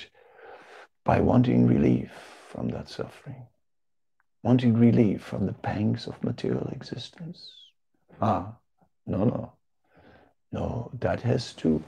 by 1.03 1.19
wanting 1.19 1.67
relief 1.67 2.11
from 2.49 2.69
that 2.69 2.89
suffering, 2.89 3.45
wanting 4.45 4.77
relief 4.77 5.23
from 5.23 5.47
the 5.47 5.53
pangs 5.53 6.05
of 6.05 6.23
material 6.23 6.67
existence. 6.71 7.51
Ah, 8.21 8.53
no, 9.07 9.23
no, 9.23 9.51
no, 10.51 10.91
that 10.99 11.19
has 11.21 11.51
to, 11.53 11.83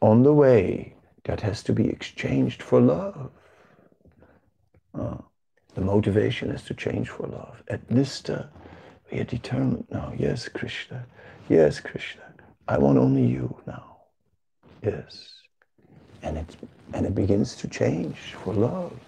on 0.00 0.24
the 0.24 0.32
way, 0.32 0.92
that 1.26 1.40
has 1.40 1.62
to 1.62 1.72
be 1.72 1.88
exchanged 1.88 2.60
for 2.60 2.80
love. 2.80 3.30
Ah, 4.96 5.22
the 5.74 5.80
motivation 5.80 6.50
is 6.50 6.62
to 6.62 6.74
change 6.74 7.08
for 7.08 7.28
love. 7.28 7.62
At 7.68 7.86
Nista, 7.88 8.48
we 9.12 9.20
are 9.20 9.24
determined 9.24 9.86
now. 9.88 10.12
Yes, 10.18 10.48
Krishna. 10.48 11.06
Yes, 11.48 11.78
Krishna. 11.78 12.22
I 12.66 12.78
want 12.78 12.98
only 12.98 13.26
you 13.26 13.56
now. 13.64 13.98
Yes. 14.82 15.34
And 16.24 16.36
it, 16.38 16.56
and 16.94 17.06
it 17.06 17.14
begins 17.14 17.54
to 17.56 17.68
change 17.68 18.34
for 18.42 18.52
love. 18.52 18.98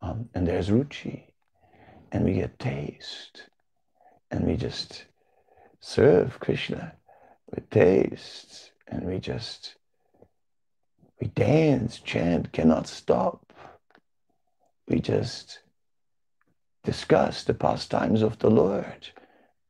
Um, 0.00 0.28
and 0.34 0.44
there's 0.44 0.68
ruchi. 0.68 1.31
And 2.12 2.24
we 2.24 2.34
get 2.34 2.58
taste. 2.58 3.48
And 4.30 4.46
we 4.46 4.56
just 4.56 5.06
serve 5.80 6.38
Krishna 6.38 6.92
with 7.50 7.68
taste. 7.70 8.70
And 8.86 9.04
we 9.04 9.18
just, 9.18 9.74
we 11.20 11.26
dance, 11.28 11.98
chant, 11.98 12.52
cannot 12.52 12.86
stop. 12.86 13.52
We 14.86 15.00
just 15.00 15.60
discuss 16.84 17.44
the 17.44 17.54
pastimes 17.54 18.22
of 18.22 18.38
the 18.38 18.50
Lord. 18.50 19.08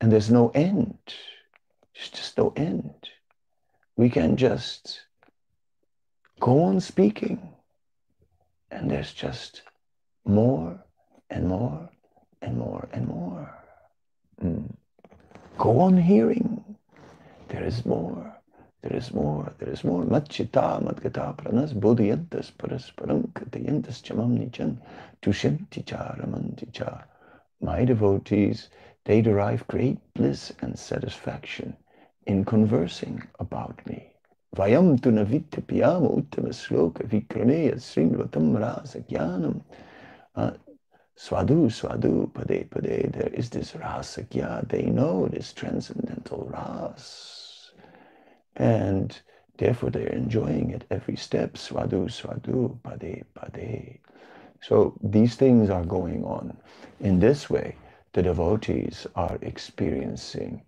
And 0.00 0.10
there's 0.10 0.30
no 0.30 0.50
end. 0.50 0.98
There's 1.94 2.10
just 2.10 2.36
no 2.36 2.52
end. 2.56 3.08
We 3.96 4.10
can 4.10 4.36
just 4.36 5.02
go 6.40 6.64
on 6.64 6.80
speaking, 6.80 7.54
and 8.70 8.90
there's 8.90 9.12
just 9.12 9.62
more 10.24 10.82
and 11.30 11.46
more 11.46 11.88
and 12.42 12.58
more 12.58 12.88
and 12.92 13.06
more. 13.06 13.48
Mm. 14.42 14.74
Go 15.58 15.80
on 15.80 15.96
hearing. 15.96 16.64
There 17.48 17.64
is 17.64 17.86
more. 17.86 18.36
There 18.82 18.96
is 18.96 19.14
more. 19.14 19.52
There 19.58 19.70
is 19.70 19.84
more. 19.84 20.04
Machita 20.04 20.82
madgata 20.82 21.36
pranas 21.36 21.72
bodhiyantas 21.72 22.52
parasparam 22.58 23.28
katayantas 23.32 24.02
chamam 24.02 24.36
nichan 24.38 24.78
tushanti 25.22 25.86
cha 25.86 26.16
ramanti 26.18 26.70
cha. 26.72 27.04
My 27.60 27.84
devotees, 27.84 28.68
they 29.04 29.22
derive 29.22 29.66
great 29.68 29.98
bliss 30.14 30.52
and 30.60 30.76
satisfaction 30.76 31.76
in 32.26 32.44
conversing 32.44 33.22
about 33.38 33.80
me. 33.86 34.12
Vayam 34.56 35.00
tu 35.00 35.10
navitapyama 35.10 36.10
uttama 36.10 36.52
sloka 36.52 37.06
vikrameya 37.06 37.76
srinvatam 37.76 38.58
rasa 38.58 39.00
jnanam. 39.00 39.62
Swadu, 41.24 41.70
swadu, 41.70 42.32
pade, 42.32 42.68
pade. 42.68 43.12
There 43.12 43.30
is 43.32 43.50
this 43.50 43.76
rasa 43.76 44.22
jnana. 44.24 44.68
They 44.68 44.82
know 44.82 45.28
this 45.28 45.52
transcendental 45.52 46.48
ras. 46.52 47.70
And 48.56 49.16
therefore 49.56 49.90
they're 49.90 50.08
enjoying 50.08 50.70
it 50.70 50.84
every 50.90 51.16
step. 51.16 51.54
Swadu, 51.54 52.08
swadu, 52.10 52.78
pade, 52.82 53.24
pade. 53.34 53.98
So 54.60 54.98
these 55.02 55.36
things 55.36 55.70
are 55.70 55.84
going 55.84 56.24
on. 56.24 56.56
In 57.00 57.20
this 57.20 57.48
way, 57.48 57.76
the 58.14 58.22
devotees 58.22 59.06
are 59.14 59.38
experiencing 59.42 60.62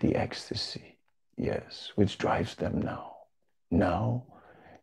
the 0.00 0.16
ecstasy 0.16 0.98
Yes, 1.38 1.92
which 1.94 2.18
drives 2.18 2.56
them 2.56 2.82
now. 2.82 3.14
Now 3.70 4.24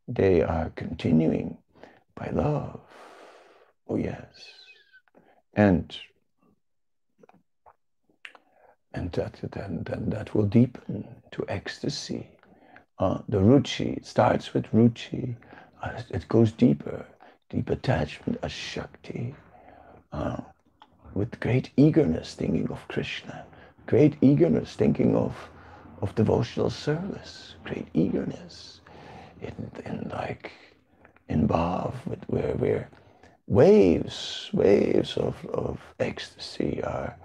they 0.07 0.41
are 0.41 0.71
continuing 0.75 1.57
by 2.15 2.29
love. 2.31 2.79
Oh, 3.89 3.97
yes. 3.97 4.64
And 5.55 5.97
and 8.93 9.11
that 9.11 9.39
then, 9.51 9.83
then 9.85 10.09
that 10.09 10.33
will 10.33 10.45
deepen 10.45 11.05
to 11.31 11.45
ecstasy. 11.49 12.29
Uh, 12.97 13.19
the 13.27 13.39
ruchi 13.39 14.03
starts 14.05 14.53
with 14.53 14.65
ruchi, 14.71 15.35
uh, 15.83 16.01
it 16.09 16.25
goes 16.29 16.53
deeper, 16.53 17.05
deep 17.49 17.69
attachment, 17.69 18.39
a 18.41 18.47
shakti, 18.47 19.35
uh, 20.13 20.37
with 21.13 21.37
great 21.41 21.71
eagerness 21.75 22.35
thinking 22.35 22.69
of 22.71 22.87
Krishna, 22.87 23.45
great 23.85 24.15
eagerness 24.21 24.75
thinking 24.75 25.15
of 25.15 25.35
of 26.01 26.13
devotional 26.15 26.69
service, 26.69 27.55
great 27.63 27.87
eagerness, 27.93 28.81
in, 29.41 29.71
in 29.85 30.09
like 30.13 30.51
in 31.29 31.47
Bhav, 31.47 31.93
where 32.27 32.53
where 32.55 32.89
waves, 33.47 34.49
waves 34.53 35.17
of, 35.17 35.45
of 35.47 35.79
ecstasy 35.99 36.83
are 36.83 37.15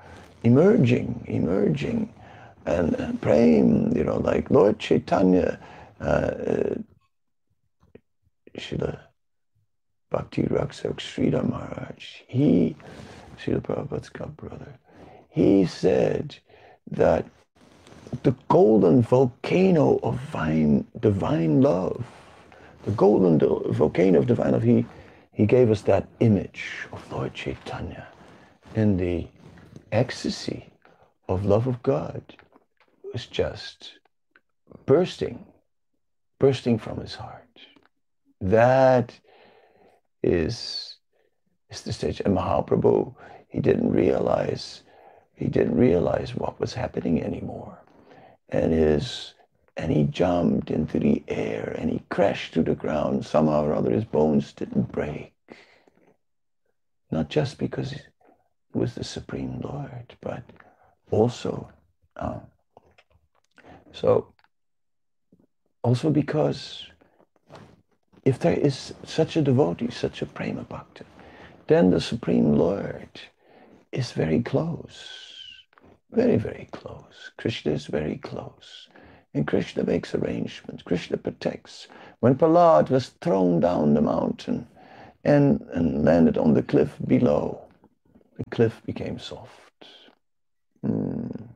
emerging, 0.42 1.24
emerging, 1.26 2.12
and, 2.66 3.20
praying, 3.20 3.96
you 3.96 4.04
know, 4.04 4.18
like 4.18 4.50
Lord 4.50 4.78
Chaitanya, 4.78 5.58
uh, 6.00 6.04
uh, 6.04 6.74
Bhakti 10.10 10.42
Raksak 10.42 10.96
Sridhar 10.96 11.48
Maharaj, 11.48 12.22
he, 12.26 12.76
Srila 13.38 13.60
Prabhupada's 13.62 14.10
brother, 14.36 14.78
he 15.30 15.64
said 15.64 16.36
that 16.90 17.24
the 18.22 18.34
golden 18.48 19.02
volcano 19.02 20.00
of 20.02 20.20
divine, 20.26 20.86
divine 21.00 21.62
love. 21.62 22.04
The 22.84 22.90
golden 22.92 23.38
volcano 23.72 24.18
of 24.18 24.26
divine 24.26 24.52
love. 24.52 24.62
He, 24.62 24.84
he 25.32 25.46
gave 25.46 25.70
us 25.70 25.82
that 25.82 26.08
image 26.20 26.86
of 26.92 27.10
Lord 27.12 27.34
Chaitanya 27.34 28.08
in 28.74 28.96
the 28.96 29.26
ecstasy 29.92 30.70
of 31.28 31.44
love 31.44 31.66
of 31.66 31.82
God 31.82 32.22
was 33.12 33.26
just 33.26 33.94
bursting, 34.86 35.44
bursting 36.38 36.78
from 36.78 37.00
his 37.00 37.14
heart. 37.14 37.60
That 38.40 39.18
is, 40.22 40.96
is 41.70 41.82
the 41.82 41.92
stage. 41.92 42.20
And 42.24 42.36
Mahaprabhu, 42.36 43.14
he 43.48 43.60
didn't 43.60 43.90
realize, 43.92 44.82
he 45.34 45.46
didn't 45.46 45.76
realize 45.76 46.34
what 46.34 46.58
was 46.60 46.74
happening 46.74 47.22
anymore 47.22 47.78
and 48.50 48.72
his 48.72 49.34
and 49.80 49.90
he 49.90 50.04
jumped 50.04 50.70
into 50.70 50.98
the 50.98 51.22
air 51.26 51.74
and 51.78 51.88
he 51.90 52.02
crashed 52.10 52.52
to 52.52 52.62
the 52.62 52.74
ground. 52.74 53.24
Somehow 53.24 53.64
or 53.64 53.72
other, 53.72 53.90
his 53.90 54.04
bones 54.04 54.52
didn't 54.52 54.92
break. 54.92 55.32
Not 57.10 57.30
just 57.30 57.56
because 57.56 57.92
he 57.92 58.00
was 58.74 58.94
the 58.94 59.04
Supreme 59.04 59.58
Lord, 59.62 60.14
but 60.20 60.42
also, 61.10 61.70
uh, 62.16 62.40
so 63.90 64.34
also 65.82 66.10
because 66.10 66.86
if 68.26 68.38
there 68.38 68.52
is 68.52 68.92
such 69.04 69.38
a 69.38 69.42
devotee, 69.42 69.90
such 69.90 70.20
a 70.20 70.26
prema 70.26 70.64
bhakta, 70.64 71.04
then 71.68 71.90
the 71.90 72.02
Supreme 72.02 72.52
Lord 72.52 73.08
is 73.92 74.12
very 74.12 74.42
close 74.42 75.30
very, 76.12 76.36
very 76.36 76.68
close. 76.72 77.30
Krishna 77.36 77.72
is 77.72 77.86
very 77.86 78.16
close. 78.16 78.88
And 79.32 79.46
Krishna 79.46 79.84
makes 79.84 80.14
arrangements. 80.14 80.82
Krishna 80.82 81.16
protects. 81.16 81.86
When 82.18 82.34
Prahlad 82.34 82.90
was 82.90 83.10
thrown 83.20 83.60
down 83.60 83.94
the 83.94 84.02
mountain 84.02 84.66
and, 85.24 85.60
and 85.72 86.04
landed 86.04 86.36
on 86.36 86.54
the 86.54 86.62
cliff 86.62 86.96
below, 87.06 87.60
the 88.36 88.44
cliff 88.50 88.82
became 88.86 89.18
soft. 89.18 89.86
Mm. 90.84 91.48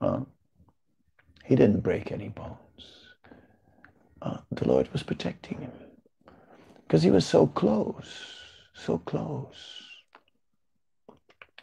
Uh, 0.00 0.20
he 1.44 1.56
didn't 1.56 1.80
break 1.80 2.10
any 2.10 2.28
bones. 2.28 2.58
Uh, 4.22 4.38
the 4.50 4.66
Lord 4.66 4.90
was 4.92 5.02
protecting 5.02 5.60
him 5.60 5.72
because 6.86 7.02
he 7.02 7.10
was 7.10 7.26
so 7.26 7.46
close, 7.46 8.40
so 8.72 8.98
close. 8.98 9.82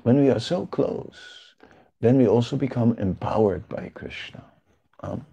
When 0.04 0.20
we 0.20 0.30
are 0.30 0.40
so 0.40 0.68
close, 0.68 1.56
then 2.00 2.18
we 2.18 2.28
also 2.28 2.58
become 2.58 2.98
empowered 2.98 3.68
by 3.70 3.92
Krishna. 3.94 4.51
Um, 5.02 5.26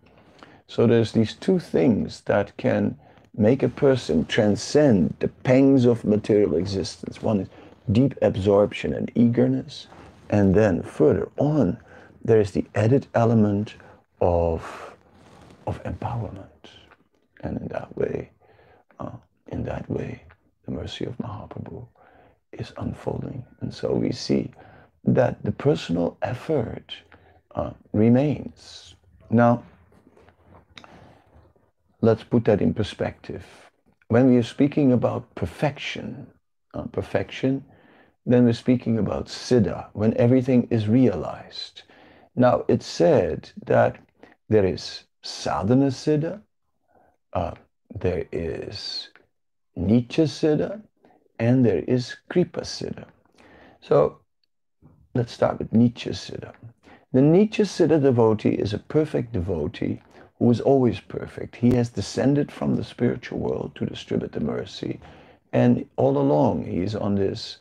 so 0.66 0.86
there's 0.86 1.12
these 1.12 1.34
two 1.34 1.58
things 1.58 2.22
that 2.22 2.56
can 2.56 2.98
make 3.36 3.62
a 3.62 3.68
person 3.68 4.26
transcend 4.26 5.14
the 5.20 5.28
pangs 5.28 5.84
of 5.84 6.04
material 6.04 6.56
existence. 6.56 7.22
One 7.22 7.40
is 7.40 7.48
deep 7.92 8.14
absorption 8.20 8.92
and 8.92 9.10
eagerness, 9.14 9.86
and 10.28 10.54
then 10.54 10.82
further 10.82 11.28
on, 11.38 11.78
there 12.22 12.40
is 12.40 12.50
the 12.50 12.66
added 12.74 13.06
element 13.14 13.74
of, 14.20 14.94
of 15.66 15.82
empowerment. 15.84 16.48
And 17.42 17.56
in 17.58 17.68
that 17.68 17.96
way, 17.96 18.30
uh, 18.98 19.16
in 19.46 19.64
that 19.64 19.88
way, 19.88 20.22
the 20.66 20.72
mercy 20.72 21.04
of 21.06 21.16
Mahaprabhu 21.18 21.86
is 22.52 22.72
unfolding. 22.76 23.44
And 23.60 23.72
so 23.72 23.92
we 23.92 24.12
see 24.12 24.50
that 25.04 25.42
the 25.44 25.52
personal 25.52 26.18
effort 26.20 26.94
uh, 27.54 27.70
remains. 27.92 28.96
Now, 29.30 29.62
let's 32.00 32.24
put 32.24 32.44
that 32.46 32.62
in 32.62 32.72
perspective. 32.74 33.44
When 34.08 34.28
we 34.30 34.36
are 34.36 34.42
speaking 34.42 34.92
about 34.92 35.34
perfection, 35.34 36.26
uh, 36.72 36.84
perfection, 36.84 37.64
then 38.24 38.44
we're 38.44 38.52
speaking 38.52 38.98
about 38.98 39.26
siddha, 39.26 39.88
when 39.92 40.16
everything 40.16 40.68
is 40.70 40.88
realized. 40.88 41.82
Now, 42.36 42.64
it's 42.68 42.86
said 42.86 43.50
that 43.66 43.98
there 44.48 44.64
is 44.64 45.04
sadhana 45.22 45.88
siddha, 45.88 46.40
uh, 47.34 47.52
there 47.94 48.26
is 48.32 49.08
nitya 49.76 50.26
siddha, 50.26 50.80
and 51.38 51.64
there 51.64 51.84
is 51.86 52.16
kripa 52.30 52.62
siddha. 52.62 53.06
So 53.80 54.20
let's 55.14 55.32
start 55.32 55.58
with 55.58 55.70
nitya 55.72 56.12
siddha. 56.12 56.52
The 57.10 57.20
nitya 57.20 57.64
siddha 57.64 58.02
devotee 58.02 58.50
is 58.50 58.74
a 58.74 58.78
perfect 58.78 59.32
devotee 59.32 60.02
who 60.38 60.50
is 60.50 60.60
always 60.60 61.00
perfect. 61.00 61.56
He 61.56 61.70
has 61.70 61.88
descended 61.88 62.52
from 62.52 62.76
the 62.76 62.84
spiritual 62.84 63.38
world 63.38 63.72
to 63.76 63.86
distribute 63.86 64.32
the 64.32 64.40
mercy, 64.40 65.00
and 65.52 65.88
all 65.96 66.18
along 66.18 66.66
he 66.66 66.80
is 66.80 66.94
on 66.94 67.14
this 67.14 67.58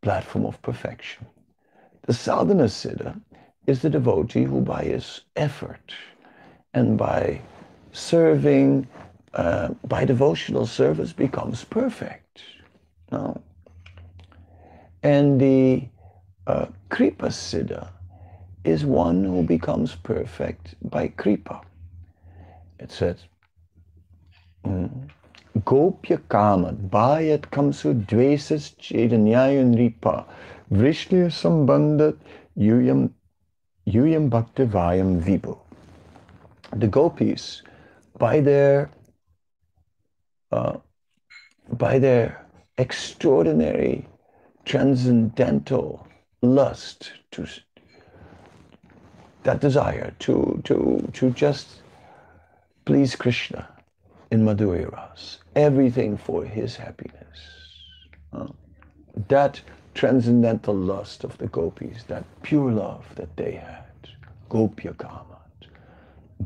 platform 0.00 0.46
of 0.46 0.62
perfection. 0.62 1.26
The 2.06 2.14
sadhana 2.14 2.64
siddha 2.64 3.20
is 3.66 3.82
the 3.82 3.90
devotee 3.90 4.44
who 4.44 4.62
by 4.62 4.84
his 4.84 5.20
effort 5.36 5.92
and 6.72 6.96
by 6.96 7.42
serving, 7.92 8.86
uh, 9.34 9.68
by 9.84 10.06
devotional 10.06 10.66
service 10.66 11.12
becomes 11.12 11.64
perfect. 11.64 12.42
No? 13.12 13.42
And 15.02 15.38
the 15.38 15.86
uh, 16.46 16.66
Kripa 16.88 17.26
Siddha 17.26 17.90
is 18.66 18.84
one 18.84 19.24
who 19.24 19.42
becomes 19.42 19.94
perfect 19.94 20.74
by 20.90 21.08
Kripa. 21.08 21.60
It 22.78 22.90
says, 22.90 23.18
mm, 24.64 25.08
Gopya 25.64 26.18
Kamat 26.28 26.90
Bhayat 26.90 27.42
Kamsu 27.50 28.04
Dvesas 28.06 28.74
Chedanyayan 28.76 29.76
Ripa 29.78 30.26
Vrishniya 30.70 31.30
Sambandhat 31.30 32.18
Yuyam 32.58 33.10
Yuyam 33.86 34.28
Bhaktivayam 34.28 35.22
Vibhu 35.22 35.58
the 36.74 36.86
gopis, 36.86 37.62
by 38.18 38.40
their 38.40 38.90
uh, 40.52 40.76
by 41.72 41.98
their 41.98 42.46
extraordinary 42.78 44.06
transcendental 44.64 46.06
lust 46.42 47.12
to 47.30 47.46
that 49.46 49.60
desire 49.60 50.12
to 50.18 50.60
to 50.64 50.76
to 51.12 51.30
just 51.30 51.82
please 52.84 53.14
Krishna 53.14 53.68
in 54.32 54.44
Madhurya 54.44 54.92
Ras, 54.92 55.38
everything 55.54 56.16
for 56.16 56.44
his 56.44 56.76
happiness. 56.76 57.38
That 59.28 59.60
transcendental 59.94 60.74
lust 60.74 61.24
of 61.24 61.38
the 61.38 61.46
gopis, 61.46 62.02
that 62.08 62.24
pure 62.42 62.72
love 62.72 63.06
that 63.14 63.36
they 63.36 63.52
had, 63.52 63.94
Gopya 64.48 64.92
Kama 64.94 65.38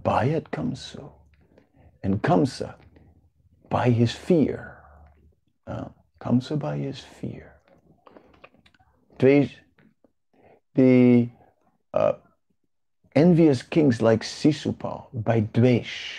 Bhayat 0.04 0.44
Kamsa. 0.50 1.10
And 2.02 2.22
Kamsa, 2.22 2.74
by 3.68 3.90
his 3.90 4.12
fear, 4.12 4.78
uh, 5.66 5.88
Kamsa 6.20 6.58
by 6.58 6.76
his 6.78 7.00
fear. 7.00 7.52
The 10.74 11.28
uh, 11.92 12.12
envious 13.14 13.62
kings 13.62 14.00
like 14.02 14.22
Sisupal, 14.22 15.06
by 15.12 15.42
Dvesh, 15.42 16.18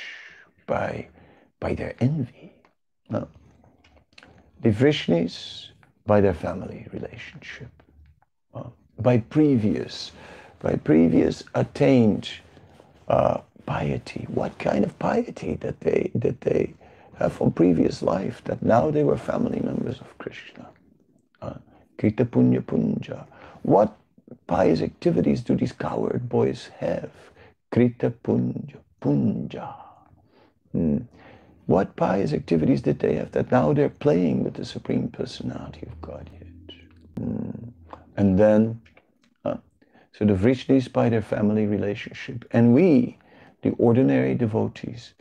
by, 0.67 1.07
by 1.59 1.73
their 1.73 1.95
envy. 1.99 2.53
Uh, 3.13 3.25
the 4.61 4.69
Vrishnis, 4.69 5.67
by 6.05 6.21
their 6.21 6.33
family 6.33 6.87
relationship. 6.91 7.69
Uh, 8.53 8.63
by 8.99 9.17
previous, 9.17 10.11
by 10.59 10.75
previous 10.75 11.43
attained 11.55 12.29
uh, 13.07 13.39
piety. 13.65 14.25
What 14.29 14.57
kind 14.59 14.83
of 14.83 14.97
piety 14.99 15.55
that 15.55 15.79
they 15.81 16.11
that 16.15 16.41
they 16.41 16.73
have 17.17 17.33
from 17.33 17.51
previous 17.51 18.01
life 18.01 18.43
that 18.45 18.61
now 18.61 18.91
they 18.91 19.03
were 19.03 19.17
family 19.17 19.59
members 19.59 19.99
of 19.99 20.17
Krishna. 20.17 20.67
Uh, 21.41 21.53
Krita 21.97 22.25
Punya 22.25 22.61
Punja. 22.61 23.25
What 23.61 23.95
pious 24.47 24.81
activities 24.81 25.41
do 25.41 25.55
these 25.55 25.71
coward 25.71 26.29
boys 26.29 26.69
have? 26.79 27.11
Krita 27.71 28.11
Punya 28.23 28.77
Punja. 29.01 29.73
Hmm. 30.71 30.97
What 31.65 31.95
pious 31.95 32.33
activities 32.33 32.81
did 32.81 32.99
they 32.99 33.15
have 33.15 33.31
that 33.31 33.51
now 33.51 33.73
they're 33.73 33.89
playing 33.89 34.43
with 34.43 34.55
the 34.55 34.65
Supreme 34.65 35.07
Personality 35.07 35.87
of 35.87 36.01
Godhead? 36.01 36.73
Hmm. 37.17 37.51
And 38.17 38.37
then, 38.37 38.81
uh, 39.45 39.57
so 40.13 40.25
the 40.25 40.33
Vrishnis 40.33 40.91
by 40.91 41.09
their 41.09 41.21
family 41.21 41.65
relationship. 41.65 42.45
And 42.51 42.73
we, 42.73 43.17
the 43.61 43.71
ordinary 43.71 44.35
devotees, 44.35 45.13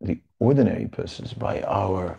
the 0.00 0.18
ordinary 0.40 0.86
persons, 0.86 1.32
by 1.32 1.62
our 1.62 2.18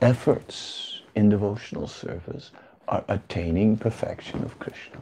efforts 0.00 1.02
in 1.14 1.28
devotional 1.28 1.88
service, 1.88 2.52
are 2.88 3.04
attaining 3.08 3.76
perfection 3.76 4.44
of 4.44 4.58
Krishna. 4.58 4.98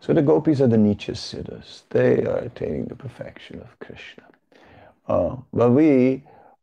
So 0.00 0.12
the 0.12 0.22
gopis 0.22 0.60
are 0.60 0.68
the 0.68 0.76
Nitya 0.76 1.16
Siddhas. 1.16 1.82
They 1.90 2.24
are 2.24 2.38
attaining 2.38 2.86
the 2.86 2.94
perfection 2.94 3.60
of 3.60 3.78
Krishna. 3.80 4.24
Uh, 5.08 5.36
but 5.52 5.70
we 5.70 6.22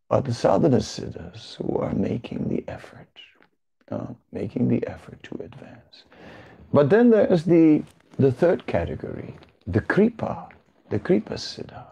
are 0.10 0.22
the 0.22 0.34
sadhana 0.34 0.78
siddhas 0.78 1.56
who 1.56 1.78
are 1.78 1.94
making 1.94 2.48
the 2.48 2.64
effort, 2.72 3.08
uh, 3.92 4.08
making 4.32 4.68
the 4.68 4.86
effort 4.88 5.22
to 5.24 5.36
advance. 5.44 6.04
But 6.72 6.90
then 6.90 7.10
there's 7.10 7.44
the, 7.44 7.84
the 8.18 8.32
third 8.32 8.68
category, 8.68 9.36
the 9.66 9.82
kripa, 9.82 10.48
the 10.90 11.00
kripa 11.00 11.34
siddha 11.34 11.86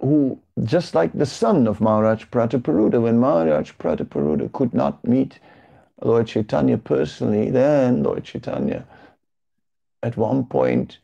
who, 0.00 0.40
just 0.64 0.94
like 0.94 1.12
the 1.12 1.26
son 1.26 1.66
of 1.66 1.80
Maharaj 1.80 2.24
Prataparudra, 2.26 3.02
when 3.02 3.18
Maharaj 3.18 3.72
Prataparudra 3.72 4.50
could 4.52 4.72
not 4.72 5.04
meet 5.06 5.38
Lord 6.02 6.26
Chaitanya 6.26 6.78
personally, 6.78 7.50
then 7.50 8.02
Lord 8.02 8.24
Chaitanya 8.24 8.86
at 10.02 10.16
one 10.16 10.44
point 10.46 10.98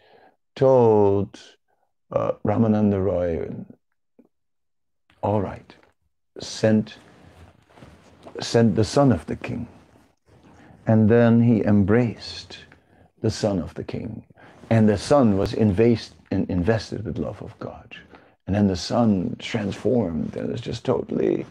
told 0.54 1.38
uh, 2.12 2.32
Ramananda 2.44 3.02
Roy, 3.02 3.48
all 5.22 5.40
right, 5.40 5.74
send, 6.40 6.94
send 8.40 8.76
the 8.76 8.84
son 8.84 9.12
of 9.12 9.26
the 9.26 9.36
king. 9.36 9.66
And 10.86 11.08
then 11.08 11.42
he 11.42 11.64
embraced 11.64 12.58
the 13.20 13.30
son 13.30 13.58
of 13.58 13.74
the 13.74 13.84
king. 13.84 14.24
And 14.70 14.88
the 14.88 14.98
son 14.98 15.36
was 15.36 15.52
invest, 15.52 16.14
invested 16.30 17.04
with 17.04 17.18
love 17.18 17.42
of 17.42 17.58
God. 17.58 17.96
And 18.46 18.54
then 18.54 18.68
the 18.68 18.76
son 18.76 19.36
transformed 19.38 20.36
and 20.36 20.50
was 20.50 20.60
just 20.60 20.84
totally 20.84 21.44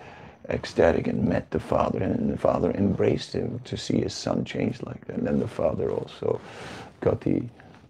ecstatic 0.50 1.08
and 1.08 1.28
met 1.28 1.52
the 1.52 1.60
father. 1.60 2.02
And 2.02 2.32
the 2.32 2.38
father 2.38 2.72
embraced 2.72 3.34
him 3.34 3.60
to 3.66 3.76
see 3.78 4.02
his 4.02 4.14
son 4.14 4.46
change 4.46 4.82
like 4.84 5.06
that. 5.08 5.18
And 5.18 5.28
then 5.28 5.40
the 5.40 5.48
father 5.48 5.92
also 5.92 6.40
got 7.06 7.22
the 7.22 7.44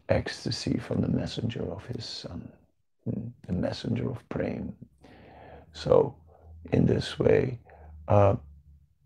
ecstasy 0.10 0.78
from 0.78 1.02
the 1.02 1.08
messenger 1.08 1.64
of 1.72 1.86
his 1.88 2.06
son. 2.06 2.52
the 3.48 3.54
messenger 3.54 4.10
of 4.10 4.28
praying. 4.30 4.76
So, 5.74 6.16
in 6.72 6.86
this 6.88 7.20
way, 7.20 7.60
uh, 8.08 8.36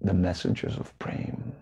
the 0.01 0.13
messengers 0.13 0.77
of 0.77 0.97
praying. 0.99 1.53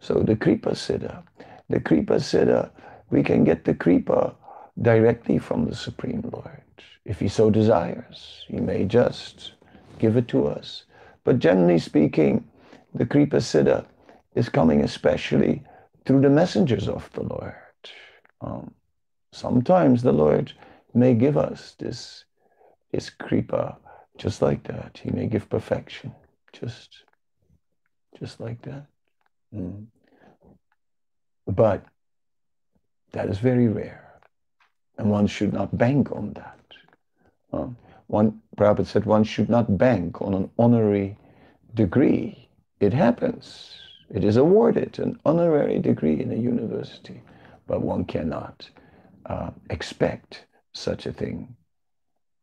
So 0.00 0.14
the 0.22 0.36
Kripa 0.36 0.70
Siddha, 0.70 1.22
the 1.68 1.80
Kripa 1.80 2.16
Siddha, 2.16 2.70
we 3.10 3.22
can 3.22 3.44
get 3.44 3.64
the 3.64 3.74
Kripa 3.74 4.34
directly 4.80 5.38
from 5.38 5.66
the 5.66 5.76
Supreme 5.76 6.22
Lord. 6.32 6.62
If 7.04 7.20
he 7.20 7.28
so 7.28 7.50
desires, 7.50 8.44
he 8.48 8.60
may 8.60 8.84
just 8.84 9.52
give 9.98 10.16
it 10.16 10.28
to 10.28 10.46
us. 10.46 10.84
But 11.24 11.38
generally 11.38 11.78
speaking, 11.78 12.48
the 12.94 13.04
Kripa 13.04 13.36
Siddha 13.36 13.84
is 14.34 14.48
coming 14.48 14.80
especially 14.82 15.62
through 16.06 16.22
the 16.22 16.30
messengers 16.30 16.88
of 16.88 17.10
the 17.12 17.22
Lord. 17.22 17.59
Um, 18.40 18.74
sometimes 19.32 20.02
the 20.02 20.12
Lord 20.12 20.52
may 20.94 21.14
give 21.14 21.36
us 21.36 21.74
this, 21.78 22.24
this 22.92 23.10
Kripa 23.10 23.76
just 24.18 24.42
like 24.42 24.62
that. 24.64 25.00
He 25.02 25.10
may 25.10 25.26
give 25.26 25.48
perfection 25.48 26.14
just, 26.52 27.04
just 28.18 28.40
like 28.40 28.60
that. 28.62 28.86
Mm. 29.54 29.86
But 31.46 31.84
that 33.12 33.28
is 33.28 33.38
very 33.38 33.68
rare. 33.68 34.20
And 34.98 35.10
one 35.10 35.26
should 35.26 35.52
not 35.52 35.76
bank 35.76 36.12
on 36.12 36.34
that. 36.34 36.60
Um, 37.52 37.76
one 38.06 38.40
Prabhupada 38.56 38.86
said 38.86 39.06
one 39.06 39.24
should 39.24 39.48
not 39.48 39.78
bank 39.78 40.20
on 40.20 40.34
an 40.34 40.50
honorary 40.58 41.16
degree. 41.74 42.48
It 42.80 42.92
happens. 42.92 43.74
It 44.10 44.24
is 44.24 44.36
awarded, 44.36 44.98
an 44.98 45.18
honorary 45.24 45.78
degree 45.78 46.20
in 46.20 46.32
a 46.32 46.36
university, 46.36 47.22
but 47.70 47.82
one 47.82 48.04
cannot 48.04 48.68
uh, 49.26 49.50
expect 49.70 50.44
such 50.72 51.06
a 51.06 51.12
thing. 51.12 51.54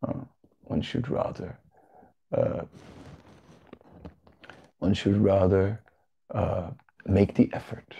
Uh, 0.01 0.21
one 0.61 0.81
should 0.81 1.09
rather 1.09 1.59
uh, 2.33 2.61
one 4.79 4.93
should 4.93 5.17
rather 5.17 5.81
uh, 6.33 6.69
make 7.05 7.35
the 7.35 7.49
effort. 7.51 7.93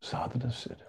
Sadhana 0.00 0.46
siddha. 0.46 0.88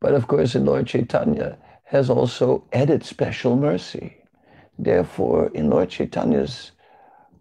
But 0.00 0.14
of 0.14 0.26
course, 0.26 0.54
in 0.54 0.64
Lord 0.64 0.86
Chaitanya 0.86 1.58
has 1.84 2.08
also 2.08 2.64
added 2.72 3.04
special 3.04 3.56
mercy. 3.56 4.16
Therefore, 4.78 5.50
in 5.52 5.68
Lord 5.68 5.90
Chaitanya's 5.90 6.70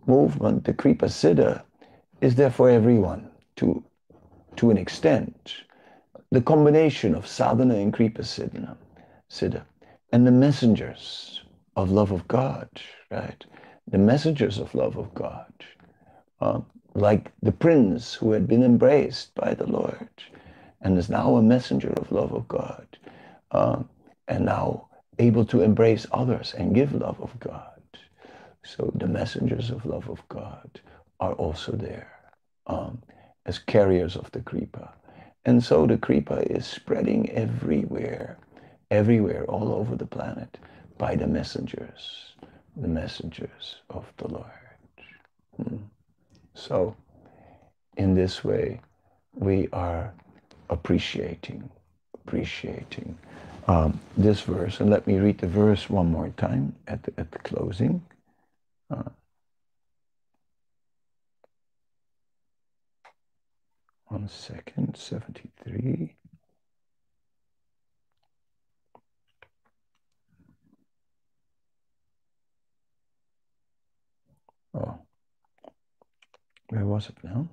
movement, 0.05 0.65
the 0.65 0.73
Kripa 0.73 1.05
Siddha 1.05 1.63
is 2.19 2.36
there 2.36 2.51
for 2.51 2.69
everyone 2.69 3.29
to, 3.57 3.83
to 4.57 4.71
an 4.71 4.77
extent. 4.77 5.65
The 6.32 6.41
combination 6.41 7.15
of 7.15 7.28
sadhana 7.28 7.76
and 7.76 7.93
Kripa 7.93 8.21
Siddha, 8.23 8.76
Siddha 9.30 9.63
and 10.11 10.26
the 10.26 10.32
messengers 10.32 11.43
of 11.76 11.91
love 11.91 12.11
of 12.11 12.28
God, 12.28 12.69
right? 13.11 13.45
The 13.88 13.97
messengers 13.97 14.59
of 14.59 14.73
love 14.73 14.97
of 14.97 15.13
God, 15.13 15.53
uh, 16.41 16.61
like 16.93 17.32
the 17.41 17.51
prince 17.51 18.13
who 18.13 18.32
had 18.32 18.47
been 18.47 18.63
embraced 18.63 19.36
by 19.36 19.53
the 19.53 19.67
Lord 19.67 20.09
and 20.82 20.97
is 20.97 21.09
now 21.09 21.36
a 21.36 21.41
messenger 21.41 21.93
of 21.97 22.11
love 22.11 22.34
of 22.34 22.47
God, 22.47 22.88
uh, 23.51 23.84
and 24.28 24.45
now 24.45 24.88
able 25.19 25.45
to 25.45 25.61
embrace 25.61 26.05
others 26.11 26.53
and 26.57 26.76
give 26.76 26.93
love 26.93 27.19
of 27.21 27.38
God. 27.39 27.82
So 28.63 28.91
the 28.95 29.07
messengers 29.07 29.69
of 29.69 29.86
love 29.86 30.09
of 30.09 30.28
God 30.30 30.80
are 31.19 31.34
also 31.34 31.71
there 31.73 32.11
um, 32.67 33.01
as 33.45 33.59
carriers 33.59 34.15
of 34.15 34.32
the 34.32 34.39
Kripa. 34.39 34.93
And 35.46 35.64
so 35.64 35.86
the 35.86 35.98
Kripa 35.98 36.52
is 36.52 36.66
spreading 36.66 37.30
everywhere, 37.32 38.38
everywhere, 38.89 39.46
all 39.46 39.74
over 39.74 39.96
the 39.96 40.08
planet 40.08 40.58
by 40.98 41.16
the 41.16 41.28
messengers, 41.28 42.34
the 42.76 42.88
messengers 42.88 43.76
of 43.89 44.12
the 44.18 44.28
Lord. 44.28 44.46
Hmm. 45.58 45.78
So, 46.56 46.96
in 47.98 48.16
this 48.16 48.43
way, 48.43 48.82
we 49.36 49.68
are 49.72 50.14
appreciating, 50.70 51.70
appreciating 52.14 53.18
um, 53.68 54.00
this 54.18 54.41
verse. 54.41 54.80
And 54.80 54.89
let 54.89 55.06
me 55.06 55.20
read 55.20 55.38
the 55.38 55.48
verse 55.48 55.89
one 55.89 56.12
more 56.12 56.30
time 56.38 56.76
at 56.88 57.04
the, 57.04 57.14
at 57.18 57.32
the 57.32 57.39
closing. 57.39 58.04
Uh, 58.89 59.10
one 64.26 64.30
second, 64.30 64.97
73. 64.97 66.15
Oh, 74.73 74.97
where 76.69 76.86
was 76.88 77.09
it 77.09 77.17
now? 77.23 77.47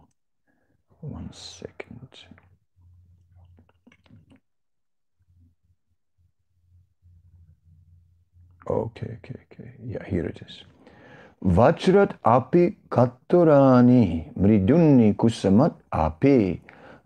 One 1.02 1.30
second. 1.34 2.08
Okay, 8.66 9.18
okay, 9.18 9.34
okay. 9.52 9.72
Yeah, 9.84 10.02
here 10.06 10.24
it 10.24 10.40
is. 10.46 10.64
Vajrat 11.44 12.14
api 12.24 12.76
katturani 12.88 14.30
mridunni 14.36 15.14
kusamat 15.14 15.74
api 15.90 16.61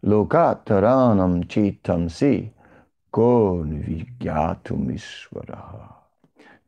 lokataranam 0.07 1.45
chitamsi 1.49 2.51
kon. 3.11 4.07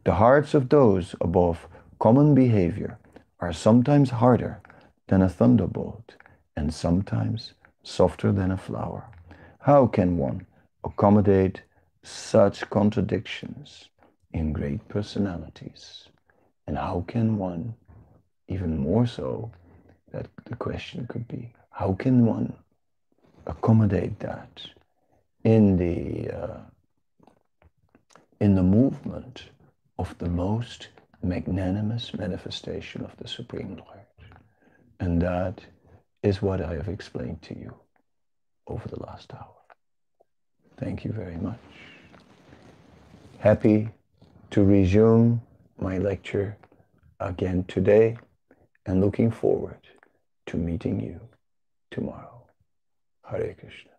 The 0.05 0.15
hearts 0.15 0.55
of 0.55 0.69
those 0.69 1.15
above 1.21 1.69
common 2.01 2.35
behavior 2.35 2.99
are 3.39 3.53
sometimes 3.53 4.11
harder 4.11 4.61
than 5.07 5.23
a 5.23 5.29
thunderbolt 5.29 6.17
and 6.57 6.75
sometimes 6.75 7.55
softer 7.85 8.33
than 8.33 8.51
a 8.51 8.57
flower. 8.57 9.09
How 9.61 9.87
can 9.87 10.17
one 10.17 10.45
accommodate 10.83 11.63
such 12.03 12.69
contradictions 12.71 13.89
in 14.33 14.53
great 14.53 14.89
personalities? 14.89 16.09
And 16.67 16.77
how 16.77 17.05
can 17.07 17.39
one, 17.39 17.75
even 18.49 18.79
more 18.79 19.07
so, 19.07 19.53
that 20.13 20.27
the 20.47 20.57
question 20.57 21.07
could 21.07 21.29
be, 21.29 21.53
how 21.71 21.93
can 21.93 22.27
one 22.27 22.55
accommodate 23.49 24.21
that 24.21 24.63
in 25.45 25.77
the 25.77 26.31
uh, 26.31 26.61
in 28.41 28.55
the 28.55 28.63
movement 28.63 29.45
of 29.99 30.17
the 30.19 30.29
most 30.29 30.89
magnanimous 31.23 32.15
manifestation 32.15 33.05
of 33.05 33.17
the 33.17 33.27
Supreme 33.27 33.77
Lord? 33.77 34.07
And 35.01 35.21
that 35.23 35.61
is 36.23 36.43
what 36.43 36.61
I 36.61 36.75
have 36.75 36.89
explained 36.89 37.43
to 37.43 37.59
you 37.59 37.75
over 38.67 38.87
the 38.89 39.01
last 39.03 39.33
hour. 39.35 39.55
Thank 40.77 41.05
you 41.05 41.13
very 41.13 41.37
much. 41.37 41.59
Happy 43.39 43.89
to 44.51 44.65
resume 44.65 45.41
my 45.79 45.99
lecture 45.99 46.57
again 47.21 47.65
today 47.65 48.17
and 48.87 49.01
looking 49.01 49.31
forward 49.31 49.81
to 50.47 50.57
meeting 50.57 51.01
you 51.01 51.21
tomorrow. 51.91 52.38
هاری 53.29 53.55
کشنا 53.55 53.98